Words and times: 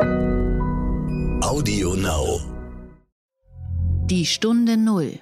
Audio 0.00 1.94
Now. 1.94 2.38
Die 4.06 4.26
Stunde 4.26 4.76
Null. 4.76 5.18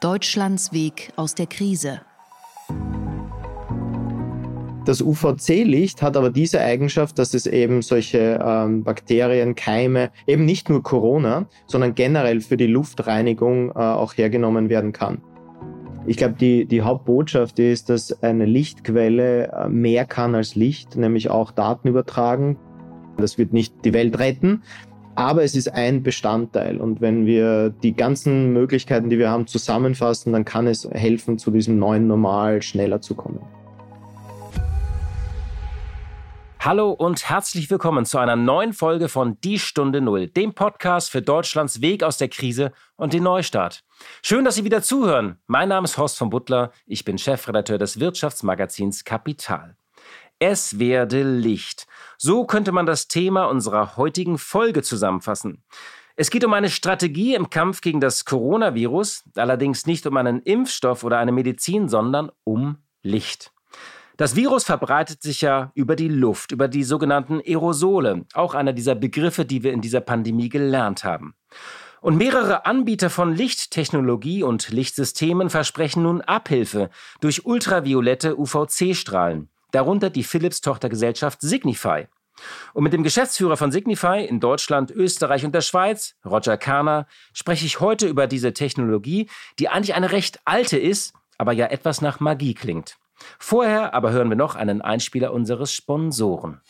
Deutschlands 0.00 0.72
Weg 0.72 1.12
aus 1.16 1.34
der 1.34 1.46
Krise. 1.46 2.00
Das 4.86 5.02
UVC-Licht 5.02 6.00
hat 6.00 6.16
aber 6.16 6.30
diese 6.30 6.60
Eigenschaft, 6.60 7.18
dass 7.18 7.34
es 7.34 7.46
eben 7.46 7.82
solche 7.82 8.40
ähm, 8.42 8.84
Bakterien, 8.84 9.54
Keime, 9.54 10.10
eben 10.26 10.46
nicht 10.46 10.70
nur 10.70 10.82
Corona, 10.82 11.46
sondern 11.66 11.94
generell 11.94 12.40
für 12.40 12.56
die 12.56 12.68
Luftreinigung 12.68 13.70
äh, 13.70 13.74
auch 13.74 14.16
hergenommen 14.16 14.70
werden 14.70 14.92
kann. 14.92 15.20
Ich 16.06 16.16
glaube, 16.16 16.36
die, 16.40 16.64
die 16.66 16.82
Hauptbotschaft 16.82 17.58
ist, 17.58 17.90
dass 17.90 18.22
eine 18.22 18.46
Lichtquelle 18.46 19.48
äh, 19.48 19.68
mehr 19.68 20.06
kann 20.06 20.34
als 20.34 20.54
Licht, 20.54 20.96
nämlich 20.96 21.28
auch 21.28 21.50
Daten 21.50 21.88
übertragen. 21.88 22.56
Das 23.18 23.38
wird 23.38 23.52
nicht 23.52 23.84
die 23.84 23.92
Welt 23.92 24.18
retten, 24.18 24.62
aber 25.14 25.42
es 25.42 25.54
ist 25.54 25.72
ein 25.72 26.02
Bestandteil. 26.02 26.78
Und 26.78 27.00
wenn 27.00 27.26
wir 27.26 27.70
die 27.70 27.94
ganzen 27.94 28.52
Möglichkeiten, 28.52 29.08
die 29.08 29.18
wir 29.18 29.30
haben, 29.30 29.46
zusammenfassen, 29.46 30.32
dann 30.32 30.44
kann 30.44 30.66
es 30.66 30.88
helfen, 30.90 31.38
zu 31.38 31.50
diesem 31.50 31.78
neuen 31.78 32.06
Normal 32.06 32.62
schneller 32.62 33.00
zu 33.00 33.14
kommen. 33.14 33.40
Hallo 36.60 36.90
und 36.90 37.28
herzlich 37.28 37.70
willkommen 37.70 38.04
zu 38.06 38.18
einer 38.18 38.34
neuen 38.34 38.72
Folge 38.72 39.08
von 39.08 39.40
Die 39.40 39.60
Stunde 39.60 40.00
Null, 40.00 40.26
dem 40.26 40.52
Podcast 40.52 41.12
für 41.12 41.22
Deutschlands 41.22 41.80
Weg 41.80 42.02
aus 42.02 42.18
der 42.18 42.28
Krise 42.28 42.72
und 42.96 43.12
den 43.12 43.22
Neustart. 43.22 43.84
Schön, 44.20 44.44
dass 44.44 44.56
Sie 44.56 44.64
wieder 44.64 44.82
zuhören. 44.82 45.38
Mein 45.46 45.68
Name 45.68 45.84
ist 45.84 45.96
Horst 45.96 46.18
von 46.18 46.28
Butler. 46.28 46.72
Ich 46.84 47.04
bin 47.04 47.18
Chefredakteur 47.18 47.78
des 47.78 48.00
Wirtschaftsmagazins 48.00 49.04
Kapital. 49.04 49.76
Es 50.38 50.78
werde 50.78 51.22
Licht. 51.22 51.86
So 52.18 52.44
könnte 52.44 52.70
man 52.70 52.84
das 52.84 53.08
Thema 53.08 53.46
unserer 53.46 53.96
heutigen 53.96 54.36
Folge 54.36 54.82
zusammenfassen. 54.82 55.64
Es 56.14 56.30
geht 56.30 56.44
um 56.44 56.52
eine 56.52 56.68
Strategie 56.68 57.34
im 57.34 57.48
Kampf 57.48 57.80
gegen 57.80 58.00
das 58.00 58.26
Coronavirus, 58.26 59.24
allerdings 59.36 59.86
nicht 59.86 60.06
um 60.06 60.16
einen 60.16 60.40
Impfstoff 60.40 61.04
oder 61.04 61.18
eine 61.18 61.32
Medizin, 61.32 61.88
sondern 61.88 62.30
um 62.44 62.76
Licht. 63.02 63.52
Das 64.18 64.36
Virus 64.36 64.64
verbreitet 64.64 65.22
sich 65.22 65.40
ja 65.40 65.72
über 65.74 65.96
die 65.96 66.08
Luft, 66.08 66.52
über 66.52 66.68
die 66.68 66.84
sogenannten 66.84 67.40
Aerosole, 67.40 68.26
auch 68.34 68.54
einer 68.54 68.72
dieser 68.72 68.94
Begriffe, 68.94 69.44
die 69.44 69.62
wir 69.62 69.72
in 69.72 69.80
dieser 69.80 70.00
Pandemie 70.00 70.48
gelernt 70.48 71.04
haben. 71.04 71.34
Und 72.00 72.16
mehrere 72.16 72.66
Anbieter 72.66 73.10
von 73.10 73.34
Lichttechnologie 73.34 74.42
und 74.42 74.68
Lichtsystemen 74.68 75.50
versprechen 75.50 76.02
nun 76.02 76.20
Abhilfe 76.20 76.88
durch 77.20 77.44
ultraviolette 77.44 78.38
UVC-Strahlen, 78.38 79.50
darunter 79.70 80.10
die 80.10 80.24
Philips-Tochtergesellschaft 80.24 81.40
Signify. 81.40 82.06
Und 82.74 82.84
mit 82.84 82.92
dem 82.92 83.02
Geschäftsführer 83.02 83.56
von 83.56 83.72
Signify 83.72 84.24
in 84.24 84.40
Deutschland, 84.40 84.90
Österreich 84.90 85.44
und 85.44 85.54
der 85.54 85.62
Schweiz, 85.62 86.14
Roger 86.24 86.56
Kahner, 86.56 87.06
spreche 87.32 87.66
ich 87.66 87.80
heute 87.80 88.06
über 88.06 88.26
diese 88.26 88.52
Technologie, 88.52 89.28
die 89.58 89.68
eigentlich 89.68 89.94
eine 89.94 90.12
recht 90.12 90.40
alte 90.44 90.78
ist, 90.78 91.14
aber 91.38 91.52
ja 91.52 91.66
etwas 91.66 92.00
nach 92.00 92.20
Magie 92.20 92.54
klingt. 92.54 92.96
Vorher 93.38 93.94
aber 93.94 94.10
hören 94.12 94.28
wir 94.28 94.36
noch 94.36 94.54
einen 94.54 94.82
Einspieler 94.82 95.32
unseres 95.32 95.72
Sponsoren. 95.72 96.60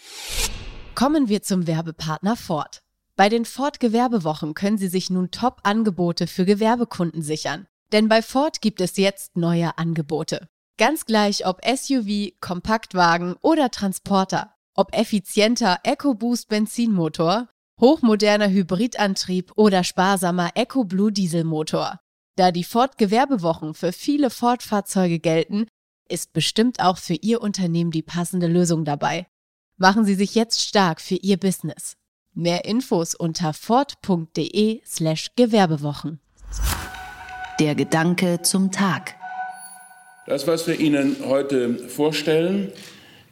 Kommen 0.94 1.28
wir 1.28 1.42
zum 1.42 1.67
Werbepartner 1.67 2.36
Ford. 2.36 2.83
Bei 3.17 3.28
den 3.28 3.44
Ford 3.44 3.80
Gewerbewochen 3.80 4.55
können 4.55 4.78
Sie 4.78 4.89
sich 4.89 5.11
nun 5.11 5.30
Top-Angebote 5.30 6.27
für 6.27 6.44
Gewerbekunden 6.44 7.22
sichern. 7.22 7.67
Denn 7.92 8.08
bei 8.08 8.22
Ford 8.22 8.61
gibt 8.61 8.80
es 8.80 8.97
jetzt 8.97 9.36
neue 9.36 9.78
Angebote. 9.78 10.48
Ganz 10.79 11.07
gleich 11.07 11.47
ob 11.47 11.63
SUV, 11.65 12.33
Kompaktwagen 12.41 13.37
oder 13.41 13.71
Transporter. 13.71 14.53
Ob 14.75 14.95
effizienter 14.95 15.79
EcoBoost 15.85 16.49
Benzinmotor, 16.49 17.49
hochmoderner 17.81 18.51
Hybridantrieb 18.51 19.53
oder 19.57 19.85
sparsamer 19.85 20.51
EcoBlue 20.55 21.13
Dieselmotor. 21.13 21.99
Da 22.37 22.51
die 22.51 22.65
Ford 22.65 22.99
Gewerbewochen 22.99 23.73
für 23.73 23.93
viele 23.93 24.29
Ford-Fahrzeuge 24.29 25.19
gelten, 25.19 25.67
ist 26.11 26.35
bestimmt 26.35 26.81
auch 26.81 26.98
für 26.98 27.15
Ihr 27.15 27.41
Unternehmen 27.41 27.91
die 27.91 28.03
passende 28.03 28.47
Lösung 28.47 28.85
dabei. 28.85 29.27
Machen 29.79 30.05
Sie 30.05 30.15
sich 30.15 30.35
jetzt 30.35 30.61
stark 30.61 31.01
für 31.01 31.17
Ihr 31.17 31.39
Business. 31.39 31.97
Mehr 32.35 32.67
Infos 32.67 33.15
unter 33.15 33.55
ford.de/slash 33.55 35.31
Gewerbewochen. 35.36 36.20
Der 37.59 37.75
Gedanke 37.75 38.42
zum 38.42 38.70
Tag. 38.70 39.15
Das, 40.27 40.47
was 40.47 40.67
wir 40.67 40.79
Ihnen 40.81 41.17
heute 41.25 41.79
vorstellen, 41.89 42.73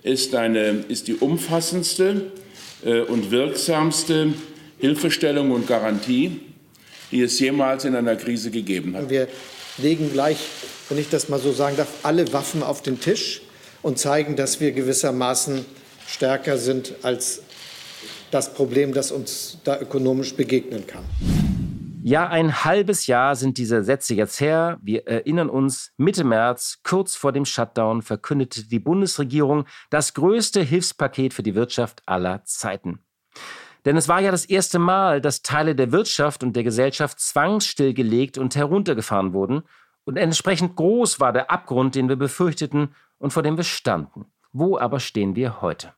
ist, 0.02 0.34
eine, 0.34 0.84
ist 0.88 1.08
die 1.08 1.14
umfassendste 1.14 2.30
äh, 2.84 3.00
und 3.00 3.30
wirksamste 3.30 4.34
Hilfestellung 4.78 5.50
und 5.50 5.66
Garantie, 5.66 6.40
die 7.10 7.22
es 7.22 7.38
jemals 7.40 7.84
in 7.84 7.96
einer 7.96 8.16
Krise 8.16 8.50
gegeben 8.50 8.96
hat. 8.96 9.10
Wir 9.10 9.28
legen 9.78 10.10
gleich 10.12 10.38
wenn 10.88 10.98
ich 10.98 11.08
das 11.08 11.28
mal 11.28 11.38
so 11.38 11.52
sagen 11.52 11.76
darf, 11.76 11.88
alle 12.02 12.32
Waffen 12.32 12.62
auf 12.62 12.82
den 12.82 13.00
Tisch 13.00 13.40
und 13.82 13.98
zeigen, 13.98 14.36
dass 14.36 14.60
wir 14.60 14.72
gewissermaßen 14.72 15.64
stärker 16.06 16.58
sind 16.58 16.94
als 17.02 17.40
das 18.30 18.52
Problem, 18.52 18.92
das 18.92 19.10
uns 19.10 19.58
da 19.64 19.80
ökonomisch 19.80 20.34
begegnen 20.34 20.86
kann. 20.86 21.04
Ja, 22.06 22.28
ein 22.28 22.66
halbes 22.66 23.06
Jahr 23.06 23.34
sind 23.34 23.56
diese 23.56 23.82
Sätze 23.82 24.14
jetzt 24.14 24.38
her. 24.38 24.78
Wir 24.82 25.06
erinnern 25.06 25.48
uns, 25.48 25.90
Mitte 25.96 26.22
März, 26.22 26.80
kurz 26.82 27.16
vor 27.16 27.32
dem 27.32 27.46
Shutdown, 27.46 28.02
verkündete 28.02 28.68
die 28.68 28.78
Bundesregierung 28.78 29.64
das 29.88 30.12
größte 30.12 30.60
Hilfspaket 30.60 31.32
für 31.32 31.42
die 31.42 31.54
Wirtschaft 31.54 32.02
aller 32.04 32.44
Zeiten. 32.44 32.98
Denn 33.86 33.96
es 33.96 34.06
war 34.06 34.20
ja 34.20 34.30
das 34.30 34.44
erste 34.44 34.78
Mal, 34.78 35.22
dass 35.22 35.40
Teile 35.40 35.74
der 35.74 35.92
Wirtschaft 35.92 36.42
und 36.42 36.54
der 36.54 36.62
Gesellschaft 36.62 37.20
zwangsstillgelegt 37.20 38.36
und 38.36 38.54
heruntergefahren 38.54 39.32
wurden 39.32 39.62
und 40.04 40.18
entsprechend 40.18 40.76
groß 40.76 41.20
war 41.20 41.32
der 41.32 41.50
Abgrund, 41.50 41.94
den 41.94 42.10
wir 42.10 42.16
befürchteten 42.16 42.94
und 43.16 43.32
vor 43.32 43.42
dem 43.42 43.56
wir 43.56 43.64
standen. 43.64 44.26
Wo 44.52 44.76
aber 44.76 45.00
stehen 45.00 45.36
wir 45.36 45.62
heute? 45.62 45.94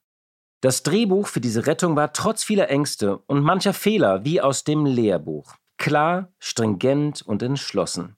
Das 0.60 0.84
Drehbuch 0.84 1.26
für 1.26 1.40
diese 1.40 1.66
Rettung 1.66 1.96
war 1.96 2.12
trotz 2.12 2.44
vieler 2.44 2.70
Ängste 2.70 3.18
und 3.26 3.42
mancher 3.42 3.72
Fehler 3.72 4.24
wie 4.24 4.40
aus 4.40 4.62
dem 4.62 4.86
Lehrbuch. 4.86 5.56
Klar, 5.78 6.32
stringent 6.38 7.22
und 7.22 7.42
entschlossen. 7.42 8.16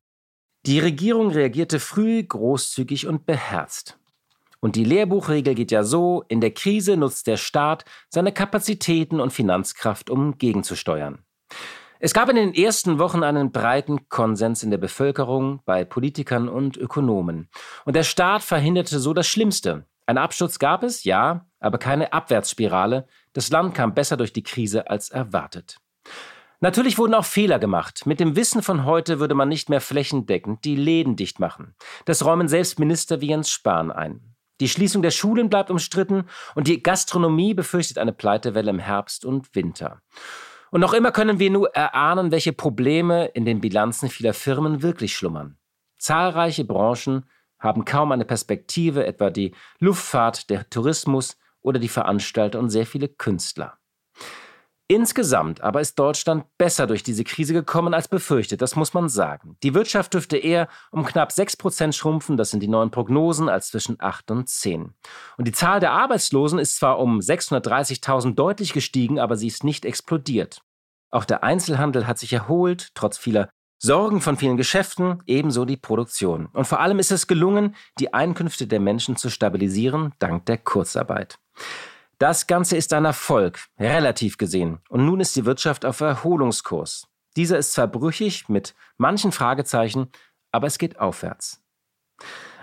Die 0.67 0.81
Regierung 0.81 1.31
reagierte 1.31 1.81
früh, 1.81 2.23
großzügig 2.23 3.07
und 3.07 3.27
beherzt. 3.27 3.99
Und 4.61 4.75
die 4.77 4.85
Lehrbuchregel 4.85 5.55
geht 5.55 5.71
ja 5.71 5.85
so, 5.85 6.25
in 6.29 6.41
der 6.41 6.51
Krise 6.51 6.97
nutzt 6.97 7.27
der 7.27 7.37
Staat 7.37 7.85
seine 8.09 8.33
Kapazitäten 8.33 9.21
und 9.21 9.33
Finanzkraft, 9.33 10.11
um 10.11 10.37
gegenzusteuern. 10.37 11.21
Es 12.01 12.15
gab 12.15 12.29
in 12.29 12.37
den 12.37 12.55
ersten 12.55 12.99
Wochen 12.99 13.23
einen 13.25 13.51
breiten 13.51 14.09
Konsens 14.09 14.63
in 14.63 14.71
der 14.71 14.79
Bevölkerung, 14.79 15.61
bei 15.65 15.85
Politikern 15.85 16.49
und 16.49 16.77
Ökonomen. 16.77 17.49
Und 17.85 17.97
der 17.97 18.05
Staat 18.05 18.43
verhinderte 18.43 19.01
so 19.01 19.15
das 19.15 19.27
Schlimmste. 19.27 19.85
Ein 20.07 20.19
Absturz 20.19 20.59
gab 20.59 20.85
es, 20.85 21.05
ja, 21.05 21.47
aber 21.61 21.79
keine 21.79 22.13
Abwärtsspirale. 22.13 23.07
Das 23.33 23.51
Land 23.51 23.75
kam 23.75 23.95
besser 23.95 24.17
durch 24.17 24.33
die 24.33 24.45
Krise 24.45 24.89
als 24.89 25.11
erwartet. 25.11 25.79
Natürlich 26.61 26.99
wurden 26.99 27.15
auch 27.15 27.25
Fehler 27.25 27.61
gemacht. 27.61 28.05
Mit 28.05 28.19
dem 28.19 28.35
Wissen 28.35 28.63
von 28.63 28.85
heute 28.85 29.21
würde 29.21 29.35
man 29.37 29.49
nicht 29.49 29.69
mehr 29.69 29.81
flächendeckend 29.81 30.65
die 30.65 30.75
Läden 30.75 31.15
dicht 31.15 31.39
machen. 31.39 31.75
Das 32.05 32.25
räumen 32.25 32.49
selbst 32.49 32.81
Minister 32.81 33.21
wie 33.21 33.29
Jens 33.29 33.51
Spahn 33.51 33.93
ein. 33.93 34.35
Die 34.61 34.69
Schließung 34.69 35.03
der 35.03 35.13
Schulen 35.13 35.51
bleibt 35.51 35.71
umstritten 35.71 36.25
und 36.57 36.67
die 36.67 36.83
Gastronomie 36.83 37.55
befürchtet 37.55 37.99
eine 37.99 38.13
Pleitewelle 38.13 38.71
im 38.71 38.81
Herbst 38.81 39.25
und 39.25 39.55
Winter. 39.55 40.03
Und 40.73 40.81
noch 40.81 40.95
immer 40.95 41.13
können 41.13 41.39
wir 41.39 41.51
nur 41.51 41.75
erahnen, 41.75 42.33
welche 42.33 42.53
Probleme 42.53 43.27
in 43.27 43.45
den 43.45 43.61
Bilanzen 43.61 44.09
vieler 44.09 44.35
Firmen 44.35 44.83
wirklich 44.83 45.15
schlummern. 45.15 45.59
Zahlreiche 45.99 46.65
Branchen 46.65 47.25
haben 47.61 47.85
kaum 47.85 48.13
eine 48.13 48.25
Perspektive, 48.25 49.07
etwa 49.07 49.31
die 49.31 49.55
Luftfahrt, 49.79 50.51
der 50.51 50.69
Tourismus 50.69 51.39
oder 51.61 51.79
die 51.79 51.89
Veranstalter 51.89 52.59
und 52.59 52.71
sehr 52.71 52.87
viele 52.87 53.09
Künstler. 53.09 53.78
Insgesamt 54.91 55.61
aber 55.61 55.83
ist 55.83 55.99
Deutschland 55.99 56.47
besser 56.57 56.87
durch 56.87 57.03
diese 57.03 57.23
Krise 57.23 57.53
gekommen 57.53 57.93
als 57.93 58.09
befürchtet, 58.09 58.63
das 58.63 58.75
muss 58.75 58.95
man 58.95 59.11
sagen. 59.11 59.59
Die 59.63 59.75
Wirtschaft 59.75 60.15
dürfte 60.15 60.39
eher 60.39 60.67
um 60.91 61.05
knapp 61.05 61.31
6% 61.31 61.93
schrumpfen, 61.93 62.39
das 62.39 62.51
sind 62.51 62.61
die 62.61 62.69
neuen 62.69 62.91
Prognosen, 62.91 63.51
als 63.51 63.69
zwischen 63.69 64.01
8 64.01 64.31
und 64.31 64.49
10. 64.49 64.95
Und 65.37 65.47
die 65.47 65.53
Zahl 65.53 65.81
der 65.81 65.93
Arbeitslosen 65.93 66.59
ist 66.59 66.77
zwar 66.77 66.99
um 67.01 67.19
630.000 67.19 68.35
deutlich 68.35 68.73
gestiegen, 68.73 69.19
aber 69.19 69.37
sie 69.37 69.49
ist 69.49 69.63
nicht 69.63 69.85
explodiert. 69.85 70.63
Auch 71.11 71.27
der 71.27 71.45
Einzelhandel 71.45 72.07
hat 72.07 72.19
sich 72.19 72.33
erholt, 72.33 72.89
trotz 72.95 73.19
vieler 73.19 73.51
Sorgen 73.81 74.23
von 74.23 74.39
vielen 74.39 74.57
Geschäften, 74.57 75.23
ebenso 75.27 75.67
die 75.67 75.77
Produktion. 75.77 76.47
Und 76.47 76.67
vor 76.67 76.81
allem 76.81 76.99
ist 76.99 77.13
es 77.13 77.27
gelungen, 77.27 77.77
die 78.01 78.15
Einkünfte 78.15 78.67
der 78.67 78.81
Menschen 78.81 79.17
zu 79.17 79.29
stabilisieren, 79.29 80.15
dank 80.19 80.47
der 80.47 80.59
Kurzarbeit. 80.59 81.39
Das 82.19 82.49
Ganze 82.49 82.77
ist 82.77 82.93
ein 82.93 83.05
Erfolg, 83.05 83.61
relativ 83.79 84.39
gesehen. 84.39 84.81
Und 84.89 85.07
nun 85.07 85.21
ist 85.21 85.37
die 85.37 85.45
Wirtschaft 85.45 85.85
auf 85.85 86.01
Erholungskurs. 86.01 87.07
Dieser 87.37 87.59
ist 87.59 87.73
zwar 87.73 87.87
brüchig 87.87 88.49
mit 88.49 88.75
manchen 88.97 89.31
Fragezeichen, 89.31 90.11
aber 90.51 90.67
es 90.67 90.79
geht 90.79 90.99
aufwärts. 90.99 91.63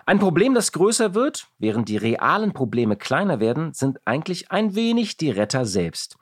Ein 0.06 0.20
Problem, 0.20 0.54
das 0.54 0.74
größer 0.74 1.16
wird, 1.16 1.48
während 1.58 1.88
die 1.88 1.96
realen 1.96 2.52
Probleme 2.52 2.98
kleiner 2.98 3.40
werden, 3.40 3.74
sind 3.74 4.06
eigentlich 4.06 4.52
ein 4.52 4.76
wenig 4.76 5.16
die 5.16 5.32
Retter 5.32 5.66
selbst. 5.66 6.18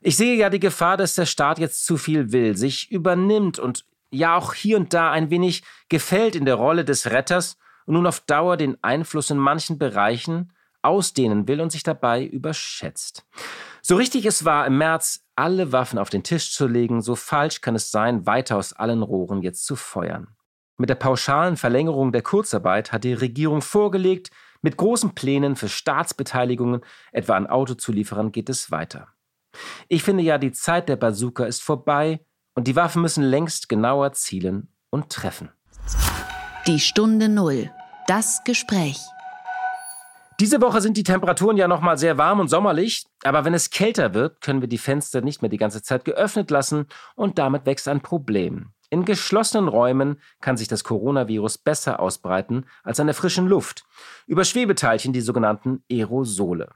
Ich 0.00 0.16
sehe 0.16 0.36
ja 0.36 0.48
die 0.48 0.58
Gefahr, 0.58 0.96
dass 0.96 1.14
der 1.14 1.26
Staat 1.26 1.58
jetzt 1.58 1.84
zu 1.84 1.98
viel 1.98 2.32
will, 2.32 2.56
sich 2.56 2.90
übernimmt 2.90 3.58
und 3.58 3.84
ja 4.10 4.36
auch 4.36 4.54
hier 4.54 4.78
und 4.78 4.94
da 4.94 5.10
ein 5.10 5.28
wenig 5.28 5.62
gefällt 5.90 6.34
in 6.34 6.46
der 6.46 6.54
Rolle 6.54 6.86
des 6.86 7.10
Retters 7.10 7.58
und 7.84 7.94
nun 7.94 8.06
auf 8.06 8.20
Dauer 8.20 8.56
den 8.56 8.82
Einfluss 8.82 9.28
in 9.28 9.36
manchen 9.36 9.78
Bereichen 9.78 10.52
ausdehnen 10.82 11.48
will 11.48 11.60
und 11.60 11.72
sich 11.72 11.82
dabei 11.82 12.24
überschätzt. 12.24 13.26
So 13.82 13.96
richtig 13.96 14.26
es 14.26 14.44
war, 14.44 14.66
im 14.66 14.78
März 14.78 15.24
alle 15.36 15.72
Waffen 15.72 15.98
auf 15.98 16.10
den 16.10 16.22
Tisch 16.22 16.52
zu 16.52 16.66
legen, 16.66 17.00
so 17.00 17.14
falsch 17.14 17.60
kann 17.60 17.74
es 17.74 17.90
sein, 17.90 18.26
weiter 18.26 18.56
aus 18.56 18.72
allen 18.72 19.02
Rohren 19.02 19.42
jetzt 19.42 19.64
zu 19.64 19.76
feuern. 19.76 20.28
Mit 20.76 20.90
der 20.90 20.94
pauschalen 20.94 21.56
Verlängerung 21.56 22.12
der 22.12 22.22
Kurzarbeit 22.22 22.92
hat 22.92 23.04
die 23.04 23.12
Regierung 23.12 23.62
vorgelegt, 23.62 24.30
mit 24.62 24.76
großen 24.76 25.14
Plänen 25.14 25.56
für 25.56 25.68
Staatsbeteiligungen, 25.68 26.82
etwa 27.12 27.36
an 27.36 27.46
Autozulieferern, 27.46 28.32
geht 28.32 28.48
es 28.48 28.70
weiter. 28.70 29.08
Ich 29.88 30.02
finde 30.02 30.22
ja, 30.22 30.38
die 30.38 30.52
Zeit 30.52 30.88
der 30.88 30.96
Bazooka 30.96 31.44
ist 31.44 31.62
vorbei 31.62 32.20
und 32.54 32.66
die 32.66 32.76
Waffen 32.76 33.02
müssen 33.02 33.24
längst 33.24 33.68
genauer 33.68 34.12
zielen 34.12 34.72
und 34.90 35.10
treffen. 35.10 35.50
Die 36.66 36.80
Stunde 36.80 37.28
Null. 37.28 37.70
Das 38.06 38.44
Gespräch. 38.44 38.98
Diese 40.40 40.62
Woche 40.62 40.80
sind 40.80 40.96
die 40.96 41.02
Temperaturen 41.02 41.58
ja 41.58 41.68
noch 41.68 41.82
mal 41.82 41.98
sehr 41.98 42.16
warm 42.16 42.40
und 42.40 42.48
sommerlich, 42.48 43.04
aber 43.24 43.44
wenn 43.44 43.52
es 43.52 43.68
kälter 43.68 44.14
wird, 44.14 44.40
können 44.40 44.62
wir 44.62 44.68
die 44.68 44.78
Fenster 44.78 45.20
nicht 45.20 45.42
mehr 45.42 45.50
die 45.50 45.58
ganze 45.58 45.82
Zeit 45.82 46.06
geöffnet 46.06 46.50
lassen 46.50 46.86
und 47.14 47.36
damit 47.38 47.66
wächst 47.66 47.86
ein 47.88 48.00
Problem. 48.00 48.70
In 48.88 49.04
geschlossenen 49.04 49.68
Räumen 49.68 50.18
kann 50.40 50.56
sich 50.56 50.66
das 50.66 50.82
Coronavirus 50.82 51.58
besser 51.58 52.00
ausbreiten 52.00 52.64
als 52.82 52.98
an 52.98 53.06
der 53.06 53.14
frischen 53.14 53.48
Luft. 53.48 53.84
Über 54.26 54.44
Schwebeteilchen, 54.44 55.12
die 55.12 55.20
sogenannten 55.20 55.84
Aerosole. 55.92 56.70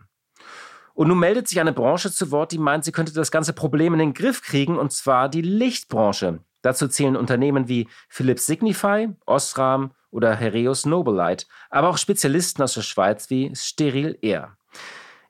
Und 0.93 1.09
nun 1.09 1.19
meldet 1.19 1.49
sich 1.49 1.59
eine 1.59 1.73
Branche 1.73 2.13
zu 2.13 2.31
Wort, 2.31 2.53
die 2.53 2.59
meint, 2.59 2.85
sie 2.85 2.93
könnte 2.93 3.15
das 3.15 3.31
ganze 3.31 3.55
Problem 3.55 3.95
in 3.95 3.99
den 3.99 4.13
Griff 4.13 4.43
kriegen, 4.43 4.79
und 4.79 4.93
zwar 4.93 5.31
die 5.31 5.41
Lichtbranche. 5.41 6.41
Dazu 6.61 6.87
zählen 6.87 7.17
Unternehmen 7.17 7.67
wie 7.67 7.89
Philips 8.11 8.45
Signify, 8.45 9.09
Osram 9.25 9.93
oder 10.15 10.35
Hereus 10.35 10.87
Nobelite, 10.87 11.47
aber 11.71 11.89
auch 11.89 11.99
Spezialisten 11.99 12.63
aus 12.63 12.75
der 12.75 12.83
Schweiz 12.83 13.29
wie 13.31 13.55
Steril 13.55 14.17
Air. 14.23 14.57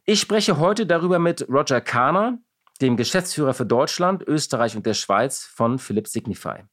Ich 0.04 0.20
spreche 0.20 0.58
heute 0.58 0.84
darüber 0.84 1.18
mit 1.18 1.48
Roger 1.48 1.80
Kahner, 1.80 2.38
dem 2.82 2.96
Geschäftsführer 2.96 3.54
für 3.54 3.64
Deutschland, 3.64 4.22
Österreich 4.26 4.76
und 4.76 4.84
der 4.84 4.94
Schweiz 4.94 5.44
von 5.44 5.78
Philips 5.78 6.12
Signify. 6.12 6.64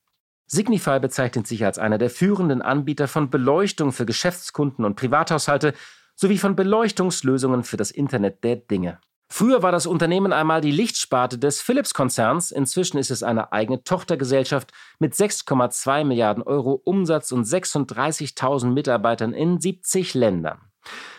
Signify 0.47 0.99
bezeichnet 0.99 1.47
sich 1.47 1.63
als 1.63 1.79
einer 1.79 1.97
der 1.97 2.09
führenden 2.09 2.61
Anbieter 2.61 3.07
von 3.07 3.29
Beleuchtung 3.29 3.93
für 3.93 4.05
Geschäftskunden 4.05 4.83
und 4.83 4.95
Privathaushalte 4.95 5.73
sowie 6.15 6.37
von 6.37 6.57
Beleuchtungslösungen 6.57 7.63
für 7.63 7.77
das 7.77 7.91
Internet 7.91 8.43
der 8.43 8.57
Dinge. 8.57 8.99
Früher 9.33 9.63
war 9.63 9.71
das 9.71 9.85
Unternehmen 9.85 10.33
einmal 10.33 10.59
die 10.59 10.71
Lichtsparte 10.71 11.37
des 11.37 11.61
Philips-Konzerns, 11.61 12.51
inzwischen 12.51 12.97
ist 12.97 13.11
es 13.11 13.23
eine 13.23 13.53
eigene 13.53 13.81
Tochtergesellschaft 13.81 14.73
mit 14.99 15.13
6,2 15.13 16.03
Milliarden 16.03 16.43
Euro 16.43 16.73
Umsatz 16.83 17.31
und 17.31 17.45
36.000 17.45 18.65
Mitarbeitern 18.65 19.33
in 19.33 19.61
70 19.61 20.15
Ländern. 20.15 20.59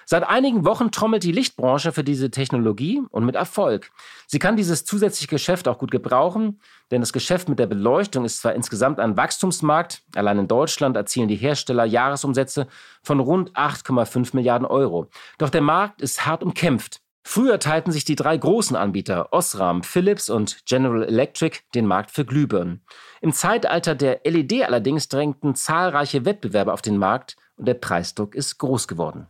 Seit 0.05 0.29
einigen 0.29 0.67
Wochen 0.67 0.91
trommelt 0.91 1.23
die 1.23 1.33
Lichtbranche 1.33 1.91
für 1.91 2.05
diese 2.05 2.31
Technologie 2.31 3.01
und 3.09 3.25
mit 3.25 3.35
Erfolg. 3.35 3.91
Sie 4.27 4.39
kann 4.39 4.59
dieses 4.59 4.85
zusätzliche 4.85 5.29
Geschäft 5.29 5.67
auch 5.67 5.79
gut 5.79 5.91
gebrauchen, 5.91 6.61
denn 6.91 7.01
das 7.01 7.15
Geschäft 7.15 7.49
mit 7.49 7.59
der 7.59 7.67
Beleuchtung 7.67 8.27
ist 8.27 8.43
zwar 8.43 8.53
insgesamt 8.53 9.01
ein 9.01 9.17
Wachstumsmarkt, 9.17 10.03
allein 10.15 10.39
in 10.39 10.49
Deutschland 10.49 10.99
erzielen 10.99 11.29
die 11.29 11.37
Hersteller 11.37 11.87
Jahresumsätze 11.87 12.67
von 13.03 13.21
rund 13.21 13.53
8,5 13.53 14.37
Milliarden 14.37 14.67
Euro. 14.67 15.09
Doch 15.39 15.49
der 15.49 15.63
Markt 15.63 16.03
ist 16.03 16.27
hart 16.27 16.43
umkämpft. 16.43 17.02
Früher 17.25 17.59
teilten 17.61 17.93
sich 17.93 18.05
die 18.05 18.17
drei 18.17 18.37
großen 18.37 18.77
Anbieter 18.77 19.33
Osram, 19.33 19.83
Philips 19.83 20.29
und 20.29 20.67
General 20.67 21.05
Electric 21.05 21.61
den 21.75 21.87
Markt 21.87 22.11
für 22.11 22.25
Glühbirnen. 22.25 22.85
Im 23.21 23.33
Zeitalter 23.33 23.95
der 23.95 24.21
LED 24.25 24.65
allerdings 24.65 25.09
drängten 25.09 25.55
zahlreiche 25.55 26.25
Wettbewerber 26.25 26.73
auf 26.75 26.83
den 26.83 26.99
Markt 26.99 27.37
und 27.57 27.67
der 27.67 27.75
Preisdruck 27.75 28.35
ist 28.35 28.59
groß 28.59 28.89
geworden. 28.89 29.29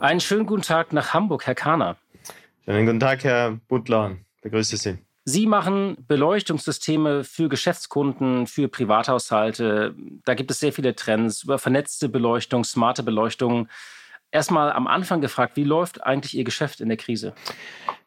Einen 0.00 0.20
schönen 0.20 0.46
guten 0.46 0.62
Tag 0.62 0.92
nach 0.92 1.14
Hamburg, 1.14 1.46
Herr 1.46 1.54
Kahner. 1.54 1.96
Schönen 2.64 2.86
guten 2.86 3.00
Tag, 3.00 3.24
Herr 3.24 3.58
Butler. 3.68 4.16
Begrüße 4.42 4.76
Sie. 4.76 4.98
Sie 5.26 5.46
machen 5.46 5.96
Beleuchtungssysteme 6.06 7.24
für 7.24 7.48
Geschäftskunden, 7.48 8.46
für 8.46 8.68
Privathaushalte. 8.68 9.94
Da 10.24 10.34
gibt 10.34 10.50
es 10.50 10.60
sehr 10.60 10.72
viele 10.72 10.94
Trends 10.94 11.44
über 11.44 11.58
vernetzte 11.58 12.10
Beleuchtung, 12.10 12.64
smarte 12.64 13.02
Beleuchtung 13.02 13.68
erstmal 14.34 14.72
am 14.72 14.86
Anfang 14.86 15.20
gefragt, 15.20 15.56
wie 15.56 15.64
läuft 15.64 16.02
eigentlich 16.02 16.36
Ihr 16.36 16.44
Geschäft 16.44 16.80
in 16.80 16.88
der 16.88 16.98
Krise? 16.98 17.34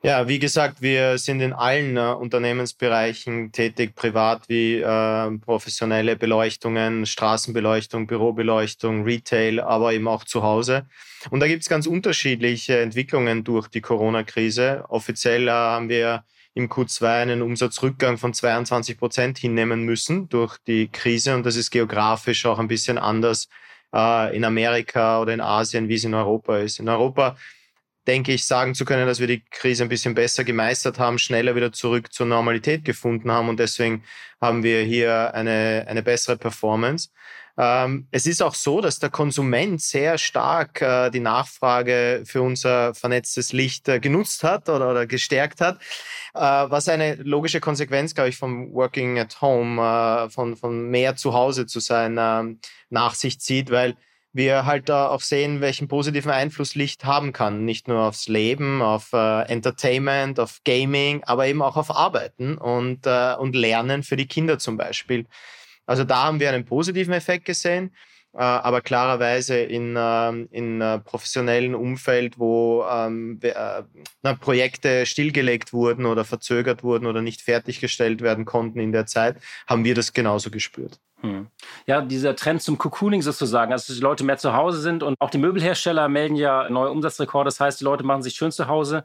Ja, 0.03 0.27
wie 0.27 0.38
gesagt, 0.38 0.81
wir 0.81 1.18
sind 1.18 1.41
in 1.41 1.53
allen 1.53 1.97
äh, 1.97 2.12
Unternehmensbereichen 2.12 3.51
tätig, 3.51 3.95
privat 3.95 4.47
wie 4.47 4.75
äh, 4.75 5.31
professionelle 5.39 6.15
Beleuchtungen, 6.15 7.07
Straßenbeleuchtung, 7.07 8.06
Bürobeleuchtung, 8.06 9.03
Retail, 9.03 9.59
aber 9.59 9.94
eben 9.94 10.07
auch 10.07 10.24
zu 10.24 10.44
Hause. 10.44 10.85
Und 11.31 11.39
da 11.39 11.47
gibt 11.47 11.63
es 11.63 11.69
ganz 11.69 11.88
unterschiedliche 11.88 12.79
Entwicklungen 12.79 13.44
durch 13.44 13.68
die 13.69 13.81
Corona-Krise. 13.81 14.85
Offiziell 14.89 15.47
äh, 15.47 15.51
haben 15.51 15.89
wir 15.89 16.24
im 16.53 16.69
Q2 16.69 17.21
einen 17.21 17.41
Umsatzrückgang 17.41 18.18
von 18.18 18.33
22 18.33 18.97
Prozent 18.97 19.38
hinnehmen 19.39 19.83
müssen 19.83 20.29
durch 20.29 20.57
die 20.68 20.89
Krise 20.89 21.35
und 21.35 21.45
das 21.45 21.56
ist 21.56 21.69
geografisch 21.69 22.45
auch 22.45 22.59
ein 22.59 22.68
bisschen 22.68 22.97
anders 22.97 23.47
äh, 23.94 24.36
in 24.36 24.44
Amerika 24.45 25.22
oder 25.22 25.34
in 25.34 25.42
Asien, 25.42 25.89
wie 25.89 25.95
es 25.95 26.04
in 26.04 26.13
Europa 26.13 26.57
ist. 26.57 26.80
In 26.80 26.89
Europa 26.89 27.38
denke 28.07 28.31
ich, 28.31 28.45
sagen 28.45 28.74
zu 28.74 28.86
können, 28.86 29.06
dass 29.06 29.19
wir 29.19 29.28
die 29.28 29.44
Krise 29.51 29.84
ein 29.84 29.89
bisschen 29.89 30.16
besser 30.16 30.44
gemeistert 30.44 30.98
haben, 30.98 31.19
schneller 31.19 31.56
wieder 31.56 31.74
zurück 31.74 32.13
zur 32.13 32.25
Normalität 32.25 32.86
gefunden 32.86 33.31
haben 33.31 33.50
und 33.50 33.60
deswegen 33.60 34.04
haben 34.39 34.63
wir 34.63 34.81
hier 34.84 35.34
eine, 35.34 35.86
eine 35.88 36.04
bessere 36.04 36.38
Performance. 36.38 37.10
Ähm, 37.57 38.07
es 38.12 38.27
ist 38.27 38.44
auch 38.44 38.54
so, 38.54 38.81
dass 38.81 39.00
der 39.00 39.09
Konsument 39.09 39.81
sehr 39.81 40.18
stark 40.18 40.81
äh, 40.81 41.09
die 41.09 41.19
Nachfrage 41.19 42.24
für 42.25 42.44
unser 42.44 42.94
vernetztes 42.94 43.51
Licht 43.51 43.88
äh, 43.88 44.00
genutzt 44.00 44.44
hat 44.44 44.69
oder, 44.69 45.07
gestärkt 45.07 45.59
hat, 45.62 45.80
äh, 46.36 46.39
was 46.39 46.88
eine 46.88 47.15
logische 47.15 47.59
Konsequenz, 47.59 48.13
glaube 48.13 48.30
ich, 48.30 48.38
vom 48.38 48.71
Working 48.74 49.18
at 49.19 49.42
Home, 49.42 50.30
von, 50.30 50.56
von 50.56 50.89
mehr 50.89 51.15
zu 51.15 51.33
Hause 51.33 51.65
zu 51.65 51.80
sein, 51.80 52.18
ähm, 52.19 52.59
nach 52.89 53.15
sich 53.15 53.39
zieht, 53.39 53.71
weil 53.71 53.95
wir 54.33 54.65
halt 54.65 54.92
auch 54.92 55.21
sehen, 55.21 55.62
welchen 55.62 55.88
positiven 55.88 56.31
Einfluss 56.31 56.75
Licht 56.75 57.06
haben 57.06 57.33
kann. 57.33 57.65
Nicht 57.65 57.88
nur 57.88 58.01
aufs 58.01 58.27
Leben, 58.27 58.81
auf 58.81 59.12
äh, 59.13 59.42
Entertainment, 59.48 60.39
auf 60.39 60.60
Gaming, 60.63 61.24
aber 61.24 61.48
eben 61.48 61.62
auch 61.62 61.75
auf 61.75 61.89
Arbeiten 61.89 62.58
und, 62.58 63.08
äh, 63.08 63.34
und 63.36 63.55
Lernen 63.55 64.03
für 64.03 64.15
die 64.15 64.27
Kinder 64.27 64.60
zum 64.60 64.77
Beispiel. 64.77 65.25
Also 65.88 66.03
da 66.03 66.25
haben 66.25 66.39
wir 66.39 66.50
einen 66.50 66.65
positiven 66.65 67.13
Effekt 67.13 67.46
gesehen, 67.46 67.91
äh, 68.34 68.41
aber 68.41 68.82
klarerweise 68.82 69.58
in, 69.58 69.96
ähm, 69.98 70.48
in 70.51 70.82
äh, 70.82 71.00
professionellen 71.00 71.74
Umfeld, 71.74 72.38
wo 72.38 72.86
ähm, 72.88 73.39
äh, 73.41 74.36
Projekte 74.36 75.08
stillgelegt 75.08 75.74
wurden 75.74 76.06
oder 76.06 76.24
verzögert 76.24 76.84
wurden 76.84 77.08
oder 77.08 77.24
nicht 77.24 77.41
fertiggestellt 77.41 78.22
werden 78.22 78.46
konnten 78.46 78.79
in 78.79 78.91
der 78.91 79.08
Zeit, 79.08 79.38
haben 79.65 79.86
wir 79.86 79.96
das 79.96 80.13
genauso 80.13 80.51
gespürt. 80.51 81.00
Hm. 81.22 81.48
Ja, 81.88 82.01
dieser 82.01 82.36
Trend 82.36 82.62
zum 82.62 82.77
Cocooning 82.77 83.24
sozusagen, 83.24 83.72
also 83.72 83.88
dass 83.88 83.98
die 83.98 84.03
Leute 84.03 84.24
mehr 84.24 84.38
zu 84.38 84.53
Hause 84.53 84.82
sind 84.82 85.01
und 85.01 85.15
auch 85.20 85.32
die 85.32 85.39
Möbelhersteller 85.39 86.08
melden 86.10 86.36
ja 86.36 86.70
neue 86.70 86.91
Umsatzrekorde. 86.91 87.48
Das 87.48 87.60
heißt, 87.60 87.79
die 87.79 87.86
Leute 87.86 88.03
machen 88.03 88.22
sich 88.22 88.36
schön 88.36 88.51
zu 88.51 88.67
Hause 88.67 89.03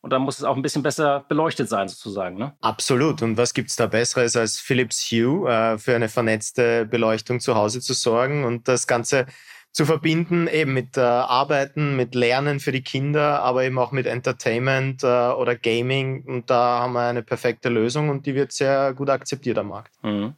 und 0.00 0.12
dann 0.12 0.22
muss 0.22 0.38
es 0.38 0.44
auch 0.44 0.56
ein 0.56 0.62
bisschen 0.62 0.82
besser 0.82 1.24
beleuchtet 1.28 1.68
sein, 1.68 1.88
sozusagen. 1.88 2.36
Ne? 2.36 2.54
Absolut. 2.60 3.22
Und 3.22 3.36
was 3.36 3.54
gibt 3.54 3.70
es 3.70 3.76
da 3.76 3.86
Besseres 3.86 4.36
als 4.36 4.58
Philips 4.58 5.10
Hue 5.10 5.48
äh, 5.50 5.78
für 5.78 5.94
eine 5.94 6.08
vernetzte 6.08 6.86
Beleuchtung 6.86 7.40
zu 7.40 7.54
Hause 7.54 7.80
zu 7.80 7.94
sorgen 7.94 8.44
und 8.44 8.68
das 8.68 8.86
Ganze 8.86 9.26
zu 9.72 9.84
verbinden, 9.84 10.48
eben 10.48 10.72
mit 10.72 10.96
äh, 10.96 11.00
Arbeiten, 11.00 11.94
mit 11.94 12.14
Lernen 12.14 12.58
für 12.58 12.72
die 12.72 12.82
Kinder, 12.82 13.42
aber 13.42 13.64
eben 13.64 13.78
auch 13.78 13.92
mit 13.92 14.06
Entertainment 14.06 15.02
äh, 15.04 15.06
oder 15.06 15.56
Gaming. 15.56 16.24
Und 16.24 16.50
da 16.50 16.80
haben 16.80 16.94
wir 16.94 17.02
eine 17.02 17.22
perfekte 17.22 17.68
Lösung 17.68 18.08
und 18.08 18.26
die 18.26 18.34
wird 18.34 18.52
sehr 18.52 18.94
gut 18.94 19.10
akzeptiert 19.10 19.58
am 19.58 19.68
Markt. 19.68 19.92
Mhm. 20.02 20.34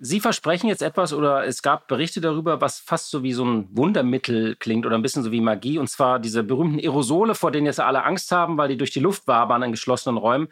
Sie 0.00 0.20
versprechen 0.20 0.68
jetzt 0.68 0.82
etwas 0.82 1.12
oder 1.12 1.44
es 1.44 1.60
gab 1.60 1.88
Berichte 1.88 2.20
darüber, 2.20 2.60
was 2.60 2.78
fast 2.78 3.10
so 3.10 3.24
wie 3.24 3.32
so 3.32 3.44
ein 3.44 3.68
Wundermittel 3.76 4.54
klingt 4.54 4.86
oder 4.86 4.96
ein 4.96 5.02
bisschen 5.02 5.24
so 5.24 5.32
wie 5.32 5.40
Magie. 5.40 5.78
Und 5.78 5.88
zwar 5.88 6.20
diese 6.20 6.44
berühmten 6.44 6.78
Aerosole, 6.78 7.34
vor 7.34 7.50
denen 7.50 7.66
jetzt 7.66 7.80
alle 7.80 8.04
Angst 8.04 8.30
haben, 8.30 8.56
weil 8.58 8.68
die 8.68 8.76
durch 8.76 8.92
die 8.92 9.00
Luft 9.00 9.26
wabern 9.26 9.62
in 9.64 9.72
geschlossenen 9.72 10.16
Räumen, 10.16 10.48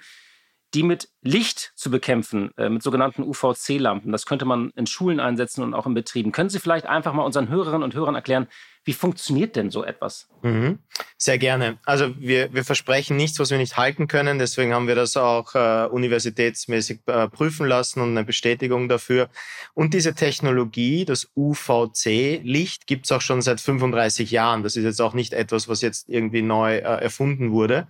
die 0.74 0.82
mit 0.82 1.10
Licht 1.26 1.72
zu 1.74 1.90
bekämpfen 1.90 2.50
äh, 2.56 2.68
mit 2.68 2.82
sogenannten 2.82 3.22
UVC-Lampen. 3.22 4.12
Das 4.12 4.26
könnte 4.26 4.44
man 4.44 4.70
in 4.76 4.86
Schulen 4.86 5.20
einsetzen 5.20 5.62
und 5.62 5.74
auch 5.74 5.86
in 5.86 5.94
Betrieben. 5.94 6.32
Können 6.32 6.50
Sie 6.50 6.60
vielleicht 6.60 6.86
einfach 6.86 7.12
mal 7.12 7.24
unseren 7.24 7.48
Hörerinnen 7.48 7.82
und 7.82 7.94
Hörern 7.94 8.14
erklären, 8.14 8.48
wie 8.86 8.92
funktioniert 8.92 9.56
denn 9.56 9.72
so 9.72 9.84
etwas? 9.84 10.28
Mhm. 10.42 10.78
Sehr 11.18 11.38
gerne. 11.38 11.78
Also 11.84 12.14
wir, 12.20 12.54
wir 12.54 12.64
versprechen 12.64 13.16
nichts, 13.16 13.40
was 13.40 13.50
wir 13.50 13.58
nicht 13.58 13.76
halten 13.76 14.06
können. 14.06 14.38
Deswegen 14.38 14.72
haben 14.72 14.86
wir 14.86 14.94
das 14.94 15.16
auch 15.16 15.56
äh, 15.56 15.86
universitätsmäßig 15.86 17.00
äh, 17.06 17.28
prüfen 17.28 17.66
lassen 17.66 18.00
und 18.00 18.10
eine 18.10 18.22
Bestätigung 18.22 18.88
dafür. 18.88 19.28
Und 19.74 19.92
diese 19.92 20.14
Technologie, 20.14 21.04
das 21.04 21.28
UVC-Licht, 21.34 22.86
gibt 22.86 23.06
es 23.06 23.12
auch 23.12 23.22
schon 23.22 23.42
seit 23.42 23.60
35 23.60 24.30
Jahren. 24.30 24.62
Das 24.62 24.76
ist 24.76 24.84
jetzt 24.84 25.00
auch 25.00 25.14
nicht 25.14 25.32
etwas, 25.32 25.68
was 25.68 25.80
jetzt 25.82 26.08
irgendwie 26.08 26.42
neu 26.42 26.76
äh, 26.76 26.80
erfunden 26.82 27.50
wurde. 27.50 27.88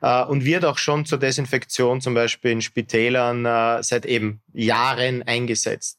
Äh, 0.00 0.24
und 0.24 0.46
wird 0.46 0.64
auch 0.64 0.78
schon 0.78 1.04
zur 1.04 1.18
Desinfektion 1.18 2.00
zum 2.00 2.14
Beispiel 2.14 2.52
in 2.52 2.62
Spitälern 2.78 3.44
äh, 3.44 3.82
seit 3.82 4.06
eben 4.06 4.40
Jahren 4.52 5.22
eingesetzt. 5.24 5.98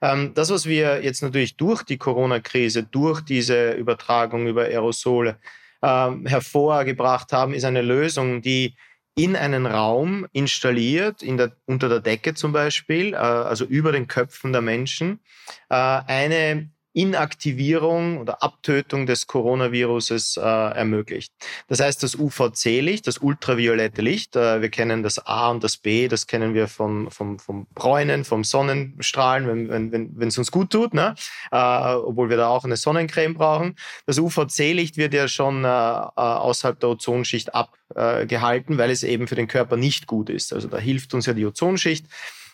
Ähm, 0.00 0.32
das, 0.34 0.50
was 0.50 0.66
wir 0.66 1.02
jetzt 1.02 1.22
natürlich 1.22 1.56
durch 1.56 1.82
die 1.82 1.98
Corona-Krise, 1.98 2.84
durch 2.84 3.20
diese 3.20 3.72
Übertragung 3.72 4.46
über 4.46 4.62
Aerosole 4.62 5.38
ähm, 5.82 6.26
hervorgebracht 6.26 7.32
haben, 7.32 7.52
ist 7.52 7.64
eine 7.64 7.82
Lösung, 7.82 8.42
die 8.42 8.76
in 9.16 9.34
einen 9.36 9.66
Raum 9.66 10.26
installiert, 10.32 11.22
in 11.22 11.36
der, 11.36 11.52
unter 11.66 11.88
der 11.88 12.00
Decke 12.00 12.34
zum 12.34 12.52
Beispiel, 12.52 13.14
äh, 13.14 13.16
also 13.16 13.64
über 13.64 13.90
den 13.90 14.06
Köpfen 14.06 14.52
der 14.52 14.62
Menschen, 14.62 15.20
äh, 15.68 15.74
eine 15.74 16.70
Inaktivierung 16.94 18.18
oder 18.18 18.42
Abtötung 18.42 19.04
des 19.06 19.26
Coronaviruses 19.26 20.36
äh, 20.36 20.40
ermöglicht. 20.40 21.32
Das 21.66 21.80
heißt, 21.80 22.02
das 22.04 22.14
UVC-Licht, 22.14 23.06
das 23.08 23.18
ultraviolette 23.18 24.00
Licht, 24.00 24.36
äh, 24.36 24.62
wir 24.62 24.70
kennen 24.70 25.02
das 25.02 25.18
A 25.26 25.50
und 25.50 25.64
das 25.64 25.76
B, 25.76 26.06
das 26.06 26.28
kennen 26.28 26.54
wir 26.54 26.68
vom, 26.68 27.10
vom, 27.10 27.40
vom 27.40 27.66
Bräunen, 27.74 28.24
vom 28.24 28.44
Sonnenstrahlen, 28.44 29.48
wenn 29.48 29.86
es 29.86 29.92
wenn, 29.92 30.10
wenn, 30.16 30.28
uns 30.28 30.50
gut 30.52 30.70
tut, 30.70 30.94
ne? 30.94 31.16
äh, 31.50 31.56
obwohl 31.56 32.30
wir 32.30 32.36
da 32.36 32.48
auch 32.48 32.64
eine 32.64 32.76
Sonnencreme 32.76 33.34
brauchen. 33.34 33.74
Das 34.06 34.18
UVC-Licht 34.18 34.96
wird 34.96 35.14
ja 35.14 35.26
schon 35.26 35.64
äh, 35.64 35.68
äh, 35.68 36.10
außerhalb 36.14 36.78
der 36.78 36.90
Ozonschicht 36.90 37.54
abgehalten, 37.54 38.78
weil 38.78 38.90
es 38.90 39.02
eben 39.02 39.26
für 39.26 39.34
den 39.34 39.48
Körper 39.48 39.76
nicht 39.76 40.06
gut 40.06 40.30
ist. 40.30 40.52
Also 40.52 40.68
da 40.68 40.78
hilft 40.78 41.12
uns 41.12 41.26
ja 41.26 41.32
die 41.32 41.44
Ozonschicht 41.44 42.06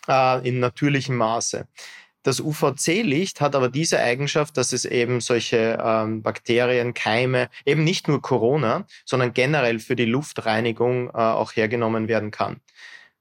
äh, 0.09 0.49
in 0.49 0.61
natürlichem 0.61 1.17
Maße. 1.17 1.67
Das 2.23 2.41
UVC-Licht 2.41 3.41
hat 3.41 3.55
aber 3.55 3.71
diese 3.71 3.99
Eigenschaft, 3.99 4.57
dass 4.57 4.73
es 4.73 4.85
eben 4.85 5.21
solche 5.21 5.79
ähm, 5.83 6.23
Bakterien, 6.23 6.93
Keime, 6.93 7.49
eben 7.65 7.83
nicht 7.83 8.09
nur 8.09 8.21
Corona, 8.21 8.87
sondern 9.07 9.33
generell 9.33 9.79
für 9.79 9.97
die 9.97 10.05
Luftreinigung 10.05 11.09
äh, 11.09 11.13
auch 11.13 11.57
hergenommen 11.57 12.09
werden 12.09 12.31
kann. 12.31 12.61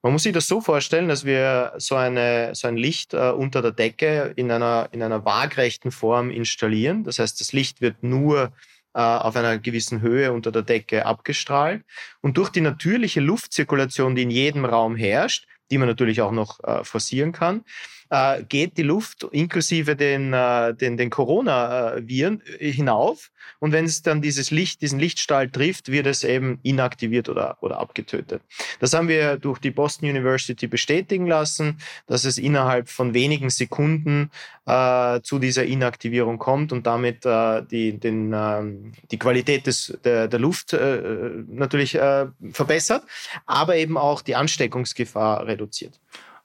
Man 0.02 0.14
muss 0.14 0.24
sich 0.24 0.34
das 0.34 0.48
so 0.48 0.62
vorstellen, 0.62 1.10
dass 1.10 1.26
wir 1.26 1.74
so, 1.78 1.96
eine, 1.96 2.56
so 2.56 2.68
ein 2.68 2.78
Licht 2.78 3.14
äh, 3.14 3.32
unter 3.32 3.62
der 3.62 3.72
Decke 3.72 4.34
in 4.36 4.50
einer, 4.50 4.90
in 4.92 5.04
einer 5.04 5.26
waagrechten 5.26 5.92
Form 5.92 6.30
installieren. 6.30 7.04
Das 7.04 7.20
heißt, 7.20 7.40
das 7.40 7.52
Licht 7.52 7.82
wird 7.82 8.02
nur 8.02 8.54
äh, 8.94 9.02
auf 9.02 9.36
einer 9.36 9.60
gewissen 9.60 10.02
Höhe 10.02 10.32
unter 10.32 10.52
der 10.52 10.62
Decke 10.62 11.06
abgestrahlt. 11.06 11.84
Und 12.22 12.38
durch 12.38 12.50
die 12.50 12.62
natürliche 12.62 13.20
Luftzirkulation, 13.20 14.16
die 14.16 14.24
in 14.24 14.32
jedem 14.32 14.66
Raum 14.66 14.96
herrscht, 14.96 15.48
die 15.70 15.78
man 15.78 15.88
natürlich 15.88 16.22
auch 16.22 16.32
noch 16.32 16.64
äh, 16.64 16.84
forcieren 16.84 17.32
kann, 17.32 17.64
äh, 18.10 18.44
geht 18.44 18.78
die 18.78 18.84
Luft 18.84 19.24
inklusive 19.32 19.96
den, 19.96 20.34
äh, 20.34 20.74
den, 20.74 20.98
den 20.98 21.10
Corona-Viren 21.10 22.42
äh, 22.60 22.72
hinauf. 22.72 23.32
Und 23.60 23.72
wenn 23.72 23.86
es 23.86 24.02
dann 24.02 24.22
dieses 24.22 24.52
Licht, 24.52 24.82
diesen 24.82 25.00
Lichtstrahl 25.00 25.50
trifft, 25.50 25.92
wird 25.92 26.08
es 26.08 26.24
eben 26.24 26.60
inaktiviert 26.64 27.30
oder, 27.30 27.58
oder 27.62 27.80
abgetötet. 27.80 28.42
Das 28.80 28.94
haben 28.94 29.08
wir 29.08 29.38
durch 29.38 29.60
die 29.60 29.72
Boston 29.72 30.10
University 30.10 30.68
bestätigen 30.68 31.28
lassen, 31.28 31.80
dass 32.08 32.26
es 32.26 32.38
innerhalb 32.38 32.90
von 32.90 33.14
wenigen 33.14 33.50
Sekunden 33.50 34.32
äh, 34.66 35.22
zu 35.22 35.40
dieser 35.40 35.66
Inaktivierung 35.66 36.38
kommt 36.38 36.72
und 36.72 36.88
damit 36.88 37.26
äh, 37.26 37.64
die, 37.64 38.00
den, 38.00 38.34
äh, 38.34 38.62
die 39.12 39.20
Qualität 39.20 39.68
des, 39.68 39.98
der, 40.04 40.28
der 40.28 40.40
Luft 40.40 40.74
äh, 40.74 41.44
natürlich 41.48 41.96
äh, 41.96 42.28
verbessert, 42.52 43.04
aber 43.46 43.76
eben 43.76 43.98
auch 43.98 44.22
die 44.22 44.36
Ansteckungsgefahr 44.36 45.46
reduziert. 45.46 46.00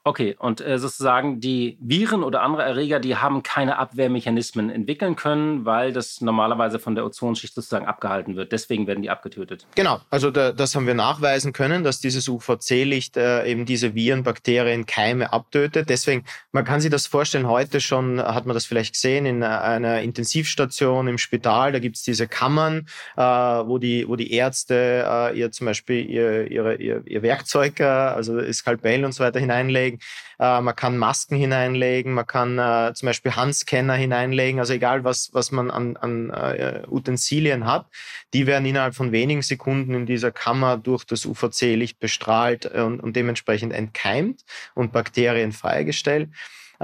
Okay, 0.07 0.35
und 0.37 0.61
äh, 0.61 0.77
sozusagen 0.77 1.39
die 1.39 1.79
Viren 1.81 2.21
oder 2.21 2.43
andere 2.43 2.61
Erreger, 2.61 2.99
die 2.99 3.15
haben 3.15 3.41
keine 3.41 3.79
Abwehrmechanismen 3.79 4.69
entwickeln 4.69 5.15
können, 5.15 5.65
weil 5.65 5.93
das 5.93 6.21
normalerweise 6.21 6.77
von 6.77 6.93
der 6.93 7.07
Ozonschicht 7.07 7.55
sozusagen 7.55 7.87
abgehalten 7.87 8.35
wird. 8.35 8.51
Deswegen 8.51 8.85
werden 8.85 9.01
die 9.01 9.09
abgetötet. 9.09 9.65
Genau, 9.73 9.99
also 10.11 10.29
da, 10.29 10.51
das 10.51 10.75
haben 10.75 10.85
wir 10.85 10.93
nachweisen 10.93 11.53
können, 11.53 11.83
dass 11.83 12.01
dieses 12.01 12.29
UVC-Licht 12.29 13.17
äh, 13.17 13.47
eben 13.47 13.65
diese 13.65 13.95
Viren, 13.95 14.21
Bakterien, 14.21 14.85
Keime 14.85 15.33
abtötet. 15.33 15.89
Deswegen, 15.89 16.23
man 16.51 16.65
kann 16.65 16.81
sich 16.81 16.91
das 16.91 17.07
vorstellen, 17.07 17.47
heute 17.47 17.81
schon 17.81 18.21
hat 18.21 18.45
man 18.45 18.53
das 18.53 18.67
vielleicht 18.67 18.93
gesehen 18.93 19.25
in 19.25 19.41
einer 19.41 20.01
Intensivstation 20.01 21.07
im 21.07 21.17
Spital, 21.17 21.71
da 21.71 21.79
gibt 21.79 21.95
es 21.95 22.03
diese 22.03 22.27
Kammern, 22.27 22.85
äh, 23.17 23.21
wo, 23.23 23.79
die, 23.79 24.07
wo 24.07 24.15
die 24.15 24.31
Ärzte 24.33 25.03
äh, 25.33 25.39
ihr 25.39 25.51
zum 25.51 25.65
Beispiel 25.65 26.07
ihr, 26.07 26.51
ihre, 26.51 26.75
ihr, 26.75 27.01
ihr 27.07 27.23
Werkzeug, 27.23 27.79
äh, 27.79 27.85
also 27.85 28.39
Skalpell 28.53 29.03
und 29.03 29.11
so 29.11 29.23
weiter 29.23 29.39
hineinlegen 29.39 29.94
hineinlegen. 29.95 29.99
Äh, 30.39 30.61
man 30.61 30.75
kann 30.75 30.97
Masken 30.97 31.37
hineinlegen, 31.37 32.13
man 32.13 32.27
kann 32.27 32.59
äh, 32.59 32.93
zum 32.93 33.07
Beispiel 33.07 33.35
Handscanner 33.35 33.95
hineinlegen, 33.95 34.59
also 34.59 34.73
egal 34.73 35.03
was, 35.03 35.29
was 35.33 35.51
man 35.51 35.71
an, 35.71 35.97
an 35.97 36.29
äh, 36.29 36.83
Utensilien 36.89 37.65
hat, 37.65 37.87
die 38.33 38.47
werden 38.47 38.65
innerhalb 38.65 38.95
von 38.95 39.11
wenigen 39.11 39.41
Sekunden 39.41 39.93
in 39.93 40.05
dieser 40.05 40.31
Kammer 40.31 40.77
durch 40.77 41.05
das 41.05 41.25
UVC-Licht 41.25 41.99
bestrahlt 41.99 42.65
und, 42.65 42.99
und 42.99 43.15
dementsprechend 43.15 43.73
entkeimt 43.73 44.43
und 44.73 44.91
Bakterien 44.91 45.51
freigestellt. 45.51 46.29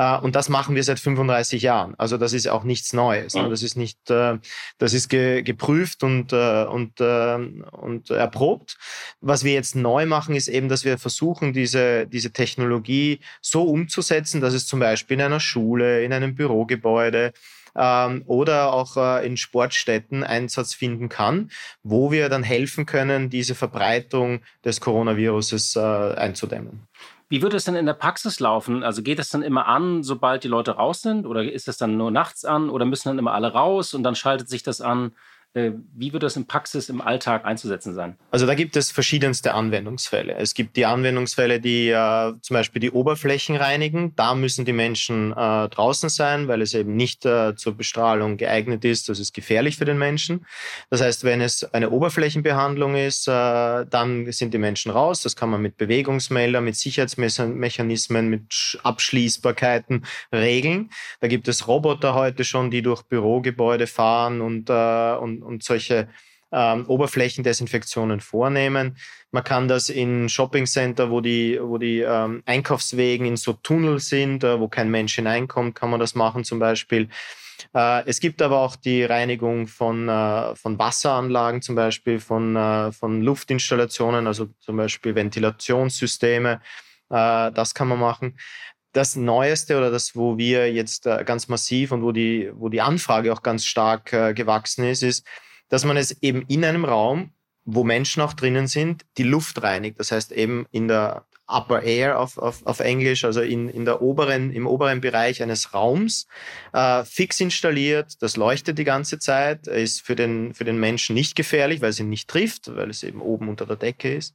Äh, 0.01 0.17
und 0.17 0.36
das 0.36 0.50
machen 0.50 0.75
wir 0.75 0.84
seit 0.84 1.00
35 1.00 1.62
Jahren. 1.62 1.93
Also 1.98 2.17
das 2.17 2.34
ist 2.34 2.48
auch 2.48 2.63
nichts 2.63 2.93
Neues. 2.93 3.36
Ne? 3.36 3.50
Das 3.50 3.62
ist 3.62 3.77
nicht, 3.77 4.10
äh, 4.10 4.39
das 4.77 4.93
ist 4.93 5.10
geprüft 5.10 6.03
und, 6.03 6.34
äh, 6.34 6.63
und, 6.65 7.01
und 7.01 8.10
erprobt. 8.10 8.77
Was 9.20 9.43
wir 9.43 9.53
jetzt 9.53 9.75
neu 9.75 10.05
machen, 10.05 10.36
ist 10.36 10.48
eben, 10.48 10.70
dass 10.70 10.86
wir 10.86 10.98
versuchen, 10.98 11.53
diese, 11.53 12.08
diese 12.08 12.31
Technologie 12.31 13.20
so 13.41 13.63
umzusetzen, 13.63 14.41
dass 14.41 14.53
es 14.53 14.65
zum 14.65 14.79
Beispiel 14.79 15.15
in 15.17 15.25
einer 15.25 15.39
Schule, 15.39 16.03
in 16.03 16.13
einem 16.13 16.36
Bürogebäude, 16.36 17.34
ähm, 17.75 18.24
oder 18.25 18.74
auch 18.74 18.98
äh, 18.98 19.25
in 19.25 19.38
Sportstätten 19.38 20.24
Einsatz 20.24 20.74
finden 20.74 21.08
kann, 21.08 21.51
wo 21.84 22.12
wir 22.12 22.27
dann 22.27 22.43
helfen 22.43 22.86
können, 22.86 23.29
diese 23.29 23.55
Verbreitung 23.55 24.41
des 24.65 24.81
Coronaviruses 24.81 25.75
äh, 25.77 25.79
einzudämmen. 25.79 26.88
Wie 27.32 27.42
wird 27.42 27.54
es 27.54 27.64
denn 27.64 27.76
in 27.76 27.86
der 27.86 27.94
Praxis 27.94 28.42
laufen? 28.42 28.84
Also 28.84 29.02
geht 29.04 29.18
es 29.18 29.30
dann 29.30 29.42
immer 29.42 29.66
an, 29.66 30.04
sobald 30.04 30.44
die 30.44 30.50
Leute 30.50 30.72
raus 30.72 31.02
sind? 31.02 31.26
Oder 31.26 31.50
ist 31.50 31.70
es 31.70 31.78
dann 31.78 31.96
nur 31.96 32.12
nachts 32.12 32.44
an? 32.44 32.70
Oder 32.70 32.84
müssen 32.84 33.08
dann 33.08 33.20
immer 33.20 33.32
alle 33.32 33.54
raus 33.54 33.94
und 33.94 34.04
dann 34.04 34.16
schaltet 34.16 34.50
sich 34.50 34.64
das 34.64 34.82
an? 34.82 35.14
Äh, 35.53 35.72
wie 35.93 36.13
wird 36.13 36.24
das 36.24 36.38
in 36.38 36.48
Praxis 36.48 36.88
im 36.88 37.01
Alltag 37.01 37.43
einzusetzen 37.43 37.93
sein? 37.93 38.15
Also 38.31 38.46
da 38.46 38.55
gibt 38.55 38.77
es 38.77 38.89
verschiedenste 38.89 39.53
Anwendungsfälle. 39.53 40.36
Es 40.36 40.53
gibt 40.53 40.77
die 40.77 40.86
Anwendungsfälle, 40.86 41.60
die 41.60 41.89
äh, 41.89 42.34
zum 42.41 42.53
Beispiel 42.53 42.79
die 42.79 42.91
Oberflächen 42.91 43.58
reinigen. 43.58 44.15
Da 44.15 44.34
müssen 44.34 44.63
die 44.63 44.72
Menschen 44.72 45.31
äh, 45.31 45.67
draußen 45.67 46.08
sein, 46.08 46.48
weil 46.48 46.62
es 46.62 46.74
eben 46.74 46.96
nicht 46.96 47.25
äh, 47.25 47.53
zur 47.58 47.75
Bestrahlung 47.75 48.38
geeignet 48.38 48.86
ist. 48.86 49.10
Das 49.10 49.20
ist 49.20 49.34
gefährlich 49.34 49.75
für 49.75 49.84
den 49.84 49.98
Menschen. 49.98 50.46
Das 50.89 51.01
heißt, 51.01 51.25
wenn 51.25 51.41
es 51.41 51.65
eine 51.74 51.89
Oberflächenbehandlung 51.89 52.96
ist, 52.96 53.27
äh, 53.27 53.31
dann 53.31 54.31
sind 54.31 54.53
die 54.53 54.58
Menschen 54.58 54.89
raus. 54.89 55.22
Das 55.22 55.36
kann 55.36 55.50
man 55.50 55.62
mit 55.62 55.75
Bewegungsmeldern, 55.75 56.63
mit 56.63 56.77
Sicherheitsmechanismen, 56.77 58.29
mit 58.29 58.79
Abschließbarkeiten 58.84 60.05
regeln. 60.34 60.91
Da 61.20 61.27
gibt 61.27 61.50
es 61.50 61.67
Roboter 61.67 62.13
heute 62.13 62.46
schon, 62.46 62.72
die 62.72 62.81
durch 62.81 63.03
Bürogebäude 63.03 63.88
fahren 63.88 64.39
und, 64.39 64.70
äh, 64.70 65.15
und 65.43 65.63
solche 65.63 66.07
ähm, 66.51 66.86
Oberflächendesinfektionen 66.88 68.19
vornehmen. 68.19 68.98
Man 69.31 69.43
kann 69.43 69.67
das 69.67 69.89
in 69.89 70.27
Shoppingcenter, 70.27 71.10
wo 71.10 71.21
die, 71.21 71.60
wo 71.62 71.77
die 71.77 72.00
ähm, 72.00 72.43
Einkaufswegen 72.45 73.25
in 73.25 73.38
so 73.38 73.53
Tunnel 73.53 74.00
sind, 74.00 74.43
äh, 74.43 74.60
wo 74.60 74.67
kein 74.67 74.91
Mensch 74.91 75.15
hineinkommt, 75.15 75.75
kann 75.75 75.89
man 75.89 76.00
das 76.00 76.15
machen 76.15 76.43
zum 76.43 76.60
Beispiel. 76.60 77.07
Äh, 77.74 78.05
es 78.05 78.19
gibt 78.19 78.41
aber 78.41 78.60
auch 78.60 78.75
die 78.75 79.03
Reinigung 79.03 79.67
von, 79.67 80.10
äh, 80.10 80.55
von 80.55 80.77
Wasseranlagen, 80.77 81.62
zum 81.62 81.75
Beispiel 81.75 82.19
von, 82.19 82.55
äh, 82.55 82.91
von 82.91 83.21
Luftinstallationen, 83.21 84.27
also 84.27 84.48
zum 84.60 84.77
Beispiel 84.77 85.15
Ventilationssysteme. 85.15 86.62
Äh, 87.10 87.51
das 87.51 87.74
kann 87.74 87.88
man 87.88 88.00
machen 88.00 88.38
das 88.93 89.15
Neueste 89.15 89.77
oder 89.77 89.91
das, 89.91 90.15
wo 90.15 90.38
wir 90.38 90.71
jetzt 90.71 91.05
äh, 91.07 91.24
ganz 91.25 91.48
massiv 91.48 91.91
und 91.91 92.03
wo 92.03 92.12
die, 92.12 92.51
wo 92.53 92.69
die 92.69 92.81
Anfrage 92.81 93.31
auch 93.31 93.41
ganz 93.41 93.65
stark 93.65 94.12
äh, 94.13 94.33
gewachsen 94.33 94.86
ist, 94.86 95.03
ist, 95.03 95.25
dass 95.69 95.86
man 95.86 95.98
es 95.98 96.21
eben 96.21 96.43
in 96.48 96.65
einem 96.65 96.86
Raum, 96.86 97.31
wo 97.63 97.83
Menschen 97.83 98.21
auch 98.21 98.33
drinnen 98.33 98.67
sind, 98.67 99.05
die 99.17 99.24
Luft 99.24 99.62
reinigt. 99.63 100.00
Das 100.00 100.12
heißt 100.12 100.31
eben 100.31 100.65
in 100.71 100.88
der 100.88 101.25
Upper 101.51 101.84
Air 101.84 102.20
auf, 102.20 102.38
auf, 102.38 102.65
auf 102.65 102.79
Englisch, 102.79 103.25
also 103.25 103.41
in, 103.41 103.70
in 103.70 103.86
der 103.86 104.01
oberen, 104.01 104.51
im 104.51 104.67
oberen 104.67 105.01
Bereich 105.01 105.43
eines 105.43 105.74
Raums, 105.74 106.27
äh, 106.74 107.03
fix 107.03 107.39
installiert. 107.39 108.22
Das 108.22 108.38
leuchtet 108.38 108.77
die 108.77 108.84
ganze 108.84 109.20
Zeit, 109.20 109.67
ist 109.67 110.01
für 110.01 110.15
den, 110.15 110.53
für 110.53 110.63
den 110.63 110.79
Menschen 110.79 111.13
nicht 111.13 111.36
gefährlich, 111.36 111.81
weil 111.81 111.89
es 111.89 112.00
ihn 112.00 112.10
nicht 112.10 112.29
trifft, 112.29 112.75
weil 112.75 112.89
es 112.89 113.03
eben 113.03 113.22
oben 113.22 113.50
unter 113.50 113.65
der 113.65 113.75
Decke 113.75 114.13
ist. 114.15 114.34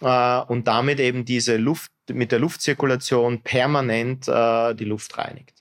Äh, 0.00 0.40
und 0.40 0.68
damit 0.68 1.00
eben 1.00 1.24
diese 1.24 1.56
Luft, 1.56 1.90
mit 2.10 2.32
der 2.32 2.38
Luftzirkulation 2.38 3.42
permanent 3.42 4.28
äh, 4.28 4.74
die 4.74 4.84
Luft 4.84 5.18
reinigt. 5.18 5.54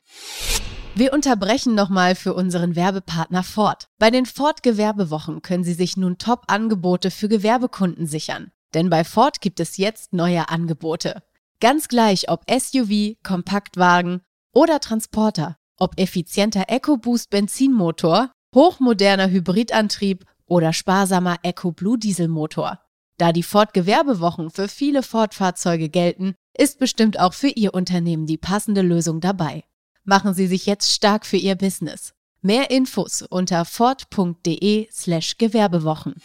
Wir 0.96 1.14
unterbrechen 1.14 1.76
nochmal 1.76 2.16
für 2.16 2.34
unseren 2.34 2.76
Werbepartner 2.76 3.44
Ford. 3.44 3.88
Bei 4.00 4.10
den 4.10 4.26
Ford 4.26 4.64
Gewerbewochen 4.64 5.44
können 5.44 5.64
Sie 5.64 5.74
sich 5.74 5.96
nun 5.96 6.18
Top-Angebote 6.18 7.12
für 7.12 7.30
Gewerbekunden 7.30 8.08
sichern. 8.08 8.52
Denn 8.74 8.90
bei 8.90 9.04
Ford 9.04 9.42
gibt 9.42 9.60
es 9.60 9.78
jetzt 9.78 10.14
neue 10.14 10.50
Angebote. 10.50 11.24
Ganz 11.60 11.88
gleich, 11.88 12.30
ob 12.30 12.44
SUV, 12.50 13.16
Kompaktwagen 13.24 14.22
oder 14.54 14.80
Transporter, 14.80 15.58
ob 15.78 16.00
effizienter 16.00 16.66
EcoBoost 16.68 17.30
Benzinmotor, 17.30 18.32
hochmoderner 18.54 19.30
Hybridantrieb 19.30 20.26
oder 20.46 20.74
sparsamer 20.74 21.38
EcoBlue 21.44 21.98
Dieselmotor. 21.98 22.80
Da 23.18 23.32
die 23.32 23.44
Ford 23.44 23.74
Gewerbewochen 23.74 24.52
für 24.52 24.68
viele 24.68 25.02
Ford-Fahrzeuge 25.02 25.90
gelten, 25.90 26.36
ist 26.56 26.80
bestimmt 26.80 27.20
auch 27.20 27.34
für 27.34 27.50
Ihr 27.50 27.74
Unternehmen 27.74 28.28
die 28.28 28.38
passende 28.38 28.82
Lösung 28.82 29.22
dabei. 29.22 29.64
Machen 30.04 30.34
Sie 30.34 30.48
sich 30.48 30.66
jetzt 30.66 30.92
stark 30.94 31.26
für 31.26 31.38
Ihr 31.38 31.56
Business. 31.56 32.14
Mehr 32.42 32.70
Infos 32.70 33.24
unter 33.24 33.66
ford.de/slash 33.66 35.38
Gewerbewochen. 35.38 36.16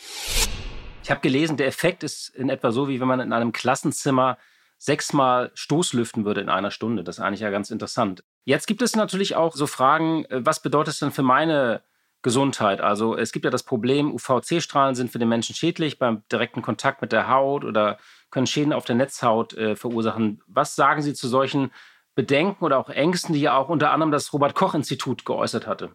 Ich 1.02 1.10
habe 1.10 1.20
gelesen, 1.20 1.56
der 1.56 1.66
Effekt 1.66 2.04
ist 2.04 2.28
in 2.28 2.48
etwa 2.48 2.70
so, 2.70 2.88
wie 2.88 3.00
wenn 3.00 3.08
man 3.08 3.20
in 3.20 3.32
einem 3.32 3.52
Klassenzimmer 3.52 4.38
sechsmal 4.78 5.50
Stoßlüften 5.54 6.24
würde 6.24 6.40
in 6.40 6.48
einer 6.48 6.70
Stunde. 6.70 7.02
Das 7.04 7.18
ist 7.18 7.24
eigentlich 7.24 7.40
ja 7.40 7.50
ganz 7.50 7.70
interessant. 7.70 8.24
Jetzt 8.44 8.66
gibt 8.66 8.82
es 8.82 8.96
natürlich 8.96 9.36
auch 9.36 9.54
so 9.54 9.66
Fragen, 9.66 10.24
äh, 10.26 10.44
was 10.44 10.62
bedeutet 10.62 10.94
es 10.94 11.00
denn 11.00 11.12
für 11.12 11.22
meine 11.22 11.82
Gesundheit? 12.22 12.80
Also 12.80 13.16
es 13.16 13.32
gibt 13.32 13.44
ja 13.44 13.50
das 13.50 13.64
Problem, 13.64 14.12
UVC-Strahlen 14.12 14.94
sind 14.94 15.10
für 15.10 15.18
den 15.18 15.28
Menschen 15.28 15.54
schädlich 15.54 15.98
beim 15.98 16.22
direkten 16.30 16.62
Kontakt 16.62 17.02
mit 17.02 17.12
der 17.12 17.28
Haut 17.28 17.64
oder 17.64 17.98
können 18.30 18.46
Schäden 18.46 18.72
auf 18.72 18.84
der 18.84 18.96
Netzhaut 18.96 19.54
äh, 19.54 19.76
verursachen. 19.76 20.40
Was 20.46 20.76
sagen 20.76 21.02
Sie 21.02 21.14
zu 21.14 21.28
solchen 21.28 21.72
Bedenken 22.14 22.64
oder 22.64 22.78
auch 22.78 22.90
Ängsten, 22.90 23.34
die 23.34 23.40
ja 23.40 23.56
auch 23.56 23.68
unter 23.68 23.90
anderem 23.90 24.12
das 24.12 24.32
Robert 24.32 24.54
Koch 24.54 24.74
Institut 24.74 25.24
geäußert 25.24 25.66
hatte? 25.66 25.90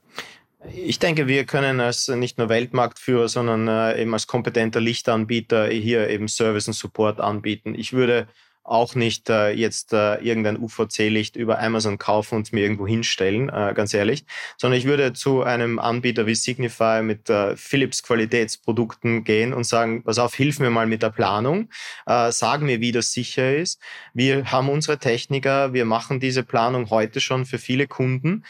Ich 0.65 0.97
denke, 0.99 1.27
wir 1.27 1.45
können 1.45 1.79
als 1.79 2.07
nicht 2.07 2.37
nur 2.37 2.49
Weltmarktführer, 2.49 3.29
sondern 3.29 3.67
äh, 3.67 4.01
eben 4.01 4.13
als 4.13 4.25
kompetenter 4.25 4.81
Lichtanbieter 4.81 5.67
hier 5.67 6.09
eben 6.09 6.27
Service 6.27 6.67
und 6.67 6.73
Support 6.73 7.19
anbieten. 7.19 7.75
Ich 7.75 7.93
würde 7.93 8.27
auch 8.67 8.95
nicht 8.95 9.29
äh, 9.29 9.51
jetzt 9.51 9.93
äh, 9.93 10.15
irgendein 10.15 10.57
UVC-Licht 10.57 11.37
über 11.37 11.59
Amazon 11.59 11.97
kaufen 11.97 12.35
und 12.35 12.51
mir 12.51 12.63
irgendwo 12.63 12.85
hinstellen, 12.85 13.49
äh, 13.49 13.73
ganz 13.73 13.93
ehrlich, 13.93 14.25
sondern 14.57 14.77
ich 14.77 14.85
würde 14.85 15.13
zu 15.13 15.41
einem 15.43 15.79
Anbieter 15.79 16.25
wie 16.25 16.35
Signify 16.35 17.01
mit 17.01 17.29
äh, 17.29 17.55
Philips 17.55 18.03
Qualitätsprodukten 18.03 19.23
gehen 19.23 19.53
und 19.53 19.63
sagen, 19.63 20.03
pass 20.03 20.19
auf, 20.19 20.35
hilf 20.35 20.59
mir 20.59 20.69
mal 20.69 20.85
mit 20.85 21.01
der 21.01 21.11
Planung, 21.11 21.69
äh, 22.07 22.31
sag 22.31 22.61
mir, 22.61 22.81
wie 22.81 22.91
das 22.91 23.13
sicher 23.13 23.55
ist. 23.55 23.79
Wir 24.13 24.51
haben 24.51 24.69
unsere 24.69 24.97
Techniker, 24.97 25.71
wir 25.71 25.85
machen 25.85 26.19
diese 26.19 26.43
Planung 26.43 26.89
heute 26.89 27.21
schon 27.21 27.45
für 27.45 27.59
viele 27.59 27.87
Kunden 27.87 28.43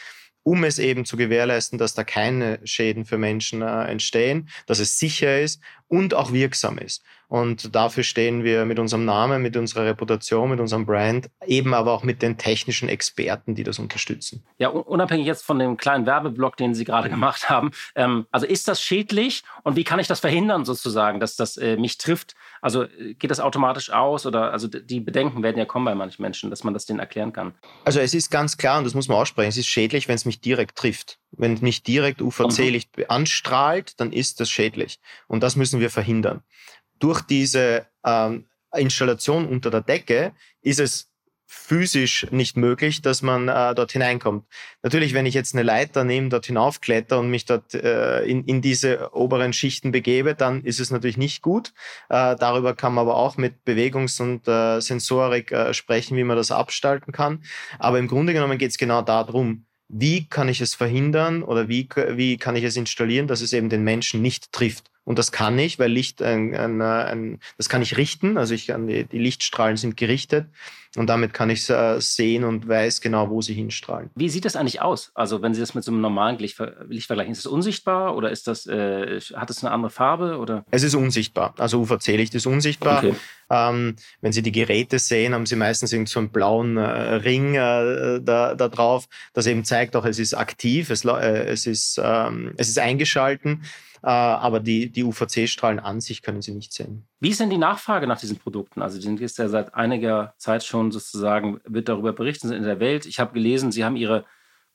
um 0.48 0.64
es 0.64 0.78
eben 0.78 1.04
zu 1.04 1.18
gewährleisten, 1.18 1.78
dass 1.78 1.92
da 1.92 2.04
keine 2.04 2.58
Schäden 2.64 3.04
für 3.04 3.18
Menschen 3.18 3.60
äh, 3.60 3.84
entstehen, 3.84 4.48
dass 4.64 4.78
es 4.78 4.98
sicher 4.98 5.38
ist 5.38 5.60
und 5.88 6.14
auch 6.14 6.32
wirksam 6.32 6.78
ist. 6.78 7.02
Und 7.28 7.74
dafür 7.74 8.04
stehen 8.04 8.42
wir 8.42 8.64
mit 8.64 8.78
unserem 8.78 9.04
Namen, 9.04 9.42
mit 9.42 9.56
unserer 9.56 9.84
Reputation, 9.84 10.48
mit 10.48 10.60
unserem 10.60 10.86
Brand, 10.86 11.28
eben 11.46 11.74
aber 11.74 11.92
auch 11.92 12.02
mit 12.02 12.22
den 12.22 12.38
technischen 12.38 12.88
Experten, 12.88 13.54
die 13.54 13.64
das 13.64 13.78
unterstützen. 13.78 14.42
Ja, 14.56 14.68
unabhängig 14.68 15.26
jetzt 15.26 15.44
von 15.44 15.58
dem 15.58 15.76
kleinen 15.76 16.06
Werbeblock, 16.06 16.56
den 16.56 16.74
Sie 16.74 16.86
gerade 16.86 17.10
gemacht 17.10 17.50
haben. 17.50 17.70
Ähm, 17.94 18.26
also 18.30 18.46
ist 18.46 18.66
das 18.66 18.80
schädlich 18.80 19.42
und 19.62 19.76
wie 19.76 19.84
kann 19.84 19.98
ich 19.98 20.06
das 20.06 20.20
verhindern 20.20 20.64
sozusagen, 20.64 21.20
dass 21.20 21.36
das 21.36 21.58
äh, 21.58 21.76
mich 21.76 21.98
trifft? 21.98 22.34
Also 22.62 22.84
äh, 22.84 23.14
geht 23.14 23.30
das 23.30 23.40
automatisch 23.40 23.90
aus 23.90 24.24
oder 24.24 24.52
also 24.52 24.66
die 24.68 25.00
Bedenken 25.00 25.42
werden 25.42 25.58
ja 25.58 25.66
kommen 25.66 25.84
bei 25.84 25.94
manchen 25.94 26.22
Menschen, 26.22 26.48
dass 26.48 26.64
man 26.64 26.72
das 26.72 26.86
denen 26.86 26.98
erklären 26.98 27.34
kann? 27.34 27.52
Also 27.84 28.00
es 28.00 28.14
ist 28.14 28.30
ganz 28.30 28.56
klar 28.56 28.78
und 28.78 28.84
das 28.84 28.94
muss 28.94 29.08
man 29.08 29.18
aussprechen, 29.18 29.50
es 29.50 29.58
ist 29.58 29.66
schädlich, 29.66 30.08
wenn 30.08 30.14
es 30.14 30.24
mich 30.24 30.40
direkt 30.40 30.78
trifft. 30.78 31.18
Wenn 31.30 31.58
mich 31.60 31.82
direkt 31.82 32.22
UVC-Licht 32.22 33.10
anstrahlt, 33.10 34.00
dann 34.00 34.12
ist 34.12 34.40
das 34.40 34.50
schädlich. 34.50 34.98
Und 35.26 35.42
das 35.42 35.56
müssen 35.56 35.80
wir 35.80 35.90
verhindern 35.90 36.42
durch 36.98 37.22
diese 37.22 37.86
ähm, 38.04 38.46
Installation 38.74 39.46
unter 39.46 39.70
der 39.70 39.80
Decke 39.80 40.32
ist 40.62 40.80
es 40.80 41.10
physisch 41.50 42.26
nicht 42.30 42.58
möglich, 42.58 43.00
dass 43.00 43.22
man 43.22 43.48
äh, 43.48 43.74
dort 43.74 43.92
hineinkommt. 43.92 44.44
Natürlich, 44.82 45.14
wenn 45.14 45.24
ich 45.24 45.32
jetzt 45.32 45.54
eine 45.54 45.62
Leiter 45.62 46.04
nehme, 46.04 46.28
dort 46.28 46.44
hinaufkletter 46.44 47.18
und 47.18 47.30
mich 47.30 47.46
dort 47.46 47.72
äh, 47.72 48.22
in, 48.24 48.44
in 48.44 48.60
diese 48.60 49.14
oberen 49.14 49.54
Schichten 49.54 49.90
begebe, 49.90 50.34
dann 50.34 50.62
ist 50.62 50.78
es 50.78 50.90
natürlich 50.90 51.16
nicht 51.16 51.40
gut. 51.40 51.72
Äh, 52.10 52.36
darüber 52.36 52.74
kann 52.74 52.92
man 52.92 53.02
aber 53.02 53.16
auch 53.16 53.38
mit 53.38 53.64
Bewegungs- 53.64 54.20
und 54.20 54.46
äh, 54.46 54.80
Sensorik 54.80 55.50
äh, 55.50 55.72
sprechen, 55.72 56.18
wie 56.18 56.24
man 56.24 56.36
das 56.36 56.50
abstalten 56.50 57.12
kann. 57.12 57.42
Aber 57.78 57.98
im 57.98 58.08
Grunde 58.08 58.34
genommen 58.34 58.58
geht 58.58 58.72
es 58.72 58.76
genau 58.76 59.00
darum, 59.00 59.64
wie 59.88 60.26
kann 60.26 60.48
ich 60.48 60.60
es 60.60 60.74
verhindern 60.74 61.42
oder 61.42 61.68
wie, 61.68 61.88
wie 62.10 62.36
kann 62.36 62.56
ich 62.56 62.64
es 62.64 62.76
installieren, 62.76 63.26
dass 63.26 63.40
es 63.40 63.52
eben 63.52 63.68
den 63.68 63.84
Menschen 63.84 64.22
nicht 64.22 64.52
trifft. 64.52 64.90
Und 65.04 65.18
das 65.18 65.32
kann 65.32 65.58
ich, 65.58 65.78
weil 65.78 65.90
Licht 65.90 66.20
ein, 66.20 66.54
ein, 66.54 66.82
ein 66.82 67.40
das 67.56 67.70
kann 67.70 67.80
ich 67.80 67.96
richten. 67.96 68.36
Also 68.36 68.54
ich 68.54 68.66
kann 68.66 68.86
die, 68.86 69.04
die 69.04 69.18
Lichtstrahlen 69.18 69.78
sind 69.78 69.96
gerichtet 69.96 70.46
und 70.98 71.06
damit 71.06 71.32
kann 71.32 71.48
ich 71.48 71.70
äh, 71.70 72.00
sehen 72.00 72.42
und 72.42 72.66
weiß 72.66 73.00
genau, 73.00 73.30
wo 73.30 73.40
sie 73.40 73.54
hinstrahlen. 73.54 74.10
Wie 74.16 74.28
sieht 74.28 74.44
das 74.44 74.56
eigentlich 74.56 74.82
aus? 74.82 75.12
Also 75.14 75.42
wenn 75.42 75.54
Sie 75.54 75.60
das 75.60 75.74
mit 75.74 75.84
so 75.84 75.92
einem 75.92 76.00
normalen 76.00 76.38
Licht, 76.38 76.60
Licht 76.88 77.06
vergleichen, 77.06 77.32
ist 77.32 77.38
es 77.38 77.46
unsichtbar 77.46 78.16
oder 78.16 78.30
ist 78.30 78.48
das, 78.48 78.66
äh, 78.66 79.20
hat 79.34 79.48
es 79.48 79.62
eine 79.62 79.72
andere 79.72 79.90
Farbe? 79.90 80.38
Oder? 80.38 80.64
Es 80.72 80.82
ist 80.82 80.96
unsichtbar. 80.96 81.54
Also 81.56 81.80
UVC-Licht 81.80 82.34
ist 82.34 82.46
unsichtbar. 82.46 82.98
Okay. 82.98 83.14
Ähm, 83.48 83.94
wenn 84.20 84.32
Sie 84.32 84.42
die 84.42 84.50
Geräte 84.50 84.98
sehen, 84.98 85.34
haben 85.34 85.46
Sie 85.46 85.54
meistens 85.54 85.92
irgend 85.92 86.08
so 86.08 86.18
einen 86.18 86.30
blauen 86.30 86.76
äh, 86.76 86.82
Ring 86.82 87.54
äh, 87.54 88.20
da, 88.20 88.56
da 88.56 88.68
drauf, 88.68 89.06
das 89.32 89.46
eben 89.46 89.64
zeigt 89.64 89.94
auch, 89.94 90.04
es 90.04 90.18
ist 90.18 90.34
aktiv, 90.34 90.90
es, 90.90 91.04
äh, 91.04 91.44
es, 91.44 91.66
ist, 91.66 92.00
ähm, 92.02 92.52
es 92.56 92.68
ist 92.68 92.78
eingeschalten. 92.78 93.62
Äh, 94.02 94.08
aber 94.08 94.60
die, 94.60 94.90
die 94.90 95.04
UVC-Strahlen 95.04 95.80
an 95.80 96.00
sich 96.00 96.22
können 96.22 96.42
Sie 96.42 96.52
nicht 96.52 96.72
sehen. 96.72 97.06
Wie 97.20 97.30
ist 97.30 97.40
denn 97.40 97.50
die 97.50 97.58
Nachfrage 97.58 98.06
nach 98.06 98.20
diesen 98.20 98.38
Produkten? 98.38 98.82
Also, 98.82 98.98
die 98.98 99.04
sind 99.04 99.20
jetzt 99.20 99.38
ja 99.38 99.48
seit 99.48 99.74
einiger 99.74 100.34
Zeit 100.38 100.64
schon 100.64 100.90
sozusagen, 100.90 101.60
wird 101.64 101.88
darüber 101.88 102.12
berichtet 102.12 102.52
in 102.52 102.62
der 102.62 102.80
Welt. 102.80 103.06
Ich 103.06 103.18
habe 103.18 103.32
gelesen, 103.32 103.72
Sie 103.72 103.84
haben 103.84 103.96
Ihre 103.96 104.24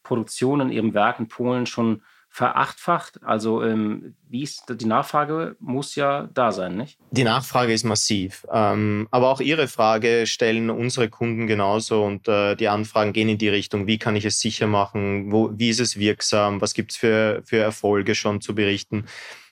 Produktion 0.03 0.59
in 0.62 0.69
Ihrem 0.69 0.93
Werk 0.93 1.19
in 1.19 1.27
Polen 1.27 1.65
schon 1.65 2.01
verachtfacht. 2.34 3.19
Also 3.24 3.62
ähm, 3.62 4.15
wie 4.28 4.41
ist 4.41 4.63
die 4.67 4.88
Nachfrage 4.88 5.56
muss 5.60 5.93
ja 5.93 6.28
da 6.34 6.52
sein, 6.52 6.76
nicht? 6.76 6.98
Die 7.12 7.24
Nachfrage 7.24 7.72
ist 7.72 7.84
massiv. 7.84 8.48
Ähm, 8.52 9.08
aber 9.12 9.30
auch 9.30 9.39
Ihre 9.39 9.67
Frage 9.67 10.26
stellen 10.26 10.72
unsere 10.72 11.10
Kunden 11.10 11.46
genauso 11.46 12.04
und 12.04 12.28
äh, 12.28 12.56
die 12.56 12.69
Anfragen 12.69 13.13
gehen 13.13 13.30
in 13.30 13.38
die 13.38 13.50
Richtung, 13.50 13.86
wie 13.86 14.00
kann 14.00 14.15
ich 14.15 14.26
es 14.26 14.39
sicher 14.39 14.65
machen, 14.65 15.32
wo, 15.32 15.52
wie 15.54 15.69
ist 15.69 15.80
es 15.80 16.00
wirksam, 16.00 16.60
was 16.60 16.74
gibt 16.74 16.93
es 16.93 16.98
für, 16.98 17.43
für 17.46 17.58
Erfolge 17.58 18.15
schon 18.15 18.41
zu 18.41 18.56
berichten. 18.56 19.06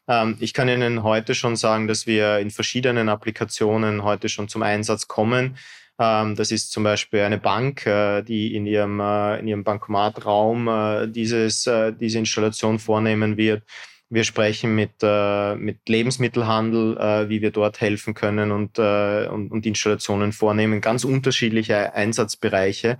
Ähm, 0.07 0.37
ich 0.39 0.55
kann 0.55 0.67
Ihnen 0.67 1.03
heute 1.03 1.35
schon 1.35 1.55
sagen, 1.57 1.87
dass 1.87 2.07
wir 2.07 2.39
in 2.39 2.49
verschiedenen 2.49 3.09
Applikationen 3.09 4.03
heute 4.03 4.27
schon 4.27 4.47
zum 4.47 4.63
Einsatz 4.63 5.07
kommen. 5.07 5.55
Ähm, 6.01 6.35
das 6.35 6.51
ist 6.51 6.71
zum 6.71 6.83
Beispiel 6.83 7.19
eine 7.21 7.37
Bank, 7.37 7.85
äh, 7.85 8.23
die 8.23 8.55
in 8.55 8.65
ihrem, 8.65 8.99
äh, 8.99 9.39
in 9.39 9.47
ihrem 9.47 9.63
Bankomatraum 9.63 10.67
äh, 10.67 11.07
dieses, 11.07 11.69
diese 11.99 12.17
Installation 12.17 12.79
vornehmen 12.79 13.37
wird. 13.37 13.63
Wir 14.09 14.25
sprechen 14.25 14.75
mit, 14.75 15.01
mit 15.01 15.87
Lebensmittelhandel, 15.87 17.29
wie 17.29 17.41
wir 17.41 17.51
dort 17.51 17.79
helfen 17.79 18.13
können 18.13 18.51
und, 18.51 18.77
und, 18.77 19.51
und 19.51 19.65
Installationen 19.65 20.33
vornehmen. 20.33 20.81
Ganz 20.81 21.05
unterschiedliche 21.05 21.93
Einsatzbereiche, 21.93 22.97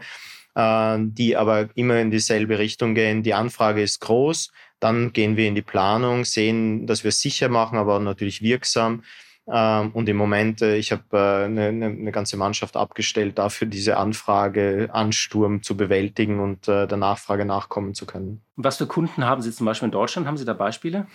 die 0.55 1.35
aber 1.35 1.67
immer 1.75 1.99
in 1.99 2.11
dieselbe 2.11 2.59
Richtung 2.59 2.95
gehen. 2.95 3.23
Die 3.23 3.33
Anfrage 3.33 3.81
ist 3.81 3.99
groß. 3.99 4.53
Dann 4.79 5.11
gehen 5.11 5.35
wir 5.35 5.49
in 5.49 5.55
die 5.55 5.61
Planung, 5.61 6.23
sehen, 6.23 6.87
dass 6.87 7.03
wir 7.03 7.09
es 7.09 7.19
sicher 7.19 7.49
machen, 7.49 7.77
aber 7.77 7.99
natürlich 7.99 8.41
wirksam. 8.41 9.03
Ähm, 9.47 9.91
und 9.91 10.07
im 10.07 10.17
Moment, 10.17 10.61
äh, 10.61 10.77
ich 10.77 10.91
habe 10.91 11.03
äh, 11.13 11.45
eine, 11.45 11.67
eine, 11.67 12.11
ganze 12.11 12.37
Mannschaft 12.37 12.77
abgestellt, 12.77 13.37
dafür 13.37 13.67
diese 13.67 13.97
Anfrage, 13.97 14.89
Ansturm 14.93 15.63
zu 15.63 15.75
bewältigen 15.75 16.39
und 16.39 16.67
äh, 16.67 16.87
der 16.87 16.97
Nachfrage 16.97 17.45
nachkommen 17.45 17.93
zu 17.93 18.05
können. 18.05 18.41
Was 18.57 18.77
für 18.77 18.85
Kunden 18.85 19.23
haben 19.23 19.41
Sie 19.41 19.51
zum 19.51 19.65
Beispiel 19.65 19.85
in 19.85 19.91
Deutschland? 19.91 20.27
Haben 20.27 20.35
Sie 20.35 20.43
da 20.43 20.53
Beispiele? 20.53 21.07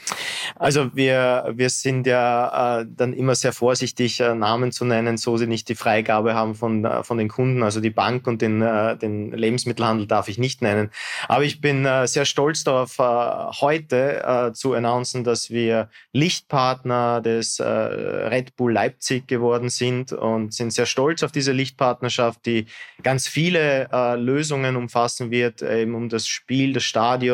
Also 0.54 0.94
wir, 0.94 1.52
wir 1.54 1.68
sind 1.68 2.06
ja 2.06 2.80
äh, 2.80 2.86
dann 2.88 3.12
immer 3.12 3.34
sehr 3.34 3.52
vorsichtig, 3.52 4.20
äh, 4.20 4.34
Namen 4.34 4.72
zu 4.72 4.86
nennen, 4.86 5.18
so 5.18 5.36
sie 5.36 5.46
nicht 5.46 5.68
die 5.68 5.74
Freigabe 5.74 6.32
haben 6.32 6.54
von, 6.54 6.86
äh, 6.86 7.04
von 7.04 7.18
den 7.18 7.28
Kunden. 7.28 7.62
Also 7.62 7.80
die 7.80 7.90
Bank 7.90 8.26
und 8.26 8.40
den, 8.40 8.62
äh, 8.62 8.96
den 8.96 9.32
Lebensmittelhandel 9.32 10.06
darf 10.06 10.28
ich 10.28 10.38
nicht 10.38 10.62
nennen. 10.62 10.90
Aber 11.28 11.44
ich 11.44 11.60
bin 11.60 11.84
äh, 11.84 12.06
sehr 12.08 12.24
stolz 12.24 12.64
darauf, 12.64 12.98
äh, 12.98 13.02
heute 13.60 14.52
zu 14.54 14.72
announcen, 14.72 15.24
dass 15.24 15.50
wir 15.50 15.88
Lichtpartner 16.12 17.20
des 17.20 17.60
Red 17.60 18.56
Bull 18.56 18.72
Leipzig 18.72 19.26
geworden 19.26 19.68
sind 19.68 20.12
und 20.12 20.54
sind 20.54 20.72
sehr 20.72 20.86
stolz 20.86 21.22
auf 21.22 21.32
diese 21.32 21.52
Lichtpartnerschaft, 21.52 22.46
die 22.46 22.66
ganz 23.02 23.28
viele 23.28 23.88
Lösungen 24.16 24.76
umfassen 24.76 25.30
wird, 25.30 25.62
eben 25.62 25.94
um 25.94 26.08
das 26.08 26.26
Spiel, 26.26 26.72
das 26.72 26.84
Stadion, 26.84 27.25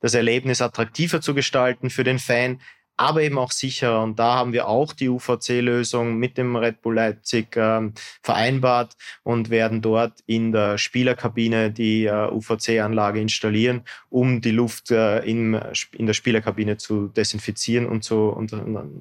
das 0.00 0.14
Erlebnis 0.14 0.62
attraktiver 0.62 1.20
zu 1.20 1.34
gestalten 1.34 1.90
für 1.90 2.04
den 2.04 2.18
Fan 2.18 2.60
aber 2.98 3.22
eben 3.22 3.38
auch 3.38 3.52
sicherer. 3.52 4.02
Und 4.02 4.18
da 4.18 4.34
haben 4.34 4.52
wir 4.52 4.68
auch 4.68 4.92
die 4.92 5.08
UVC-Lösung 5.08 6.16
mit 6.16 6.36
dem 6.36 6.56
Red 6.56 6.82
Bull 6.82 6.96
Leipzig 6.96 7.56
äh, 7.56 7.90
vereinbart 8.22 8.96
und 9.22 9.50
werden 9.50 9.80
dort 9.80 10.20
in 10.26 10.52
der 10.52 10.76
Spielerkabine 10.78 11.70
die 11.70 12.06
äh, 12.06 12.30
UVC-Anlage 12.30 13.20
installieren, 13.20 13.84
um 14.10 14.40
die 14.40 14.50
Luft 14.50 14.90
äh, 14.90 15.20
in, 15.20 15.58
in 15.92 16.06
der 16.06 16.14
Spielerkabine 16.14 16.76
zu 16.76 17.08
desinfizieren 17.08 17.86
und, 17.86 18.02
zu, 18.02 18.28
und 18.30 18.52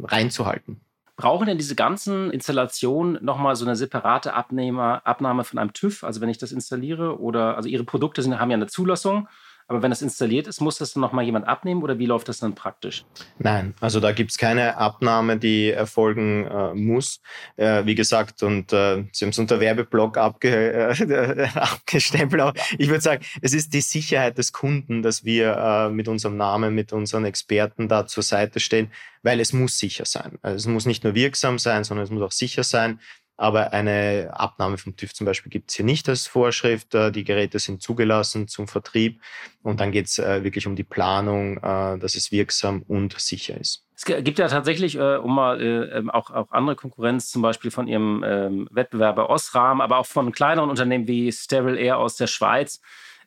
reinzuhalten. 0.04 0.80
Brauchen 1.16 1.48
denn 1.48 1.58
diese 1.58 1.74
ganzen 1.74 2.30
Installationen 2.30 3.18
nochmal 3.26 3.56
so 3.56 3.66
eine 3.66 3.76
separate 3.76 4.36
Abnehmer, 4.36 5.02
Abnahme 5.04 5.44
von 5.44 5.58
einem 5.58 5.74
TÜV? 5.74 6.04
Also 6.04 6.22
wenn 6.22 6.30
ich 6.30 6.38
das 6.38 6.52
installiere 6.52 7.20
oder 7.20 7.58
also 7.58 7.68
Ihre 7.68 7.84
Produkte 7.84 8.22
sind, 8.22 8.40
haben 8.40 8.52
ja 8.52 8.58
eine 8.58 8.68
Zulassung 8.68 9.28
aber 9.68 9.82
wenn 9.82 9.92
das 9.92 10.02
installiert 10.02 10.48
ist, 10.48 10.62
muss 10.62 10.78
das 10.78 10.94
dann 10.94 11.02
nochmal 11.02 11.26
jemand 11.26 11.46
abnehmen 11.46 11.84
oder 11.84 12.00
wie 12.00 12.06
läuft 12.06 12.30
das 12.30 12.40
dann 12.40 12.56
praktisch? 12.56 13.04
Nein, 13.38 13.74
also 13.82 14.00
da 14.00 14.14
gibt 14.14 14.32
es 14.32 14.38
keine 14.38 14.78
Abnahme, 14.78 15.38
die 15.38 15.72
erfolgen 15.72 16.46
äh, 16.46 16.74
muss. 16.74 17.22
Äh, 17.58 17.86
wie 17.86 17.96
gesagt, 17.96 18.44
und 18.44 18.72
äh, 18.72 19.04
Sie 19.12 19.26
haben 19.26 19.32
es 19.32 19.40
unter 19.40 19.60
Werbeblock 19.60 20.18
abge 20.18 20.72
äh, 20.74 21.48
abgestempelt. 21.56 22.42
Aber 22.42 22.54
ich 22.78 22.88
würde 22.88 23.02
sagen, 23.02 23.26
es 23.42 23.54
ist 23.54 23.74
die 23.74 23.82
Sicherheit 23.82 24.38
des 24.38 24.54
Kunden, 24.54 25.02
dass 25.02 25.26
wir 25.26 25.58
äh, 25.58 25.90
mit 25.90 26.08
unserem 26.08 26.38
Namen, 26.38 26.74
mit 26.74 26.94
unseren 26.94 27.26
Experten 27.26 27.90
da 27.90 28.08
zur 28.08 28.24
Seite 28.24 28.62
stehen, 28.62 28.92
weil 29.22 29.42
es 29.42 29.52
muss 29.52 29.78
sicher 29.78 30.06
sein. 30.06 30.40
Also 30.42 30.56
es 30.56 30.68
muss 30.68 30.86
nicht 30.86 31.04
nur 31.04 31.14
wirksam 31.14 31.60
sein, 31.60 31.84
sondern 31.84 32.06
es 32.06 32.12
muss 32.12 32.24
auch 32.24 32.32
sicher 32.32 32.64
sein. 32.64 33.02
Aber 33.38 33.72
eine 33.72 34.32
Abnahme 34.34 34.80
vom 34.80 34.96
TÜV 34.96 35.14
zum 35.14 35.26
Beispiel 35.26 35.52
gibt 35.52 35.70
es 35.70 35.76
hier 35.76 35.86
nicht 35.86 36.10
als 36.10 36.26
Vorschrift. 36.26 36.96
Äh, 36.96 37.12
die 37.12 37.24
Geräte 37.24 37.60
sind 37.60 37.84
zugelassen 37.84 38.48
zum 38.48 38.68
Vertrieb 38.68 39.22
und 39.62 39.80
dann 39.80 39.92
geht 39.92 40.08
es 40.08 40.18
äh, 40.18 40.44
wirklich 40.44 40.66
um 40.66 40.76
die 40.76 40.84
Planung, 40.84 41.58
äh, 41.58 42.00
dass 42.00 42.16
es 42.16 42.32
wirksam 42.32 42.82
und 42.88 43.18
sicher 43.20 43.56
ist. 43.56 43.86
Es 43.96 44.06
gibt 44.06 44.38
ja 44.38 44.48
tatsächlich, 44.48 45.00
um 45.00 45.34
mal 45.34 45.60
ähm, 45.60 46.12
auch, 46.12 46.30
auch 46.30 46.52
andere 46.52 46.76
Konkurrenz, 46.76 47.32
zum 47.32 47.42
Beispiel 47.42 47.72
von 47.72 47.88
ihrem 47.88 48.24
ähm, 48.24 48.68
Wettbewerber 48.70 49.28
Osram, 49.32 49.82
aber 49.82 49.98
auch 49.98 50.06
von 50.06 50.32
kleineren 50.32 50.70
Unternehmen 50.70 51.08
wie 51.08 51.32
Sterile 51.32 51.80
Air 51.80 51.98
aus 51.98 52.16
der 52.16 52.28
Schweiz. 52.28 52.80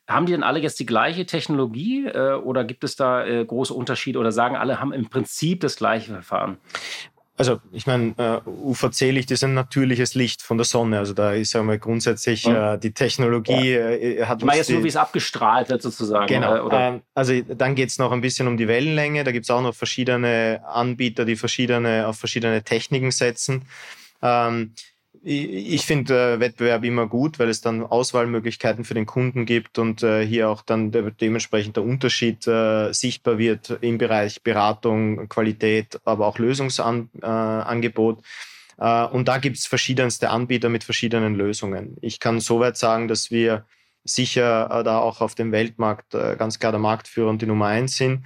Haben 0.07 0.27
die 0.27 0.31
denn 0.31 0.43
alle 0.43 0.59
jetzt 0.59 0.79
die 0.79 0.85
gleiche 0.85 1.25
Technologie 1.25 2.09
oder 2.09 2.63
gibt 2.63 2.83
es 2.83 2.95
da 2.95 3.43
große 3.43 3.73
Unterschiede 3.73 4.19
oder 4.19 4.31
sagen 4.31 4.57
alle 4.57 4.79
haben 4.79 4.93
im 4.93 5.09
Prinzip 5.09 5.61
das 5.61 5.75
gleiche 5.75 6.11
Verfahren? 6.11 6.57
Also 7.37 7.59
ich 7.71 7.87
meine, 7.87 8.13
uh, 8.45 8.71
UVC-Licht 8.71 9.31
ist 9.31 9.43
ein 9.43 9.53
natürliches 9.53 10.15
Licht 10.15 10.41
von 10.41 10.57
der 10.57 10.65
Sonne. 10.65 10.99
Also 10.99 11.13
da 11.13 11.31
ist 11.31 11.53
ja 11.53 11.63
mal 11.63 11.79
grundsätzlich 11.79 12.45
uh, 12.45 12.77
die 12.77 12.93
Technologie 12.93 13.71
ja. 13.71 14.23
uh, 14.23 14.25
hat. 14.27 14.39
Ich 14.39 14.45
meine 14.45 14.57
jetzt 14.57 14.69
nur, 14.69 14.83
wie 14.83 14.89
es 14.89 14.95
abgestrahlt 14.95 15.69
wird 15.69 15.81
sozusagen. 15.81 16.27
Genau. 16.27 16.69
Ähm, 16.69 17.01
also 17.15 17.41
dann 17.41 17.75
geht 17.75 17.89
es 17.89 17.97
noch 17.97 18.11
ein 18.11 18.21
bisschen 18.21 18.47
um 18.47 18.57
die 18.57 18.67
Wellenlänge. 18.67 19.23
Da 19.23 19.31
gibt 19.31 19.45
es 19.45 19.49
auch 19.49 19.61
noch 19.61 19.73
verschiedene 19.73 20.61
Anbieter, 20.67 21.25
die 21.25 21.35
verschiedene 21.35 22.07
auf 22.07 22.19
verschiedene 22.19 22.63
Techniken 22.63 23.11
setzen. 23.11 23.65
Ähm, 24.21 24.73
ich 25.23 25.85
finde 25.85 26.33
äh, 26.33 26.39
Wettbewerb 26.39 26.83
immer 26.83 27.07
gut, 27.07 27.37
weil 27.37 27.49
es 27.49 27.61
dann 27.61 27.83
Auswahlmöglichkeiten 27.83 28.83
für 28.83 28.95
den 28.95 29.05
Kunden 29.05 29.45
gibt 29.45 29.77
und 29.77 30.01
äh, 30.01 30.25
hier 30.25 30.49
auch 30.49 30.63
dann 30.63 30.91
de 30.91 31.11
dementsprechend 31.11 31.75
der 31.75 31.83
Unterschied 31.83 32.47
äh, 32.47 32.91
sichtbar 32.91 33.37
wird 33.37 33.77
im 33.81 33.99
Bereich 33.99 34.41
Beratung, 34.41 35.29
Qualität, 35.29 35.99
aber 36.05 36.25
auch 36.25 36.39
Lösungsangebot. 36.39 38.23
Äh, 38.79 39.05
und 39.05 39.27
da 39.27 39.37
gibt 39.37 39.57
es 39.57 39.67
verschiedenste 39.67 40.31
Anbieter 40.31 40.69
mit 40.69 40.83
verschiedenen 40.83 41.35
Lösungen. 41.35 41.97
Ich 42.01 42.19
kann 42.19 42.39
soweit 42.39 42.77
sagen, 42.77 43.07
dass 43.07 43.29
wir 43.29 43.65
sicher 44.03 44.69
äh, 44.71 44.83
da 44.83 44.97
auch 44.97 45.21
auf 45.21 45.35
dem 45.35 45.51
Weltmarkt 45.51 46.15
äh, 46.15 46.35
ganz 46.35 46.57
klar 46.57 46.71
der 46.71 46.81
Marktführer 46.81 47.29
und 47.29 47.41
die 47.43 47.47
Nummer 47.47 47.67
eins 47.67 47.97
sind. 47.97 48.25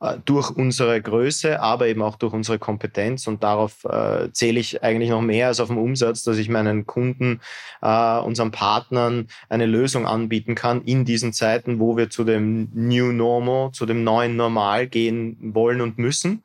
Äh, 0.00 0.18
durch 0.24 0.50
unsere 0.50 1.02
Größe, 1.02 1.60
aber 1.60 1.88
eben 1.88 2.02
auch 2.02 2.16
durch 2.16 2.32
unsere 2.32 2.58
Kompetenz. 2.60 3.26
Und 3.26 3.42
darauf 3.42 3.84
äh, 3.84 4.30
zähle 4.32 4.60
ich 4.60 4.82
eigentlich 4.82 5.10
noch 5.10 5.22
mehr 5.22 5.48
als 5.48 5.58
auf 5.58 5.68
den 5.68 5.78
Umsatz, 5.78 6.22
dass 6.22 6.38
ich 6.38 6.48
meinen 6.48 6.86
Kunden, 6.86 7.40
äh, 7.82 8.18
unseren 8.20 8.52
Partnern 8.52 9.26
eine 9.48 9.66
Lösung 9.66 10.06
anbieten 10.06 10.54
kann 10.54 10.82
in 10.82 11.04
diesen 11.04 11.32
Zeiten, 11.32 11.80
wo 11.80 11.96
wir 11.96 12.10
zu 12.10 12.22
dem 12.22 12.68
New 12.74 13.10
Normal, 13.10 13.72
zu 13.72 13.86
dem 13.86 14.04
neuen 14.04 14.36
Normal 14.36 14.86
gehen 14.86 15.36
wollen 15.40 15.80
und 15.80 15.98
müssen. 15.98 16.44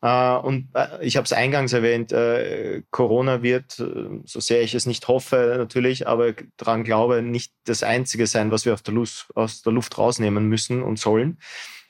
Uh, 0.00 0.38
und 0.44 0.68
uh, 0.76 1.00
ich 1.00 1.16
habe 1.16 1.24
es 1.24 1.32
eingangs 1.32 1.72
erwähnt, 1.72 2.12
uh, 2.12 2.82
Corona 2.92 3.42
wird, 3.42 3.72
so 3.72 4.38
sehr 4.38 4.62
ich 4.62 4.76
es 4.76 4.86
nicht 4.86 5.08
hoffe 5.08 5.56
natürlich, 5.58 6.06
aber 6.06 6.34
daran 6.56 6.84
glaube, 6.84 7.20
nicht 7.20 7.52
das 7.64 7.82
Einzige 7.82 8.28
sein, 8.28 8.52
was 8.52 8.64
wir 8.64 8.76
der 8.76 8.94
Luft, 8.94 9.26
aus 9.34 9.62
der 9.62 9.72
Luft 9.72 9.98
rausnehmen 9.98 10.46
müssen 10.46 10.84
und 10.84 11.00
sollen. 11.00 11.38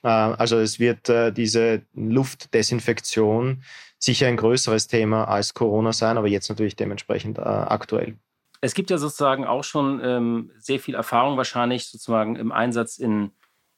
Äh, 0.08 0.34
also 0.38 0.58
es 0.58 0.80
wird 0.80 1.08
äh, 1.08 1.32
diese 1.32 1.82
Luftdesinfektion 1.94 3.62
sicher 3.98 4.26
ein 4.26 4.36
größeres 4.36 4.86
Thema 4.86 5.24
als 5.24 5.54
Corona 5.54 5.92
sein, 5.92 6.16
aber 6.16 6.28
jetzt 6.28 6.48
natürlich 6.48 6.76
dementsprechend 6.76 7.38
äh, 7.38 7.42
aktuell. 7.42 8.16
Es 8.60 8.74
gibt 8.74 8.90
ja 8.90 8.98
sozusagen 8.98 9.44
auch 9.44 9.64
schon 9.64 10.00
ähm, 10.02 10.50
sehr 10.58 10.80
viel 10.80 10.94
Erfahrung 10.94 11.36
wahrscheinlich 11.36 11.86
sozusagen 11.86 12.36
im 12.36 12.50
Einsatz 12.50 12.98
in, 12.98 13.32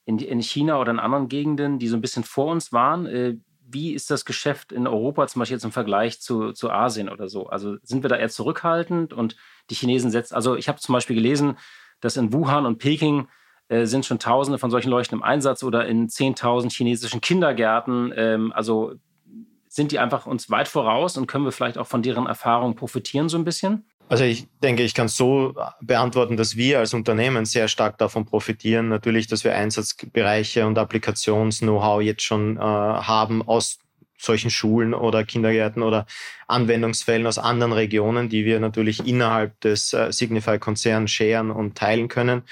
in, 0.04 0.18
in, 0.18 0.40
China 0.40 0.80
oder 0.80 0.92
in 0.92 0.98
anderen 0.98 1.28
Gegenden, 1.28 1.78
die 1.78 1.88
so 1.88 1.96
ein 1.96 2.00
bisschen 2.00 2.24
vor 2.24 2.46
uns 2.46 2.72
waren. 2.72 3.42
Wie 3.68 3.92
ist 3.92 4.10
das 4.10 4.24
Geschäft 4.24 4.72
in 4.72 4.86
Europa 4.86 5.26
zum 5.26 5.40
Beispiel 5.40 5.56
jetzt 5.56 5.64
im 5.64 5.72
Vergleich 5.72 6.20
zu, 6.20 6.52
zu 6.52 6.70
Asien 6.70 7.10
oder 7.10 7.28
so? 7.28 7.46
Also 7.46 7.76
sind 7.82 8.02
wir 8.02 8.08
da 8.08 8.16
eher 8.16 8.30
zurückhaltend 8.30 9.12
und 9.12 9.36
die 9.68 9.74
Chinesen 9.74 10.10
setzen, 10.10 10.34
also 10.34 10.56
ich 10.56 10.68
habe 10.68 10.80
zum 10.80 10.94
Beispiel 10.94 11.16
gelesen, 11.16 11.58
dass 12.00 12.16
in 12.16 12.32
Wuhan 12.32 12.64
und 12.64 12.78
Peking 12.78 13.28
äh, 13.70 13.86
sind 13.86 14.04
schon 14.04 14.18
Tausende 14.18 14.58
von 14.58 14.70
solchen 14.70 14.90
Leuchten 14.90 15.16
im 15.16 15.22
Einsatz 15.22 15.62
oder 15.62 15.86
in 15.86 16.08
10.000 16.08 16.72
chinesischen 16.72 17.20
Kindergärten. 17.20 18.12
Ähm, 18.16 18.52
also 18.52 18.94
sind 19.68 19.92
die 19.92 20.00
einfach 20.00 20.26
uns 20.26 20.50
weit 20.50 20.66
voraus 20.66 21.16
und 21.16 21.28
können 21.28 21.44
wir 21.44 21.52
vielleicht 21.52 21.78
auch 21.78 21.86
von 21.86 22.02
deren 22.02 22.26
Erfahrungen 22.26 22.74
profitieren 22.74 23.28
so 23.28 23.38
ein 23.38 23.44
bisschen? 23.44 23.84
Also 24.08 24.24
ich 24.24 24.48
denke, 24.60 24.82
ich 24.82 24.92
kann 24.92 25.06
es 25.06 25.16
so 25.16 25.54
beantworten, 25.80 26.36
dass 26.36 26.56
wir 26.56 26.80
als 26.80 26.94
Unternehmen 26.94 27.44
sehr 27.44 27.68
stark 27.68 27.96
davon 27.96 28.26
profitieren. 28.26 28.88
Natürlich, 28.88 29.28
dass 29.28 29.44
wir 29.44 29.54
Einsatzbereiche 29.54 30.66
und 30.66 30.76
Applikations-Know-how 30.76 32.02
jetzt 32.02 32.24
schon 32.24 32.56
äh, 32.56 32.60
haben 32.60 33.40
aus 33.46 33.78
solchen 34.18 34.50
Schulen 34.50 34.94
oder 34.94 35.22
Kindergärten 35.22 35.84
oder 35.84 36.06
Anwendungsfällen 36.48 37.24
aus 37.28 37.38
anderen 37.38 37.72
Regionen, 37.72 38.28
die 38.28 38.44
wir 38.44 38.58
natürlich 38.58 39.06
innerhalb 39.06 39.60
des 39.60 39.92
äh, 39.92 40.12
Signify-Konzerns 40.12 41.08
scheren 41.12 41.52
und 41.52 41.78
teilen 41.78 42.08
können. 42.08 42.42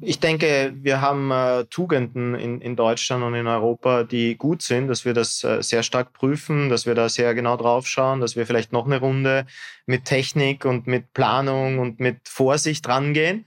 Ich 0.00 0.20
denke, 0.20 0.72
wir 0.76 1.00
haben 1.00 1.30
äh, 1.30 1.64
Tugenden 1.64 2.34
in, 2.34 2.60
in 2.60 2.76
Deutschland 2.76 3.24
und 3.24 3.34
in 3.34 3.46
Europa, 3.46 4.04
die 4.04 4.36
gut 4.36 4.62
sind, 4.62 4.88
dass 4.88 5.04
wir 5.04 5.14
das 5.14 5.42
äh, 5.42 5.62
sehr 5.62 5.82
stark 5.82 6.12
prüfen, 6.12 6.68
dass 6.68 6.86
wir 6.86 6.94
da 6.94 7.08
sehr 7.08 7.34
genau 7.34 7.56
drauf 7.56 7.86
schauen, 7.86 8.20
dass 8.20 8.36
wir 8.36 8.46
vielleicht 8.46 8.72
noch 8.72 8.86
eine 8.86 9.00
Runde 9.00 9.46
mit 9.84 10.04
Technik 10.04 10.64
und 10.64 10.86
mit 10.86 11.12
Planung 11.12 11.78
und 11.78 11.98
mit 11.98 12.28
Vorsicht 12.28 12.88
rangehen. 12.88 13.46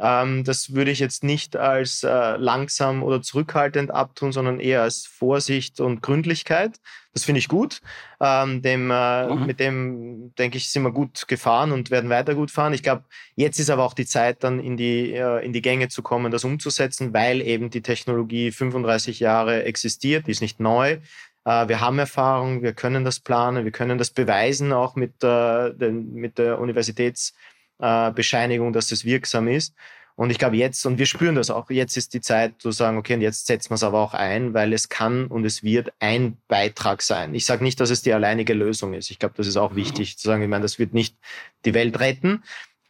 Ähm, 0.00 0.44
das 0.44 0.74
würde 0.74 0.90
ich 0.90 0.98
jetzt 0.98 1.24
nicht 1.24 1.56
als 1.56 2.02
äh, 2.02 2.36
langsam 2.36 3.02
oder 3.02 3.20
zurückhaltend 3.20 3.90
abtun, 3.90 4.32
sondern 4.32 4.58
eher 4.58 4.82
als 4.82 5.06
Vorsicht 5.06 5.78
und 5.78 6.00
Gründlichkeit. 6.00 6.80
Das 7.12 7.24
finde 7.24 7.40
ich 7.40 7.48
gut. 7.48 7.82
Ähm, 8.20 8.62
dem, 8.62 8.90
äh, 8.90 9.26
mhm. 9.26 9.46
Mit 9.46 9.60
dem, 9.60 10.34
denke 10.36 10.56
ich, 10.56 10.70
sind 10.70 10.84
wir 10.84 10.92
gut 10.92 11.28
gefahren 11.28 11.72
und 11.72 11.90
werden 11.90 12.08
weiter 12.08 12.34
gut 12.34 12.50
fahren. 12.50 12.72
Ich 12.72 12.82
glaube, 12.82 13.04
jetzt 13.34 13.58
ist 13.58 13.68
aber 13.68 13.84
auch 13.84 13.94
die 13.94 14.06
Zeit, 14.06 14.42
dann 14.42 14.58
in 14.58 14.76
die, 14.78 15.12
äh, 15.12 15.44
in 15.44 15.52
die 15.52 15.62
Gänge 15.62 15.88
zu 15.88 16.02
kommen, 16.02 16.32
das 16.32 16.44
umzusetzen, 16.44 17.12
weil 17.12 17.42
eben 17.42 17.68
die 17.68 17.82
Technologie 17.82 18.52
35 18.52 19.20
Jahre 19.20 19.64
existiert, 19.64 20.26
die 20.26 20.30
ist 20.30 20.40
nicht 20.40 20.60
neu. 20.60 20.98
Äh, 21.44 21.68
wir 21.68 21.80
haben 21.80 21.98
Erfahrung, 21.98 22.62
wir 22.62 22.72
können 22.72 23.04
das 23.04 23.20
planen, 23.20 23.64
wir 23.64 23.72
können 23.72 23.98
das 23.98 24.10
beweisen, 24.10 24.72
auch 24.72 24.94
mit, 24.96 25.22
äh, 25.22 25.74
den, 25.74 26.14
mit 26.14 26.38
der 26.38 26.58
Universitäts- 26.58 27.34
äh, 27.80 28.12
Bescheinigung, 28.12 28.72
dass 28.72 28.92
es 28.92 29.04
wirksam 29.04 29.48
ist. 29.48 29.74
Und 30.16 30.28
ich 30.28 30.38
glaube 30.38 30.56
jetzt, 30.56 30.84
und 30.84 30.98
wir 30.98 31.06
spüren 31.06 31.34
das 31.34 31.48
auch, 31.48 31.70
jetzt 31.70 31.96
ist 31.96 32.12
die 32.12 32.20
Zeit 32.20 32.60
zu 32.60 32.72
sagen, 32.72 32.98
okay, 32.98 33.14
und 33.14 33.22
jetzt 33.22 33.46
setzen 33.46 33.70
wir 33.70 33.76
es 33.76 33.82
aber 33.82 34.00
auch 34.00 34.12
ein, 34.12 34.52
weil 34.52 34.74
es 34.74 34.90
kann 34.90 35.26
und 35.26 35.46
es 35.46 35.62
wird 35.62 35.94
ein 35.98 36.36
Beitrag 36.46 37.00
sein. 37.00 37.34
Ich 37.34 37.46
sage 37.46 37.64
nicht, 37.64 37.80
dass 37.80 37.88
es 37.88 38.02
die 38.02 38.12
alleinige 38.12 38.52
Lösung 38.52 38.92
ist. 38.92 39.10
Ich 39.10 39.18
glaube, 39.18 39.34
das 39.38 39.46
ist 39.46 39.56
auch 39.56 39.76
wichtig 39.76 40.18
zu 40.18 40.28
sagen. 40.28 40.42
Ich 40.42 40.48
meine, 40.48 40.62
das 40.62 40.78
wird 40.78 40.92
nicht 40.92 41.16
die 41.64 41.72
Welt 41.72 42.00
retten, 42.00 42.42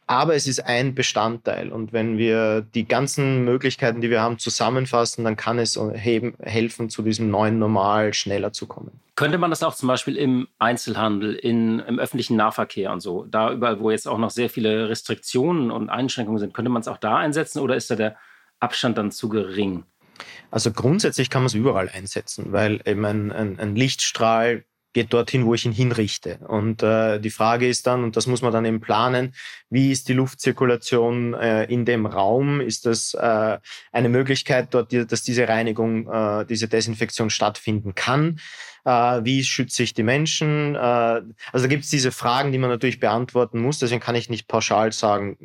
Aber 0.07 0.35
es 0.35 0.47
ist 0.47 0.65
ein 0.65 0.93
Bestandteil. 0.93 1.71
Und 1.71 1.93
wenn 1.93 2.17
wir 2.17 2.61
die 2.61 2.85
ganzen 2.85 3.45
Möglichkeiten, 3.45 4.01
die 4.01 4.09
wir 4.09 4.21
haben, 4.21 4.39
zusammenfassen, 4.39 5.23
dann 5.23 5.37
kann 5.37 5.57
es 5.57 5.79
helfen, 5.99 6.89
zu 6.89 7.01
diesem 7.01 7.29
neuen 7.29 7.59
Normal 7.59 8.13
schneller 8.13 8.51
zu 8.51 8.67
kommen. 8.67 8.99
Könnte 9.15 9.37
man 9.37 9.51
das 9.51 9.63
auch 9.63 9.75
zum 9.75 9.87
Beispiel 9.87 10.17
im 10.17 10.47
Einzelhandel, 10.59 11.35
in, 11.35 11.79
im 11.79 11.99
öffentlichen 11.99 12.35
Nahverkehr 12.35 12.91
und 12.91 13.01
so, 13.01 13.25
da 13.29 13.51
überall, 13.51 13.79
wo 13.79 13.91
jetzt 13.91 14.07
auch 14.07 14.17
noch 14.17 14.31
sehr 14.31 14.49
viele 14.49 14.89
Restriktionen 14.89 15.71
und 15.71 15.89
Einschränkungen 15.89 16.39
sind, 16.39 16.53
könnte 16.53 16.71
man 16.71 16.81
es 16.81 16.87
auch 16.87 16.97
da 16.97 17.17
einsetzen 17.17 17.59
oder 17.59 17.75
ist 17.75 17.91
da 17.91 17.95
der 17.95 18.15
Abstand 18.59 18.97
dann 18.97 19.11
zu 19.11 19.29
gering? 19.29 19.83
Also 20.49 20.71
grundsätzlich 20.71 21.29
kann 21.29 21.43
man 21.43 21.47
es 21.47 21.53
überall 21.53 21.89
einsetzen, 21.89 22.51
weil 22.51 22.81
eben 22.85 23.05
ein, 23.05 23.31
ein, 23.31 23.59
ein 23.59 23.75
Lichtstrahl 23.75 24.65
geht 24.93 25.13
dorthin, 25.13 25.45
wo 25.45 25.53
ich 25.53 25.65
ihn 25.65 25.71
hinrichte. 25.71 26.39
Und 26.47 26.83
äh, 26.83 27.19
die 27.19 27.29
Frage 27.29 27.67
ist 27.67 27.87
dann, 27.87 28.03
und 28.03 28.17
das 28.17 28.27
muss 28.27 28.41
man 28.41 28.51
dann 28.51 28.65
eben 28.65 28.81
planen, 28.81 29.33
wie 29.69 29.91
ist 29.91 30.09
die 30.09 30.13
Luftzirkulation 30.13 31.33
äh, 31.33 31.63
in 31.65 31.85
dem 31.85 32.05
Raum? 32.05 32.61
Ist 32.61 32.85
das 32.85 33.13
äh, 33.13 33.57
eine 33.91 34.09
Möglichkeit 34.09 34.73
dort, 34.73 34.93
dass 34.93 35.23
diese 35.23 35.47
Reinigung, 35.47 36.07
äh, 36.11 36.45
diese 36.45 36.67
Desinfektion 36.67 37.29
stattfinden 37.29 37.95
kann? 37.95 38.39
Äh, 38.83 39.23
wie 39.23 39.43
schütze 39.43 39.83
ich 39.83 39.93
die 39.93 40.03
Menschen? 40.03 40.75
Äh, 40.75 40.77
also 40.77 41.31
da 41.53 41.67
gibt 41.67 41.83
es 41.83 41.89
diese 41.89 42.11
Fragen, 42.11 42.51
die 42.51 42.57
man 42.57 42.69
natürlich 42.69 42.99
beantworten 42.99 43.61
muss. 43.61 43.79
Deswegen 43.79 44.01
kann 44.01 44.15
ich 44.15 44.29
nicht 44.29 44.47
pauschal 44.47 44.91
sagen, 44.91 45.37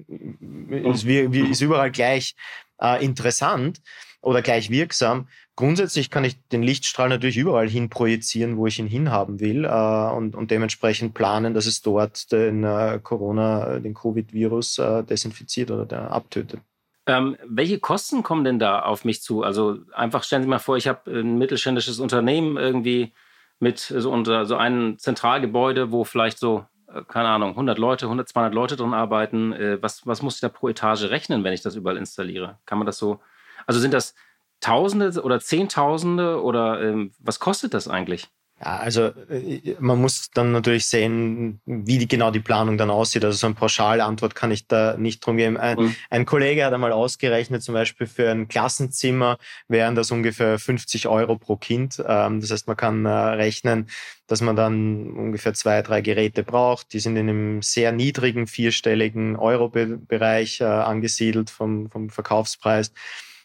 ist, 0.71 1.05
ist 1.05 1.61
überall 1.61 1.91
gleich 1.91 2.35
äh, 2.81 3.05
interessant 3.05 3.81
oder 4.21 4.43
gleich 4.43 4.71
wirksam. 4.71 5.29
Grundsätzlich 5.57 6.11
kann 6.11 6.25
ich 6.25 6.37
den 6.49 6.63
Lichtstrahl 6.63 7.09
natürlich 7.09 7.39
überall 7.39 7.69
hin 7.69 7.89
projizieren, 7.89 8.59
wo 8.59 8.67
ich 8.67 8.79
ihn 8.79 8.87
hinhaben 8.87 9.41
will 9.41 9.65
äh, 9.65 10.15
und, 10.15 10.37
und 10.37 10.51
dementsprechend 10.51 11.15
planen, 11.15 11.55
dass 11.55 11.65
es 11.65 11.81
dort 11.81 12.31
den 12.31 12.63
äh, 12.63 13.01
Corona, 13.03 13.79
den 13.79 13.95
Covid-Virus 13.95 14.79
äh, 14.79 15.03
desinfiziert 15.03 15.71
oder 15.71 15.87
der 15.87 16.11
abtötet. 16.11 16.61
Ähm, 17.07 17.37
welche 17.47 17.79
Kosten 17.79 18.23
kommen 18.23 18.45
denn 18.45 18.59
da 18.59 18.81
auf 18.81 19.05
mich 19.05 19.23
zu? 19.23 19.43
Also 19.43 19.79
einfach 19.93 20.25
stellen 20.25 20.43
Sie 20.43 20.49
mal 20.49 20.59
vor, 20.59 20.77
ich 20.77 20.89
habe 20.89 21.11
ein 21.11 21.39
mittelständisches 21.39 22.01
Unternehmen 22.01 22.57
irgendwie 22.57 23.13
mit 23.59 23.79
so, 23.79 24.11
unter, 24.13 24.45
so 24.45 24.57
einem 24.57 24.99
Zentralgebäude, 24.99 25.91
wo 25.91 26.05
vielleicht 26.05 26.39
so, 26.39 26.67
äh, 26.93 27.03
keine 27.09 27.29
Ahnung, 27.29 27.51
100 27.51 27.79
Leute, 27.79 28.07
100, 28.07 28.29
200 28.29 28.53
Leute 28.53 28.77
drin 28.77 28.93
arbeiten. 28.93 29.53
Äh, 29.55 29.83
was, 29.83 30.07
was 30.07 30.21
muss 30.21 30.35
ich 30.35 30.41
da 30.41 30.51
pro 30.51 30.69
Etage 30.69 31.05
rechnen, 31.05 31.45
wenn 31.45 31.55
ich 31.55 31.63
das 31.63 31.77
überall 31.77 31.97
installiere? 31.97 32.59
Kann 32.67 32.79
man 32.79 32.87
das 32.87 32.99
so 32.99 33.21
also 33.67 33.81
sind 33.81 33.95
das 33.95 34.15
Tausende 34.61 35.23
oder 35.23 35.41
Zehntausende 35.41 36.43
oder 36.43 36.83
ähm, 36.83 37.13
was 37.19 37.39
kostet 37.41 37.75
das 37.75 37.89
eigentlich? 37.89 38.29
Ja, 38.59 38.79
also 38.79 39.09
äh, 39.29 39.77
man 39.81 40.01
muss 40.01 40.31
dann 40.31 40.53
natürlich 40.53 40.87
sehen, 40.87 41.61
wie 41.67 41.99
die, 41.99 42.09
genau 42.09 42.31
die 42.31 42.41
Planung 42.41 42.79
dann 42.79 42.89
aussieht. 42.89 43.23
Also 43.23 43.37
so 43.37 43.47
eine 43.47 43.55
pauschale 43.55 44.03
Antwort 44.03 44.35
kann 44.35 44.51
ich 44.51 44.67
da 44.67 44.97
nicht 44.97 45.25
drum 45.25 45.37
geben. 45.37 45.59
Ein, 45.59 45.77
mhm. 45.79 45.97
ein 46.09 46.25
Kollege 46.25 46.65
hat 46.65 46.73
einmal 46.73 46.93
ausgerechnet, 46.93 47.63
zum 47.63 47.75
Beispiel 47.75 48.07
für 48.07 48.31
ein 48.31 48.49
Klassenzimmer 48.49 49.37
wären 49.69 49.95
das 49.95 50.11
ungefähr 50.11 50.59
50 50.59 51.07
Euro 51.07 51.37
pro 51.37 51.57
Kind. 51.57 52.03
Ähm, 52.07 52.41
das 52.41 52.51
heißt, 52.51 52.67
man 52.67 52.79
kann 52.79 53.05
äh, 53.05 53.11
rechnen, 53.11 53.91
dass 54.27 54.41
man 54.41 54.57
dann 54.57 55.11
ungefähr 55.11 55.53
zwei, 55.53 55.83
drei 55.83 56.01
Geräte 56.01 56.43
braucht. 56.43 56.95
Die 56.95 57.01
sind 57.01 57.17
in 57.17 57.29
einem 57.29 57.61
sehr 57.61 57.93
niedrigen 57.93 58.47
vierstelligen 58.47 59.37
Euro-Bereich 59.37 60.63
äh, 60.63 60.65
angesiedelt 60.65 61.51
vom, 61.51 61.91
vom 61.91 62.09
Verkaufspreis. 62.09 62.91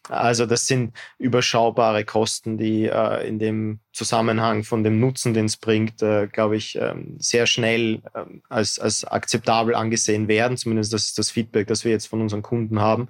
Also 0.10 0.46
das 0.46 0.66
sind 0.68 0.96
überschaubare 1.20 2.04
Kosten, 2.06 2.58
die 2.58 2.86
äh, 2.86 3.28
in 3.28 3.40
dem 3.40 3.80
Zusammenhang 3.94 4.64
von 4.64 4.84
dem 4.84 5.00
Nutzen, 5.00 5.34
den 5.34 5.46
es 5.46 5.58
bringt, 5.58 6.02
äh, 6.02 6.28
glaube 6.28 6.58
ich, 6.58 6.76
ähm, 6.76 7.16
sehr 7.20 7.46
schnell 7.46 8.02
äh, 8.14 8.26
als, 8.50 8.80
als 8.80 9.06
akzeptabel 9.06 9.76
angesehen 9.76 10.28
werden. 10.28 10.58
Zumindest 10.58 10.94
das 10.94 11.06
ist 11.06 11.20
das 11.20 11.30
Feedback, 11.30 11.68
das 11.68 11.86
wir 11.86 11.92
jetzt 11.92 12.08
von 12.08 12.22
unseren 12.22 12.42
Kunden 12.42 12.80
haben. 12.82 13.10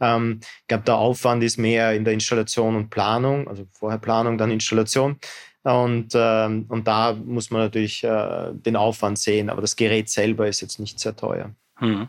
Ähm, 0.00 0.40
ich 0.42 0.66
glaube, 0.66 0.84
der 0.84 0.96
Aufwand 0.96 1.42
ist 1.44 1.56
mehr 1.56 1.94
in 1.94 2.04
der 2.04 2.14
Installation 2.14 2.76
und 2.76 2.90
Planung, 2.90 3.48
also 3.48 3.66
vorher 3.72 3.98
Planung, 3.98 4.36
dann 4.36 4.50
Installation. 4.50 5.18
Und, 5.62 6.08
ähm, 6.14 6.66
und 6.68 6.86
da 6.86 7.14
muss 7.14 7.50
man 7.50 7.62
natürlich 7.62 8.04
äh, 8.04 8.52
den 8.52 8.76
Aufwand 8.76 9.18
sehen, 9.18 9.48
aber 9.48 9.62
das 9.62 9.76
Gerät 9.76 10.10
selber 10.10 10.46
ist 10.46 10.60
jetzt 10.60 10.78
nicht 10.78 11.00
sehr 11.00 11.16
teuer. 11.16 11.54
Hm. 11.84 12.08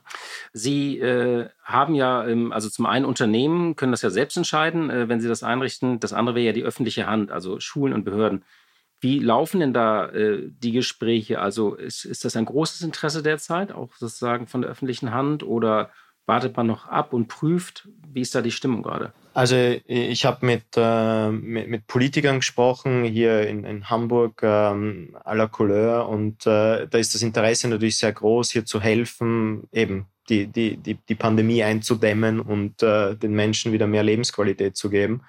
Sie 0.53 0.99
äh, 0.99 1.49
haben 1.63 1.95
ja, 1.95 2.25
ähm, 2.27 2.51
also 2.51 2.69
zum 2.69 2.85
einen 2.85 3.05
Unternehmen 3.05 3.75
können 3.75 3.91
das 3.91 4.01
ja 4.01 4.09
selbst 4.09 4.37
entscheiden, 4.37 4.89
äh, 4.89 5.09
wenn 5.09 5.21
sie 5.21 5.27
das 5.27 5.43
einrichten. 5.43 5.99
Das 5.99 6.13
andere 6.13 6.35
wäre 6.35 6.47
ja 6.47 6.51
die 6.53 6.63
öffentliche 6.63 7.07
Hand, 7.07 7.31
also 7.31 7.59
Schulen 7.59 7.93
und 7.93 8.03
Behörden. 8.03 8.43
Wie 9.01 9.19
laufen 9.19 9.59
denn 9.59 9.73
da 9.73 10.07
äh, 10.09 10.49
die 10.49 10.71
Gespräche? 10.71 11.39
Also 11.39 11.75
ist, 11.75 12.05
ist 12.05 12.25
das 12.25 12.35
ein 12.35 12.45
großes 12.45 12.81
Interesse 12.81 13.21
derzeit, 13.21 13.71
auch 13.71 13.93
sozusagen 13.95 14.47
von 14.47 14.61
der 14.61 14.71
öffentlichen 14.71 15.13
Hand, 15.13 15.43
oder 15.43 15.91
wartet 16.25 16.55
man 16.57 16.67
noch 16.67 16.87
ab 16.87 17.13
und 17.13 17.27
prüft? 17.27 17.87
Wie 18.07 18.21
ist 18.21 18.33
da 18.33 18.41
die 18.41 18.51
Stimmung 18.51 18.81
gerade? 18.81 19.13
Also 19.35 19.57
ich 19.85 20.23
habe 20.23 20.45
mit, 20.45 20.63
äh, 20.77 21.29
mit, 21.29 21.67
mit, 21.67 21.87
Politikern 21.87 22.37
gesprochen 22.37 23.03
hier 23.03 23.45
in, 23.45 23.65
in 23.65 23.89
Hamburg 23.89 24.41
ähm, 24.41 25.13
à 25.25 25.35
la 25.35 25.47
Couleur 25.47 26.07
und 26.07 26.45
äh, 26.45 26.87
da 26.87 26.97
ist 26.97 27.13
das 27.15 27.21
Interesse 27.21 27.67
natürlich 27.67 27.97
sehr 27.97 28.13
groß, 28.13 28.51
hier 28.51 28.63
zu 28.65 28.79
helfen, 28.79 29.67
eben 29.73 30.05
die, 30.29 30.47
die, 30.47 30.77
die, 30.77 30.95
die 30.95 31.15
Pandemie 31.15 31.63
einzudämmen 31.63 32.39
und 32.39 32.81
äh, 32.81 33.17
den 33.17 33.33
Menschen 33.33 33.73
wieder 33.73 33.87
mehr 33.87 34.03
Lebensqualität 34.03 34.77
zu 34.77 34.89
geben 34.89 35.21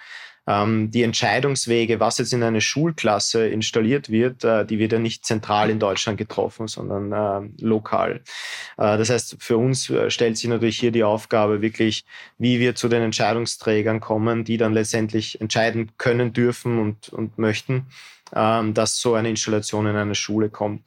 ähm, 0.46 0.90
die 0.90 1.02
Entscheidungswege, 1.02 1.98
was 2.00 2.18
jetzt 2.18 2.32
in 2.32 2.42
eine 2.42 2.60
Schulklasse 2.60 3.48
installiert 3.48 4.10
wird, 4.10 4.44
äh, 4.44 4.64
die 4.64 4.78
wird 4.78 4.92
ja 4.92 4.98
nicht 4.98 5.24
zentral 5.24 5.70
in 5.70 5.78
Deutschland 5.78 6.18
getroffen, 6.18 6.68
sondern 6.68 7.12
äh, 7.12 7.48
lokal. 7.64 8.20
Äh, 8.76 8.98
das 8.98 9.10
heißt, 9.10 9.36
für 9.40 9.56
uns 9.56 9.90
äh, 9.90 10.10
stellt 10.10 10.38
sich 10.38 10.48
natürlich 10.48 10.78
hier 10.78 10.92
die 10.92 11.04
Aufgabe 11.04 11.62
wirklich, 11.62 12.04
wie 12.38 12.60
wir 12.60 12.74
zu 12.74 12.88
den 12.88 13.02
Entscheidungsträgern 13.02 14.00
kommen, 14.00 14.44
die 14.44 14.56
dann 14.56 14.72
letztendlich 14.72 15.40
entscheiden 15.40 15.90
können, 15.98 16.32
dürfen 16.32 16.78
und, 16.78 17.08
und 17.08 17.38
möchten, 17.38 17.86
ähm, 18.34 18.74
dass 18.74 19.00
so 19.00 19.14
eine 19.14 19.30
Installation 19.30 19.86
in 19.86 19.96
eine 19.96 20.14
Schule 20.14 20.48
kommt 20.48 20.82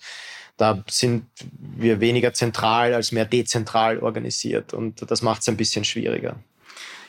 da 0.60 0.84
sind 0.90 1.26
wir 1.58 2.02
weniger 2.02 2.34
zentral 2.34 2.94
als 2.94 3.14
mehr 3.14 3.24
dezentral 3.24 4.00
organisiert 4.00 4.74
und 4.74 5.10
das 5.10 5.22
macht 5.22 5.42
es 5.42 5.48
ein 5.48 5.56
bisschen 5.56 5.86
schwieriger. 5.86 6.36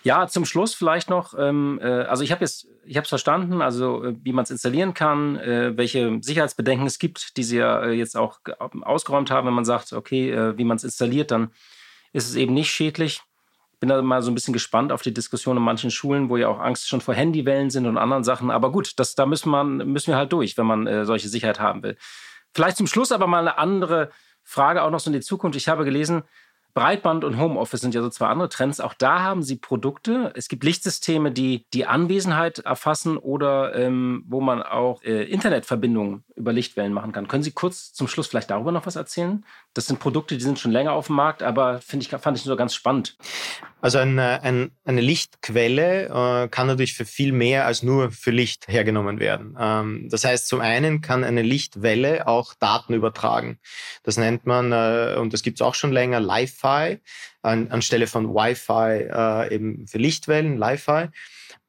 Ja, 0.02 0.26
zum 0.28 0.46
Schluss 0.46 0.74
vielleicht 0.74 1.10
noch, 1.10 1.34
ähm, 1.38 1.78
äh, 1.82 2.02
also 2.04 2.22
ich 2.22 2.32
habe 2.32 2.40
jetzt, 2.40 2.66
ich 2.84 2.96
habe 2.96 3.04
es 3.04 3.10
verstanden, 3.10 3.60
also 3.60 4.02
äh, 4.04 4.16
wie 4.22 4.32
man 4.32 4.44
es 4.44 4.50
installieren 4.50 4.94
kann, 4.94 5.36
äh, 5.36 5.76
welche 5.76 6.18
Sicherheitsbedenken 6.22 6.86
es 6.86 6.98
gibt, 6.98 7.36
die 7.36 7.42
Sie 7.42 7.58
ja 7.58 7.82
äh, 7.82 7.92
jetzt 7.92 8.16
auch 8.16 8.40
ausgeräumt 8.80 9.30
haben, 9.30 9.46
wenn 9.46 9.54
man 9.54 9.66
sagt, 9.66 9.92
okay, 9.92 10.30
äh, 10.30 10.56
wie 10.56 10.64
man 10.64 10.78
es 10.78 10.84
installiert, 10.84 11.30
dann 11.30 11.50
ist 12.12 12.28
es 12.28 12.34
eben 12.36 12.54
nicht 12.54 12.70
schädlich. 12.70 13.20
Bin 13.78 13.88
da 13.88 14.00
mal 14.00 14.22
so 14.22 14.30
ein 14.30 14.34
bisschen 14.34 14.54
gespannt 14.54 14.90
auf 14.90 15.02
die 15.02 15.14
Diskussion 15.14 15.56
in 15.56 15.62
manchen 15.62 15.90
Schulen, 15.90 16.28
wo 16.28 16.36
ja 16.36 16.48
auch 16.48 16.60
Angst 16.60 16.88
schon 16.88 17.00
vor 17.00 17.14
Handywellen 17.14 17.70
sind 17.70 17.86
und 17.86 17.98
anderen 17.98 18.24
Sachen. 18.24 18.50
Aber 18.50 18.72
gut, 18.72 18.98
das, 18.98 19.14
da 19.14 19.26
müssen, 19.26 19.50
man, 19.50 19.76
müssen 19.88 20.08
wir 20.08 20.16
halt 20.16 20.32
durch, 20.32 20.56
wenn 20.56 20.66
man 20.66 20.86
äh, 20.86 21.04
solche 21.04 21.28
Sicherheit 21.28 21.60
haben 21.60 21.82
will. 21.82 21.96
Vielleicht 22.54 22.76
zum 22.78 22.86
Schluss 22.86 23.12
aber 23.12 23.26
mal 23.26 23.40
eine 23.40 23.58
andere 23.58 24.10
Frage 24.42 24.82
auch 24.82 24.90
noch 24.90 25.00
so 25.00 25.10
in 25.10 25.14
die 25.14 25.20
Zukunft. 25.20 25.56
Ich 25.56 25.68
habe 25.68 25.84
gelesen, 25.84 26.24
Breitband 26.74 27.24
und 27.24 27.38
Homeoffice 27.38 27.80
sind 27.80 27.94
ja 27.94 28.02
so 28.02 28.10
zwei 28.10 28.26
andere 28.28 28.48
Trends. 28.48 28.80
Auch 28.80 28.94
da 28.94 29.20
haben 29.20 29.42
sie 29.42 29.56
Produkte. 29.56 30.32
Es 30.34 30.48
gibt 30.48 30.64
Lichtsysteme, 30.64 31.32
die 31.32 31.66
die 31.72 31.86
Anwesenheit 31.86 32.60
erfassen 32.60 33.16
oder 33.16 33.74
ähm, 33.74 34.24
wo 34.28 34.40
man 34.40 34.62
auch 34.62 35.02
äh, 35.02 35.24
Internetverbindungen 35.24 36.24
über 36.40 36.52
Lichtwellen 36.52 36.92
machen 36.92 37.12
kann. 37.12 37.28
Können 37.28 37.42
Sie 37.42 37.52
kurz 37.52 37.92
zum 37.92 38.08
Schluss 38.08 38.26
vielleicht 38.26 38.50
darüber 38.50 38.72
noch 38.72 38.86
was 38.86 38.96
erzählen? 38.96 39.44
Das 39.74 39.86
sind 39.86 40.00
Produkte, 40.00 40.36
die 40.36 40.42
sind 40.42 40.58
schon 40.58 40.72
länger 40.72 40.92
auf 40.92 41.06
dem 41.06 41.16
Markt, 41.16 41.42
aber 41.42 41.80
ich, 41.92 42.08
fand 42.08 42.38
ich 42.38 42.46
nur 42.46 42.56
ganz 42.56 42.74
spannend. 42.74 43.16
Also 43.80 43.98
eine, 43.98 44.42
eine, 44.42 44.70
eine 44.84 45.00
Lichtquelle 45.00 46.06
äh, 46.06 46.48
kann 46.48 46.66
natürlich 46.66 46.94
für 46.94 47.04
viel 47.04 47.32
mehr 47.32 47.66
als 47.66 47.82
nur 47.82 48.10
für 48.10 48.30
Licht 48.30 48.68
hergenommen 48.68 49.20
werden. 49.20 49.56
Ähm, 49.58 50.08
das 50.10 50.24
heißt, 50.24 50.48
zum 50.48 50.60
einen 50.60 51.00
kann 51.00 51.24
eine 51.24 51.42
Lichtwelle 51.42 52.26
auch 52.26 52.54
Daten 52.54 52.92
übertragen. 52.92 53.58
Das 54.02 54.16
nennt 54.16 54.44
man, 54.44 54.72
äh, 54.72 55.16
und 55.18 55.32
das 55.32 55.42
gibt 55.42 55.58
es 55.58 55.62
auch 55.62 55.74
schon 55.74 55.92
länger, 55.92 56.20
Li-Fi, 56.20 56.98
an, 57.42 57.68
anstelle 57.70 58.06
von 58.06 58.34
Wi-Fi 58.34 59.08
äh, 59.10 59.54
eben 59.54 59.86
für 59.86 59.98
Lichtwellen, 59.98 60.58
Li-Fi. 60.58 61.08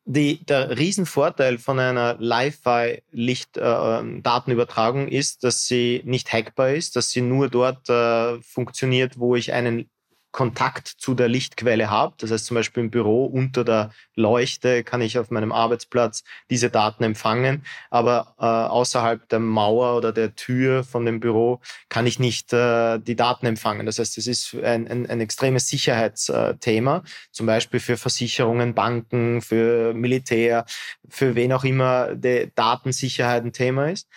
Die, 0.06 0.44
der 0.46 0.80
Riesenvorteil 0.80 1.60
von 1.60 1.78
einer 1.78 2.16
Li-Fi-Licht-Datenübertragung 2.18 5.08
äh, 5.08 5.16
ist, 5.16 5.44
dass 5.44 5.68
sie 5.68 6.02
nicht 6.06 6.34
hackbar 6.34 6.72
ist, 6.72 6.96
dass 6.96 7.12
sie 7.12 7.22
nur 7.22 7.50
dort 7.50 7.88
äh, 7.88 8.42
funktioniert, 8.42 9.20
wo 9.20 9.36
ich 9.36 9.54
einen 9.54 9.91
Kontakt 10.32 10.88
zu 10.88 11.14
der 11.14 11.28
Lichtquelle 11.28 11.90
habe. 11.90 12.14
Das 12.18 12.32
heißt 12.32 12.46
zum 12.46 12.56
Beispiel 12.56 12.84
im 12.84 12.92
Büro 12.92 13.26
unter 13.26 13.64
der 13.64 13.92
Leuchte 14.16 14.84
kann 14.84 15.02
ich 15.02 15.20
auf 15.20 15.30
meinem 15.32 15.52
Arbeitsplatz 15.52 16.24
diese 16.50 16.70
Daten 16.70 17.04
empfangen, 17.04 17.66
aber 17.90 18.36
äh, 18.40 18.46
außerhalb 18.46 19.28
der 19.30 19.40
Mauer 19.40 19.98
oder 19.98 20.14
der 20.14 20.36
Tür 20.36 20.84
von 20.84 21.06
dem 21.06 21.20
Büro 21.20 21.60
kann 21.90 22.08
ich 22.08 22.20
nicht 22.20 22.54
äh, 22.54 23.00
die 23.00 23.16
Daten 23.16 23.46
empfangen. 23.46 23.86
Das 23.86 24.00
heißt, 24.00 24.18
es 24.18 24.28
ist 24.28 24.56
ein, 24.56 24.88
ein, 24.88 25.10
ein 25.10 25.22
extremes 25.22 25.68
Sicherheitsthema, 25.68 27.04
zum 27.32 27.46
Beispiel 27.46 27.80
für 27.80 27.98
Versicherungen, 27.98 28.74
Banken, 28.74 29.42
für 29.42 29.94
Militär, 29.94 30.66
für 31.10 31.36
wen 31.36 31.52
auch 31.54 31.64
immer 31.64 32.16
die 32.16 32.52
Datensicherheit 32.56 33.44
ein 33.44 33.54
Thema 33.54 33.90
ist. 33.90 34.08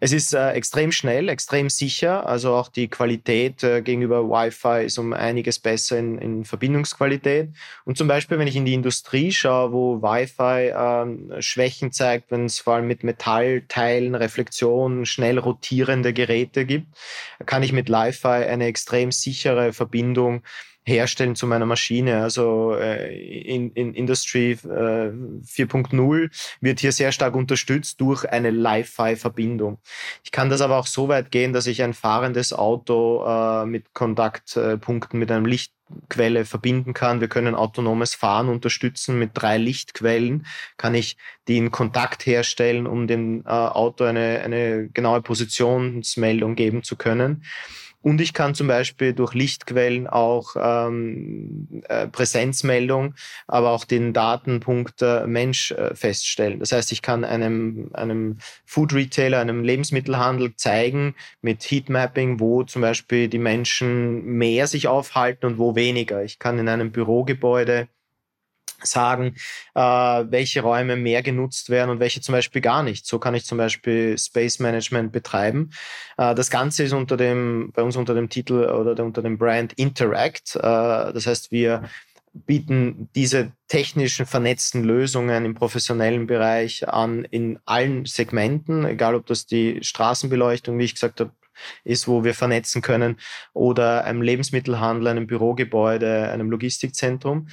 Es 0.00 0.12
ist 0.12 0.34
äh, 0.34 0.50
extrem 0.50 0.92
schnell, 0.92 1.28
extrem 1.28 1.70
sicher. 1.70 2.26
Also 2.26 2.54
auch 2.54 2.68
die 2.68 2.88
Qualität 2.88 3.62
äh, 3.62 3.82
gegenüber 3.82 4.28
Wi-Fi 4.28 4.84
ist 4.84 4.98
um 4.98 5.12
einiges 5.12 5.58
besser 5.58 5.98
in, 5.98 6.18
in, 6.18 6.44
Verbindungsqualität. 6.44 7.50
Und 7.84 7.96
zum 7.96 8.08
Beispiel, 8.08 8.38
wenn 8.38 8.48
ich 8.48 8.56
in 8.56 8.64
die 8.64 8.74
Industrie 8.74 9.32
schaue, 9.32 9.72
wo 9.72 10.02
Wi-Fi 10.02 11.36
äh, 11.36 11.42
Schwächen 11.42 11.92
zeigt, 11.92 12.30
wenn 12.30 12.46
es 12.46 12.58
vor 12.58 12.74
allem 12.74 12.86
mit 12.86 13.04
Metallteilen, 13.04 14.14
Reflexionen, 14.14 15.06
schnell 15.06 15.38
rotierende 15.38 16.12
Geräte 16.12 16.66
gibt, 16.66 16.88
kann 17.46 17.62
ich 17.62 17.72
mit 17.72 17.88
Li-Fi 17.88 18.28
eine 18.28 18.66
extrem 18.66 19.12
sichere 19.12 19.72
Verbindung 19.72 20.42
herstellen 20.86 21.34
zu 21.34 21.46
meiner 21.46 21.66
Maschine. 21.66 22.22
Also 22.22 22.74
äh, 22.74 23.14
in, 23.42 23.72
in 23.72 23.92
Industry 23.92 24.52
äh, 24.52 24.56
4.0 24.56 26.30
wird 26.60 26.80
hier 26.80 26.92
sehr 26.92 27.12
stark 27.12 27.34
unterstützt 27.34 28.00
durch 28.00 28.24
eine 28.24 28.50
Li-Fi-Verbindung. 28.50 29.78
Ich 30.22 30.30
kann 30.30 30.48
das 30.48 30.60
aber 30.60 30.78
auch 30.78 30.86
so 30.86 31.08
weit 31.08 31.30
gehen, 31.30 31.52
dass 31.52 31.66
ich 31.66 31.82
ein 31.82 31.92
fahrendes 31.92 32.52
Auto 32.52 33.24
äh, 33.26 33.66
mit 33.66 33.92
Kontaktpunkten 33.94 35.18
mit 35.18 35.30
einem 35.32 35.46
Lichtquelle 35.46 36.44
verbinden 36.44 36.94
kann. 36.94 37.20
Wir 37.20 37.28
können 37.28 37.56
autonomes 37.56 38.14
Fahren 38.14 38.48
unterstützen. 38.48 39.18
Mit 39.18 39.32
drei 39.34 39.58
Lichtquellen 39.58 40.46
kann 40.76 40.94
ich 40.94 41.16
die 41.48 41.58
in 41.58 41.72
Kontakt 41.72 42.26
herstellen, 42.26 42.86
um 42.86 43.08
dem 43.08 43.40
äh, 43.44 43.48
Auto 43.48 44.04
eine, 44.04 44.40
eine 44.44 44.88
genaue 44.88 45.20
Positionsmeldung 45.20 46.54
geben 46.54 46.84
zu 46.84 46.94
können. 46.94 47.42
Und 48.06 48.20
ich 48.20 48.34
kann 48.34 48.54
zum 48.54 48.68
Beispiel 48.68 49.14
durch 49.14 49.34
Lichtquellen 49.34 50.06
auch 50.06 50.54
ähm, 50.56 51.82
äh, 51.88 52.06
Präsenzmeldung, 52.06 53.14
aber 53.48 53.70
auch 53.70 53.84
den 53.84 54.12
Datenpunkt 54.12 55.02
äh, 55.02 55.26
Mensch 55.26 55.72
äh, 55.72 55.92
feststellen. 55.92 56.60
Das 56.60 56.70
heißt, 56.70 56.92
ich 56.92 57.02
kann 57.02 57.24
einem, 57.24 57.90
einem 57.94 58.38
Food 58.64 58.94
Retailer, 58.94 59.40
einem 59.40 59.64
Lebensmittelhandel 59.64 60.54
zeigen 60.54 61.16
mit 61.42 61.64
Heatmapping, 61.64 62.38
wo 62.38 62.62
zum 62.62 62.80
Beispiel 62.80 63.26
die 63.26 63.40
Menschen 63.40 64.22
mehr 64.24 64.68
sich 64.68 64.86
aufhalten 64.86 65.44
und 65.44 65.58
wo 65.58 65.74
weniger. 65.74 66.22
Ich 66.22 66.38
kann 66.38 66.60
in 66.60 66.68
einem 66.68 66.92
Bürogebäude 66.92 67.88
sagen, 68.82 69.34
äh, 69.74 69.80
welche 69.80 70.60
Räume 70.62 70.96
mehr 70.96 71.22
genutzt 71.22 71.70
werden 71.70 71.90
und 71.90 72.00
welche 72.00 72.20
zum 72.20 72.32
Beispiel 72.32 72.60
gar 72.60 72.82
nicht. 72.82 73.06
So 73.06 73.18
kann 73.18 73.34
ich 73.34 73.44
zum 73.44 73.58
Beispiel 73.58 74.18
Space 74.18 74.58
Management 74.58 75.12
betreiben. 75.12 75.70
Äh, 76.18 76.34
das 76.34 76.50
Ganze 76.50 76.84
ist 76.84 76.92
unter 76.92 77.16
dem, 77.16 77.72
bei 77.74 77.82
uns 77.82 77.96
unter 77.96 78.14
dem 78.14 78.28
Titel 78.28 78.64
oder 78.64 79.02
unter 79.04 79.22
dem 79.22 79.38
Brand 79.38 79.72
Interact. 79.74 80.56
Äh, 80.56 80.60
das 80.60 81.26
heißt, 81.26 81.50
wir 81.50 81.84
bieten 82.44 83.08
diese 83.14 83.52
technischen 83.68 84.26
vernetzten 84.26 84.84
Lösungen 84.84 85.44
im 85.46 85.54
professionellen 85.54 86.26
Bereich 86.26 86.86
an 86.86 87.24
in 87.24 87.58
allen 87.64 88.04
Segmenten, 88.04 88.84
egal 88.84 89.14
ob 89.14 89.26
das 89.26 89.46
die 89.46 89.82
Straßenbeleuchtung, 89.82 90.78
wie 90.78 90.84
ich 90.84 90.94
gesagt 90.94 91.20
habe, 91.20 91.32
ist, 91.84 92.06
wo 92.06 92.24
wir 92.24 92.34
vernetzen 92.34 92.82
können, 92.82 93.16
oder 93.54 94.04
einem 94.04 94.20
Lebensmittelhandel, 94.20 95.08
einem 95.08 95.26
Bürogebäude, 95.26 96.30
einem 96.30 96.50
Logistikzentrum. 96.50 97.48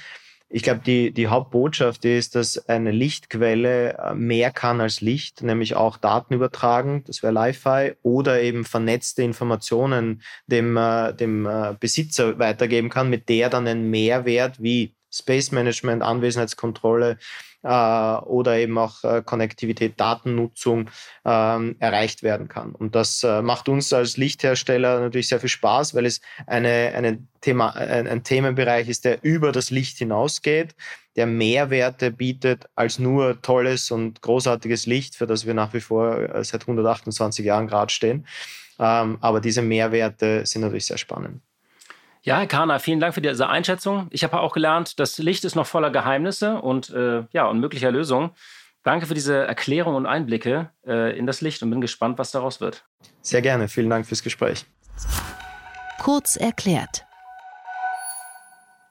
Ich 0.48 0.62
glaube, 0.62 0.82
die, 0.84 1.12
die 1.12 1.28
Hauptbotschaft 1.28 2.04
ist, 2.04 2.34
dass 2.34 2.68
eine 2.68 2.92
Lichtquelle 2.92 3.98
äh, 3.98 4.14
mehr 4.14 4.50
kann 4.50 4.80
als 4.80 5.00
Licht, 5.00 5.42
nämlich 5.42 5.74
auch 5.74 5.96
Daten 5.96 6.34
übertragen, 6.34 7.02
das 7.06 7.22
wäre 7.22 7.32
Li-Fi, 7.32 7.94
oder 8.02 8.40
eben 8.40 8.64
vernetzte 8.64 9.22
Informationen 9.22 10.22
dem, 10.46 10.76
äh, 10.76 11.14
dem 11.14 11.46
äh, 11.46 11.74
Besitzer 11.80 12.38
weitergeben 12.38 12.90
kann, 12.90 13.10
mit 13.10 13.28
der 13.28 13.48
dann 13.50 13.66
ein 13.66 13.90
Mehrwert 13.90 14.62
wie 14.62 14.94
Space 15.14 15.52
Management, 15.52 16.02
Anwesenheitskontrolle 16.02 17.18
äh, 17.62 17.68
oder 17.68 18.58
eben 18.58 18.76
auch 18.78 19.02
äh, 19.04 19.22
Konnektivität, 19.24 19.98
Datennutzung 19.98 20.90
ähm, 21.24 21.76
erreicht 21.78 22.22
werden 22.22 22.48
kann. 22.48 22.74
Und 22.74 22.94
das 22.94 23.22
äh, 23.22 23.42
macht 23.42 23.68
uns 23.68 23.92
als 23.92 24.16
Lichthersteller 24.16 25.00
natürlich 25.00 25.28
sehr 25.28 25.40
viel 25.40 25.48
Spaß, 25.48 25.94
weil 25.94 26.06
es 26.06 26.20
eine, 26.46 26.92
eine 26.94 27.18
Thema, 27.40 27.74
ein, 27.74 28.06
ein 28.06 28.22
Themenbereich 28.24 28.88
ist, 28.88 29.04
der 29.04 29.22
über 29.22 29.52
das 29.52 29.70
Licht 29.70 29.98
hinausgeht, 29.98 30.74
der 31.16 31.26
Mehrwerte 31.26 32.10
bietet 32.10 32.66
als 32.74 32.98
nur 32.98 33.40
tolles 33.40 33.90
und 33.90 34.20
großartiges 34.20 34.86
Licht, 34.86 35.14
für 35.14 35.26
das 35.26 35.46
wir 35.46 35.54
nach 35.54 35.72
wie 35.72 35.80
vor 35.80 36.18
äh, 36.18 36.44
seit 36.44 36.62
128 36.62 37.44
Jahren 37.44 37.68
gerade 37.68 37.92
stehen. 37.92 38.26
Ähm, 38.78 39.18
aber 39.20 39.40
diese 39.40 39.62
Mehrwerte 39.62 40.44
sind 40.44 40.62
natürlich 40.62 40.86
sehr 40.86 40.98
spannend. 40.98 41.40
Ja, 42.26 42.38
Herr 42.38 42.46
Kahner, 42.46 42.80
vielen 42.80 43.00
Dank 43.00 43.12
für 43.12 43.20
diese 43.20 43.50
Einschätzung. 43.50 44.06
Ich 44.08 44.24
habe 44.24 44.40
auch 44.40 44.54
gelernt, 44.54 44.98
das 44.98 45.18
Licht 45.18 45.44
ist 45.44 45.56
noch 45.56 45.66
voller 45.66 45.90
Geheimnisse 45.90 46.58
und, 46.58 46.88
äh, 46.88 47.24
ja, 47.32 47.46
und 47.46 47.60
möglicher 47.60 47.92
Lösungen. 47.92 48.30
Danke 48.82 49.04
für 49.04 49.12
diese 49.12 49.46
Erklärung 49.46 49.94
und 49.94 50.06
Einblicke 50.06 50.70
äh, 50.86 51.18
in 51.18 51.26
das 51.26 51.42
Licht 51.42 51.62
und 51.62 51.68
bin 51.68 51.82
gespannt, 51.82 52.16
was 52.16 52.30
daraus 52.30 52.62
wird. 52.62 52.86
Sehr 53.20 53.42
gerne. 53.42 53.68
Vielen 53.68 53.90
Dank 53.90 54.06
fürs 54.06 54.22
Gespräch. 54.22 54.64
Kurz 56.00 56.36
erklärt. 56.36 57.04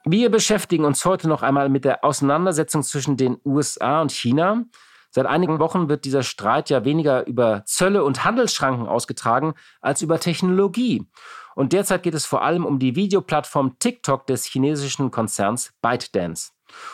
Wir 0.05 0.29
beschäftigen 0.29 0.85
uns 0.85 1.03
heute 1.03 1.27
noch 1.27 1.41
einmal 1.41 1.69
mit 1.69 1.85
der 1.85 2.03
Auseinandersetzung 2.05 2.83
zwischen 2.83 3.17
den 3.17 3.37
USA 3.43 4.01
und 4.01 4.11
China. 4.11 4.65
Seit 5.09 5.25
einigen 5.25 5.57
Wochen 5.57 5.89
wird 5.89 6.05
dieser 6.05 6.21
Streit 6.21 6.69
ja 6.69 6.85
weniger 6.85 7.25
über 7.25 7.63
Zölle 7.65 8.03
und 8.03 8.25
Handelsschranken 8.25 8.87
ausgetragen 8.87 9.53
als 9.81 10.03
über 10.03 10.19
Technologie. 10.19 11.07
Und 11.55 11.73
derzeit 11.73 12.03
geht 12.03 12.13
es 12.13 12.25
vor 12.25 12.43
allem 12.43 12.65
um 12.65 12.79
die 12.79 12.95
Videoplattform 12.95 13.77
TikTok 13.79 14.25
des 14.27 14.45
chinesischen 14.45 15.11
Konzerns 15.11 15.73
ByteDance. 15.81 16.51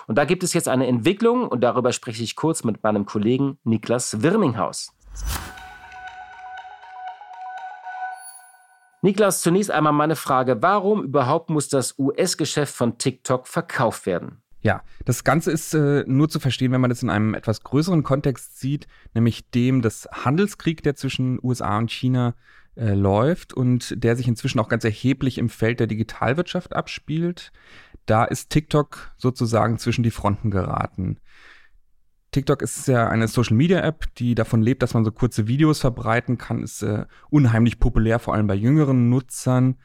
Und 0.08 0.17
da 0.17 0.26
gibt 0.26 0.43
es 0.43 0.54
jetzt 0.54 0.67
eine 0.67 0.88
Entwicklung 0.88 1.48
und 1.48 1.62
darüber 1.62 1.93
spreche 1.93 2.24
ich 2.24 2.36
kurz 2.36 2.63
mit 2.63 2.84
meinem 2.84 3.06
Kollegen 3.06 3.58
Niklas 3.63 4.22
Wirminghaus. 4.22 4.93
Niklas, 9.02 9.41
zunächst 9.41 9.72
einmal 9.72 9.93
meine 9.93 10.17
Frage, 10.17 10.62
warum 10.62 11.04
überhaupt 11.04 11.50
muss 11.50 11.69
das 11.69 11.98
US-Geschäft 11.98 12.76
von 12.76 12.98
TikTok 12.98 13.48
verkauft 13.48 14.06
werden? 14.06 14.41
Ja, 14.62 14.84
das 15.06 15.24
Ganze 15.24 15.52
ist 15.52 15.74
äh, 15.74 16.04
nur 16.06 16.28
zu 16.28 16.41
verstehen, 16.41 16.74
wenn 16.74 16.82
man 16.82 16.91
es 16.91 17.02
in 17.02 17.10
einem 17.10 17.34
etwas 17.34 17.63
größeren 17.63 18.04
Kontext 18.04 18.60
sieht, 18.60 18.88
nämlich 19.13 19.50
dem 19.52 19.82
des 19.82 20.10
Handelskrieg, 20.12 20.84
der 20.84 20.95
zwischen 20.95 21.39
USA 21.41 21.78
und 21.78 21.89
China 21.89 22.36
äh, 22.80 22.94
läuft 22.94 23.54
und 23.54 24.04
der 24.04 24.15
sich 24.15 24.28
inzwischen 24.28 24.60
auch 24.60 24.70
ganz 24.70 24.84
erheblich 24.84 25.38
im 25.38 25.50
Feld 25.50 25.80
der 25.80 25.88
Digitalwirtschaft 25.88 26.76
abspielt. 26.76 27.52
Da 28.06 28.24
ist 28.24 28.50
TikTok 28.50 29.12
sozusagen 29.18 29.78
zwischen 29.78 30.04
die 30.04 30.12
Fronten 30.12 30.50
geraten. 30.50 31.18
TikTok 32.32 32.62
ist 32.62 32.88
ja 32.88 33.10
eine 33.10 33.28
Social-Media-App, 33.28 34.15
die 34.15 34.36
davon 34.36 34.62
lebt, 34.62 34.84
dass 34.84 34.94
man 34.94 35.04
so 35.04 35.12
kurze 35.12 35.48
Videos 35.48 35.80
verbreiten 35.80 36.38
kann, 36.38 36.63
ist 36.63 36.84
äh, 36.84 37.06
unheimlich 37.30 37.80
populär, 37.80 38.20
vor 38.20 38.34
allem 38.34 38.48
bei 38.48 38.56
jüngeren 38.56 39.10
Nutzern. 39.10 39.76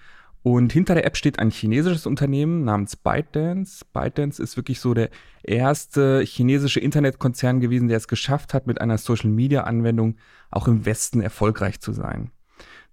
Und 0.43 0.73
hinter 0.73 0.95
der 0.95 1.07
App 1.07 1.17
steht 1.17 1.39
ein 1.39 1.51
chinesisches 1.51 2.05
Unternehmen 2.05 2.65
namens 2.65 2.97
ByteDance. 2.97 3.87
ByteDance 3.95 4.43
ist 4.43 4.59
wirklich 4.59 4.79
so 4.79 4.93
der 4.93 5.09
erste 5.43 6.21
chinesische 6.21 6.81
Internetkonzern 6.81 7.61
gewesen, 7.61 7.89
der 7.89 7.97
es 7.97 8.09
geschafft 8.09 8.53
hat, 8.53 8.67
mit 8.67 8.79
einer 8.79 8.99
Social-Media-Anwendung 8.99 10.19
auch 10.51 10.69
im 10.69 10.85
Westen 10.85 11.23
erfolgreich 11.23 11.81
zu 11.81 11.93
sein. 11.93 12.31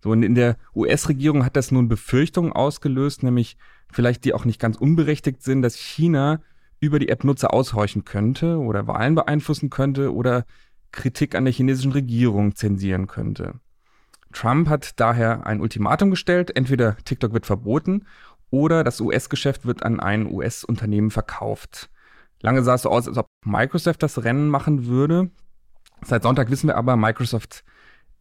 So, 0.03 0.11
und 0.11 0.23
in 0.23 0.35
der 0.35 0.57
US-Regierung 0.75 1.45
hat 1.45 1.55
das 1.55 1.71
nun 1.71 1.87
Befürchtungen 1.87 2.51
ausgelöst, 2.51 3.23
nämlich 3.23 3.57
vielleicht 3.91 4.25
die 4.25 4.33
auch 4.33 4.45
nicht 4.45 4.59
ganz 4.59 4.77
unberechtigt 4.77 5.43
sind, 5.43 5.61
dass 5.61 5.75
China 5.75 6.41
über 6.79 6.97
die 6.97 7.09
App 7.09 7.23
Nutzer 7.23 7.53
aushorchen 7.53 8.03
könnte 8.03 8.57
oder 8.57 8.87
Wahlen 8.87 9.13
beeinflussen 9.13 9.69
könnte 9.69 10.13
oder 10.13 10.45
Kritik 10.91 11.35
an 11.35 11.45
der 11.45 11.53
chinesischen 11.53 11.91
Regierung 11.91 12.55
zensieren 12.55 13.07
könnte. 13.07 13.59
Trump 14.33 14.69
hat 14.69 14.99
daher 14.99 15.45
ein 15.45 15.61
Ultimatum 15.61 16.09
gestellt, 16.09 16.55
entweder 16.55 16.97
TikTok 17.03 17.33
wird 17.33 17.45
verboten 17.45 18.07
oder 18.49 18.83
das 18.83 18.99
US-Geschäft 18.99 19.65
wird 19.65 19.83
an 19.83 19.99
ein 19.99 20.25
US-Unternehmen 20.25 21.11
verkauft. 21.11 21.89
Lange 22.41 22.63
sah 22.63 22.75
es 22.75 22.81
so 22.81 22.89
aus, 22.89 23.07
als 23.07 23.17
ob 23.17 23.27
Microsoft 23.45 24.01
das 24.01 24.23
Rennen 24.23 24.49
machen 24.49 24.87
würde. 24.87 25.29
Seit 26.03 26.23
Sonntag 26.23 26.49
wissen 26.49 26.67
wir 26.67 26.77
aber, 26.77 26.95
Microsoft 26.95 27.63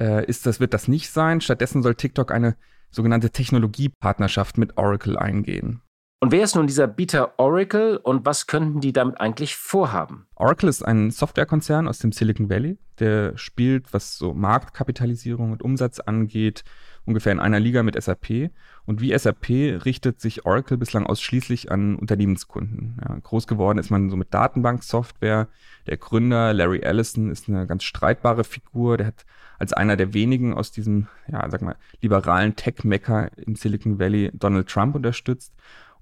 äh, 0.00 0.24
ist 0.24 0.46
das, 0.46 0.60
wird 0.60 0.74
das 0.74 0.88
nicht 0.88 1.10
sein. 1.10 1.40
Stattdessen 1.40 1.82
soll 1.82 1.94
TikTok 1.94 2.32
eine 2.32 2.56
sogenannte 2.90 3.30
Technologiepartnerschaft 3.30 4.58
mit 4.58 4.76
Oracle 4.76 5.16
eingehen. 5.16 5.82
Und 6.22 6.32
wer 6.32 6.44
ist 6.44 6.54
nun 6.54 6.66
dieser 6.66 6.86
Bieter 6.86 7.38
Oracle 7.38 7.96
und 7.96 8.26
was 8.26 8.46
könnten 8.46 8.80
die 8.80 8.92
damit 8.92 9.18
eigentlich 9.20 9.56
vorhaben? 9.56 10.26
Oracle 10.34 10.68
ist 10.68 10.82
ein 10.82 11.10
Softwarekonzern 11.10 11.88
aus 11.88 11.98
dem 11.98 12.12
Silicon 12.12 12.50
Valley, 12.50 12.78
der 12.98 13.38
spielt, 13.38 13.94
was 13.94 14.18
so 14.18 14.34
Marktkapitalisierung 14.34 15.50
und 15.50 15.62
Umsatz 15.62 15.98
angeht, 15.98 16.62
ungefähr 17.10 17.32
in 17.32 17.40
einer 17.40 17.60
Liga 17.60 17.82
mit 17.82 18.00
SAP. 18.00 18.50
Und 18.86 19.00
wie 19.00 19.16
SAP 19.16 19.48
richtet 19.84 20.20
sich 20.20 20.46
Oracle 20.46 20.78
bislang 20.78 21.06
ausschließlich 21.06 21.70
an 21.70 21.96
Unternehmenskunden. 21.96 23.00
Ja, 23.06 23.16
groß 23.22 23.46
geworden 23.46 23.78
ist 23.78 23.90
man 23.90 24.10
so 24.10 24.16
mit 24.16 24.32
Datenbanksoftware. 24.32 25.48
Der 25.86 25.96
Gründer 25.96 26.54
Larry 26.54 26.80
Ellison 26.80 27.30
ist 27.30 27.48
eine 27.48 27.66
ganz 27.66 27.84
streitbare 27.84 28.44
Figur. 28.44 28.96
Der 28.96 29.08
hat 29.08 29.26
als 29.58 29.72
einer 29.72 29.96
der 29.96 30.14
wenigen 30.14 30.54
aus 30.54 30.70
diesem, 30.70 31.08
ja, 31.30 31.48
sag 31.50 31.62
mal, 31.62 31.76
liberalen 32.00 32.56
Tech-Mecker 32.56 33.30
im 33.36 33.56
Silicon 33.56 33.98
Valley 33.98 34.30
Donald 34.32 34.68
Trump 34.68 34.94
unterstützt. 34.94 35.52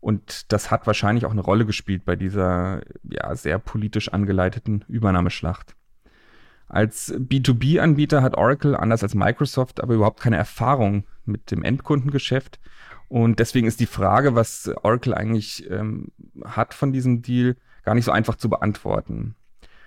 Und 0.01 0.53
das 0.53 0.71
hat 0.71 0.87
wahrscheinlich 0.87 1.27
auch 1.27 1.33
eine 1.33 1.41
Rolle 1.41 1.67
gespielt 1.67 2.05
bei 2.05 2.15
dieser 2.15 2.83
ja, 3.11 3.35
sehr 3.35 3.59
politisch 3.59 4.13
angeleiteten 4.13 4.85
Übernahmeschlacht. 4.89 5.75
Als 6.69 7.15
B2B-Anbieter 7.15 8.23
hat 8.23 8.37
Oracle, 8.37 8.77
anders 8.77 9.03
als 9.03 9.15
Microsoft, 9.15 9.83
aber 9.83 9.95
überhaupt 9.95 10.21
keine 10.21 10.37
Erfahrung 10.37 11.05
mit 11.25 11.51
dem 11.51 11.63
Endkundengeschäft. 11.63 12.61
Und 13.09 13.39
deswegen 13.39 13.67
ist 13.67 13.81
die 13.81 13.87
Frage, 13.87 14.35
was 14.35 14.71
Oracle 14.83 15.15
eigentlich 15.15 15.69
ähm, 15.71 16.09
hat 16.45 16.75
von 16.75 16.93
diesem 16.93 17.23
Deal, 17.23 17.57
gar 17.85 17.95
nicht 17.95 18.05
so 18.05 18.13
einfach 18.13 18.37
zu 18.37 18.51
beantworten. 18.51 19.35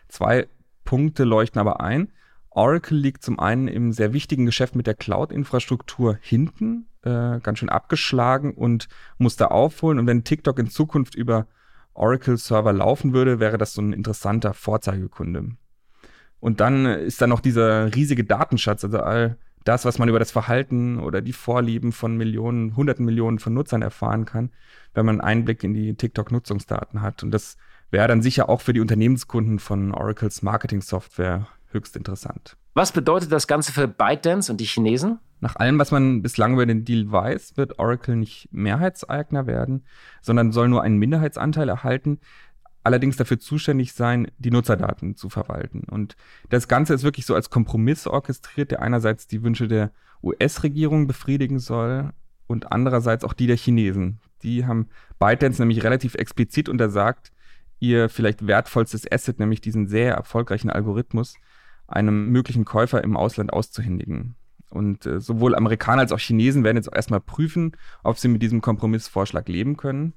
Zwei 0.07 0.47
Punkte 0.83 1.23
leuchten 1.23 1.59
aber 1.59 1.81
ein. 1.81 2.11
Oracle 2.49 2.97
liegt 2.97 3.23
zum 3.23 3.39
einen 3.39 3.67
im 3.67 3.91
sehr 3.91 4.11
wichtigen 4.11 4.47
Geschäft 4.47 4.75
mit 4.75 4.87
der 4.87 4.95
Cloud-Infrastruktur 4.95 6.17
hinten, 6.19 6.87
äh, 7.03 7.39
ganz 7.39 7.59
schön 7.59 7.69
abgeschlagen 7.69 8.55
und 8.55 8.89
muss 9.19 9.37
da 9.37 9.47
aufholen. 9.47 9.99
Und 9.99 10.07
wenn 10.07 10.23
TikTok 10.23 10.57
in 10.57 10.69
Zukunft 10.69 11.13
über 11.13 11.45
Oracle-Server 11.93 12.73
laufen 12.73 13.13
würde, 13.13 13.39
wäre 13.39 13.59
das 13.59 13.73
so 13.73 13.81
ein 13.81 13.93
interessanter 13.93 14.53
Vorzeigekunde. 14.55 15.51
Und 16.41 16.60
dann 16.60 16.86
ist 16.86 17.22
da 17.22 17.28
noch 17.28 17.39
dieser 17.39 17.95
riesige 17.95 18.26
Datenschatz, 18.26 18.84
also 18.84 18.99
all 18.99 19.38
das, 19.63 19.86
was 19.86 19.99
man 19.99 20.09
über 20.09 20.20
das 20.20 20.32
Verhalten 20.32 20.99
oder 20.99 21.22
die 21.22 21.34
Vorlieben 21.34 21.91
von 21.91 22.18
Millionen, 22.18 22.76
hunderten 22.76 23.05
Millionen 23.05 23.39
von 23.39 23.53
Nutzern 23.53 23.84
erfahren 23.84 24.26
kann, 24.26 24.49
wenn 24.93 25.05
man 25.05 25.22
Einblick 25.22 25.63
in 25.63 25.74
die 25.74 25.93
TikTok-Nutzungsdaten 25.93 27.01
hat. 27.01 27.22
Und 27.24 27.32
das 27.32 27.57
wäre 27.91 28.07
dann 28.07 28.24
sicher 28.24 28.49
auch 28.49 28.61
für 28.61 28.74
die 28.74 28.80
Unternehmenskunden 28.80 29.59
von 29.59 29.93
Oracles 29.93 30.41
Marketing-Software 30.41 31.47
höchst 31.72 31.95
interessant. 31.95 32.57
Was 32.74 32.91
bedeutet 32.91 33.32
das 33.32 33.47
Ganze 33.47 33.72
für 33.72 33.88
ByteDance 33.88 34.51
und 34.51 34.59
die 34.59 34.65
Chinesen? 34.65 35.20
Nach 35.41 35.55
allem, 35.55 35.78
was 35.80 35.91
man 35.91 36.22
bislang 36.22 36.53
über 36.53 36.65
den 36.65 36.86
Deal 36.86 37.11
weiß, 37.11 37.57
wird 37.57 37.80
Oracle 37.80 38.15
nicht 38.15 38.47
Mehrheitseigner 38.51 39.47
werden, 39.47 39.84
sondern 40.22 40.51
soll 40.51 40.70
nur 40.70 40.84
einen 40.84 40.97
Minderheitsanteil 40.97 41.68
erhalten, 41.68 42.20
allerdings 42.84 43.17
dafür 43.17 43.39
zuständig 43.39 43.93
sein, 43.93 44.32
die 44.38 44.51
Nutzerdaten 44.51 45.15
zu 45.15 45.29
verwalten. 45.29 45.84
Und 45.89 46.15
das 46.49 46.67
Ganze 46.67 46.93
ist 46.93 47.03
wirklich 47.03 47.25
so 47.25 47.36
als 47.36 47.49
Kompromiss 47.49 48.07
orchestriert, 48.07 48.71
der 48.71 48.82
einerseits 48.82 49.27
die 49.27 49.43
Wünsche 49.43 49.67
der 49.67 49.91
US-Regierung 50.23 51.07
befriedigen 51.07 51.59
soll 51.59 52.11
und 52.47 52.71
andererseits 52.71 53.23
auch 53.23 53.34
die 53.34 53.47
der 53.47 53.57
Chinesen. 53.57 54.19
Die 54.43 54.65
haben 54.65 54.89
ByteDance 55.19 55.61
nämlich 55.61 55.84
relativ 55.84 56.15
explizit 56.15 56.69
untersagt, 56.69 57.32
ihr 57.79 58.09
vielleicht 58.09 58.45
wertvollstes 58.45 59.11
Asset, 59.11 59.39
nämlich 59.39 59.61
diesen 59.61 59.88
sehr 59.88 60.13
erfolgreichen 60.13 60.69
Algorithmus, 60.69 61.36
einem 61.88 62.29
möglichen 62.29 62.65
Käufer 62.65 63.03
im 63.03 63.17
Ausland 63.17 63.53
auszuhändigen. 63.53 64.36
Und 64.69 65.05
äh, 65.05 65.19
sowohl 65.19 65.55
Amerikaner 65.55 66.01
als 66.01 66.13
auch 66.13 66.19
Chinesen 66.19 66.63
werden 66.63 66.77
jetzt 66.77 66.89
erstmal 66.93 67.19
prüfen, 67.19 67.73
ob 68.03 68.17
sie 68.17 68.29
mit 68.29 68.41
diesem 68.41 68.61
Kompromissvorschlag 68.61 69.49
leben 69.49 69.75
können. 69.75 70.13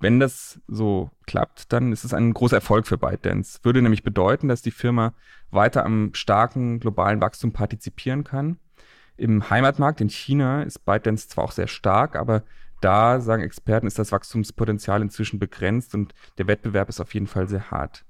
Wenn 0.00 0.20
das 0.20 0.60
so 0.68 1.10
klappt, 1.26 1.72
dann 1.72 1.92
ist 1.92 2.04
es 2.04 2.14
ein 2.14 2.32
großer 2.32 2.56
Erfolg 2.56 2.86
für 2.86 2.98
ByteDance. 2.98 3.58
Würde 3.62 3.82
nämlich 3.82 4.04
bedeuten, 4.04 4.48
dass 4.48 4.62
die 4.62 4.70
Firma 4.70 5.12
weiter 5.50 5.84
am 5.84 6.10
starken 6.14 6.78
globalen 6.78 7.20
Wachstum 7.20 7.52
partizipieren 7.52 8.22
kann. 8.22 8.58
Im 9.16 9.50
Heimatmarkt 9.50 10.00
in 10.00 10.08
China 10.08 10.62
ist 10.62 10.84
ByteDance 10.84 11.28
zwar 11.28 11.44
auch 11.44 11.52
sehr 11.52 11.66
stark, 11.66 12.14
aber 12.14 12.44
da, 12.80 13.20
sagen 13.20 13.42
Experten, 13.42 13.88
ist 13.88 13.98
das 13.98 14.12
Wachstumspotenzial 14.12 15.02
inzwischen 15.02 15.40
begrenzt 15.40 15.94
und 15.96 16.14
der 16.38 16.46
Wettbewerb 16.46 16.88
ist 16.88 17.00
auf 17.00 17.12
jeden 17.14 17.26
Fall 17.26 17.48
sehr 17.48 17.72
hart. 17.72 18.04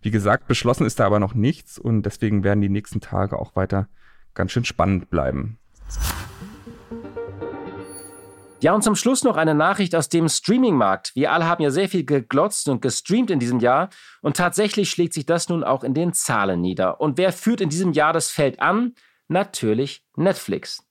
Wie 0.00 0.10
gesagt, 0.10 0.46
beschlossen 0.46 0.86
ist 0.86 1.00
da 1.00 1.06
aber 1.06 1.20
noch 1.20 1.34
nichts 1.34 1.78
und 1.78 2.02
deswegen 2.02 2.44
werden 2.44 2.62
die 2.62 2.70
nächsten 2.70 3.00
Tage 3.00 3.38
auch 3.38 3.56
weiter 3.56 3.88
ganz 4.34 4.52
schön 4.52 4.64
spannend 4.64 5.10
bleiben. 5.10 5.58
Ja, 8.60 8.74
und 8.74 8.82
zum 8.82 8.96
Schluss 8.96 9.22
noch 9.22 9.36
eine 9.36 9.54
Nachricht 9.54 9.94
aus 9.94 10.08
dem 10.08 10.30
Streaming-Markt. 10.30 11.14
Wir 11.14 11.30
alle 11.30 11.46
haben 11.46 11.62
ja 11.62 11.70
sehr 11.70 11.90
viel 11.90 12.06
geglotzt 12.06 12.70
und 12.70 12.80
gestreamt 12.80 13.30
in 13.30 13.38
diesem 13.38 13.60
Jahr 13.60 13.90
und 14.22 14.38
tatsächlich 14.38 14.90
schlägt 14.90 15.12
sich 15.12 15.26
das 15.26 15.50
nun 15.50 15.62
auch 15.62 15.84
in 15.84 15.92
den 15.92 16.14
Zahlen 16.14 16.62
nieder. 16.62 16.98
Und 17.00 17.18
wer 17.18 17.32
führt 17.32 17.60
in 17.60 17.68
diesem 17.68 17.92
Jahr 17.92 18.14
das 18.14 18.30
Feld 18.30 18.60
an? 18.60 18.94
Natürlich 19.28 20.04
Netflix. 20.16 20.82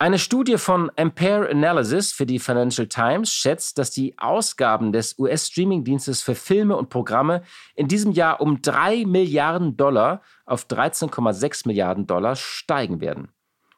Eine 0.00 0.18
Studie 0.18 0.56
von 0.56 0.90
Ampere 0.96 1.48
Analysis 1.48 2.10
für 2.10 2.26
die 2.26 2.38
Financial 2.38 2.88
Times 2.88 3.30
schätzt, 3.32 3.78
dass 3.78 3.90
die 3.92 4.18
Ausgaben 4.18 4.92
des 4.92 5.16
US-Streaming-Dienstes 5.18 6.22
für 6.22 6.34
Filme 6.34 6.74
und 6.76 6.88
Programme 6.88 7.42
in 7.76 7.86
diesem 7.86 8.10
Jahr 8.12 8.40
um 8.40 8.62
3 8.62 9.04
Milliarden 9.04 9.76
Dollar 9.76 10.22
auf 10.44 10.64
13,6 10.64 11.68
Milliarden 11.68 12.06
Dollar 12.06 12.34
steigen 12.34 13.00
werden. 13.00 13.28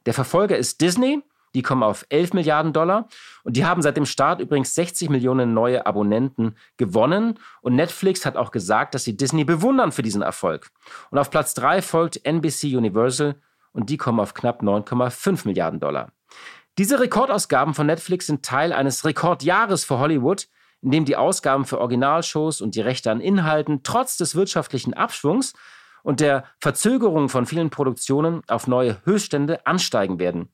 Der 0.07 0.15
Verfolger 0.15 0.57
ist 0.57 0.81
Disney, 0.81 1.23
die 1.55 1.63
kommen 1.63 1.83
auf 1.83 2.07
11 2.09 2.33
Milliarden 2.35 2.73
Dollar 2.73 3.09
und 3.45 3.57
die 3.57 3.65
haben 3.65 3.83
seit 3.83 3.97
dem 3.97 4.07
Start 4.07 4.41
übrigens 4.41 4.75
60 4.75 5.11
Millionen 5.11 5.55
neue 5.55 5.87
Abonnenten 5.87 6.57
gewonnen 6.77 7.39
und 7.61 7.75
Netflix 7.75 8.25
hat 8.25 8.37
auch 8.37 8.51
gesagt, 8.51 8.95
dass 8.95 9.05
sie 9.05 9.17
Disney 9.17 9.45
bewundern 9.45 9.93
für 9.93 10.03
diesen 10.03 10.23
Erfolg. 10.23 10.71
Und 11.11 11.19
auf 11.19 11.31
Platz 11.31 11.55
3 11.55 11.83
folgt 11.83 12.25
NBC 12.25 12.77
Universal 12.77 13.37
und 13.73 13.91
die 13.91 13.97
kommen 13.97 14.21
auf 14.21 14.35
knapp 14.35 14.63
9,5 14.63 15.47
Milliarden 15.47 15.81
Dollar. 15.81 16.13
Diese 16.79 17.01
Rekordausgaben 17.01 17.75
von 17.75 17.87
Netflix 17.87 18.27
sind 18.27 18.45
Teil 18.45 18.73
eines 18.73 19.05
Rekordjahres 19.05 19.85
für 19.85 19.99
Hollywood, 19.99 20.49
in 20.81 20.91
dem 20.91 21.05
die 21.05 21.17
Ausgaben 21.17 21.67
für 21.67 21.79
Originalshows 21.79 22.61
und 22.61 22.75
die 22.75 22.81
Rechte 22.81 23.11
an 23.11 23.21
Inhalten 23.21 23.83
trotz 23.83 24.17
des 24.17 24.35
wirtschaftlichen 24.35 24.95
Abschwungs 24.95 25.53
und 26.03 26.21
der 26.21 26.45
Verzögerung 26.59 27.29
von 27.29 27.47
vielen 27.47 27.71
Produktionen 27.71 28.43
auf 28.49 28.67
neue 28.67 29.05
Höchststände 29.05 29.67
ansteigen 29.67 30.19
werden. 30.19 30.49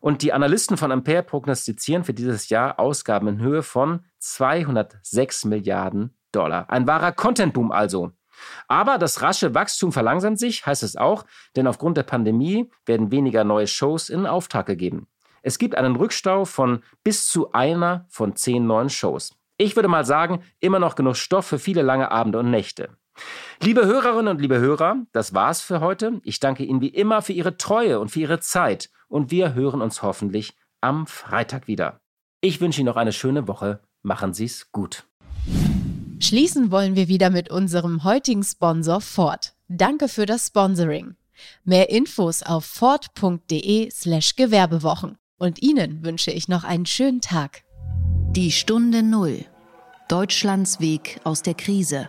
Und 0.00 0.22
die 0.22 0.32
Analysten 0.32 0.76
von 0.76 0.92
Ampere 0.92 1.22
prognostizieren 1.22 2.04
für 2.04 2.14
dieses 2.14 2.48
Jahr 2.48 2.78
Ausgaben 2.78 3.28
in 3.28 3.40
Höhe 3.40 3.62
von 3.62 4.04
206 4.18 5.44
Milliarden 5.44 6.16
Dollar. 6.32 6.70
Ein 6.70 6.86
wahrer 6.86 7.12
Contentboom 7.12 7.72
also. 7.72 8.12
Aber 8.68 8.98
das 8.98 9.22
rasche 9.22 9.54
Wachstum 9.54 9.92
verlangsamt 9.92 10.38
sich, 10.38 10.64
heißt 10.64 10.82
es 10.82 10.96
auch, 10.96 11.24
denn 11.56 11.66
aufgrund 11.66 11.96
der 11.96 12.04
Pandemie 12.04 12.70
werden 12.86 13.10
weniger 13.10 13.44
neue 13.44 13.66
Shows 13.66 14.08
in 14.08 14.26
Auftrag 14.26 14.66
gegeben. 14.66 15.08
Es 15.42 15.58
gibt 15.58 15.76
einen 15.76 15.96
Rückstau 15.96 16.44
von 16.44 16.82
bis 17.04 17.28
zu 17.28 17.52
einer 17.52 18.06
von 18.08 18.36
zehn 18.36 18.66
neuen 18.66 18.90
Shows. 18.90 19.34
Ich 19.56 19.76
würde 19.76 19.88
mal 19.88 20.04
sagen, 20.04 20.42
immer 20.60 20.78
noch 20.78 20.94
genug 20.94 21.16
Stoff 21.16 21.46
für 21.46 21.58
viele 21.58 21.82
lange 21.82 22.10
Abende 22.10 22.38
und 22.38 22.50
Nächte. 22.50 22.96
Liebe 23.60 23.86
Hörerinnen 23.86 24.28
und 24.28 24.40
liebe 24.40 24.58
Hörer, 24.58 24.96
das 25.12 25.34
war's 25.34 25.60
für 25.60 25.80
heute. 25.80 26.20
Ich 26.22 26.40
danke 26.40 26.64
Ihnen 26.64 26.80
wie 26.80 26.88
immer 26.88 27.22
für 27.22 27.32
Ihre 27.32 27.56
Treue 27.56 28.00
und 28.00 28.10
für 28.10 28.20
Ihre 28.20 28.40
Zeit 28.40 28.90
und 29.08 29.30
wir 29.30 29.54
hören 29.54 29.82
uns 29.82 30.02
hoffentlich 30.02 30.56
am 30.80 31.06
Freitag 31.06 31.66
wieder. 31.66 32.00
Ich 32.40 32.60
wünsche 32.60 32.80
Ihnen 32.80 32.86
noch 32.86 32.96
eine 32.96 33.12
schöne 33.12 33.48
Woche. 33.48 33.80
Machen 34.02 34.32
Sie 34.32 34.44
es 34.44 34.70
gut. 34.70 35.04
Schließen 36.20 36.70
wollen 36.70 36.94
wir 36.96 37.08
wieder 37.08 37.30
mit 37.30 37.50
unserem 37.50 38.04
heutigen 38.04 38.44
Sponsor 38.44 39.00
Ford. 39.00 39.54
Danke 39.68 40.08
für 40.08 40.26
das 40.26 40.48
Sponsoring. 40.48 41.16
Mehr 41.64 41.90
Infos 41.90 42.42
auf 42.42 42.64
ford.de/slash 42.64 44.36
Gewerbewochen. 44.36 45.18
Und 45.38 45.62
Ihnen 45.62 46.04
wünsche 46.04 46.32
ich 46.32 46.48
noch 46.48 46.64
einen 46.64 46.86
schönen 46.86 47.20
Tag. 47.20 47.62
Die 48.30 48.50
Stunde 48.50 49.02
Null. 49.02 49.44
Deutschlands 50.08 50.80
Weg 50.80 51.20
aus 51.24 51.42
der 51.42 51.54
Krise. 51.54 52.08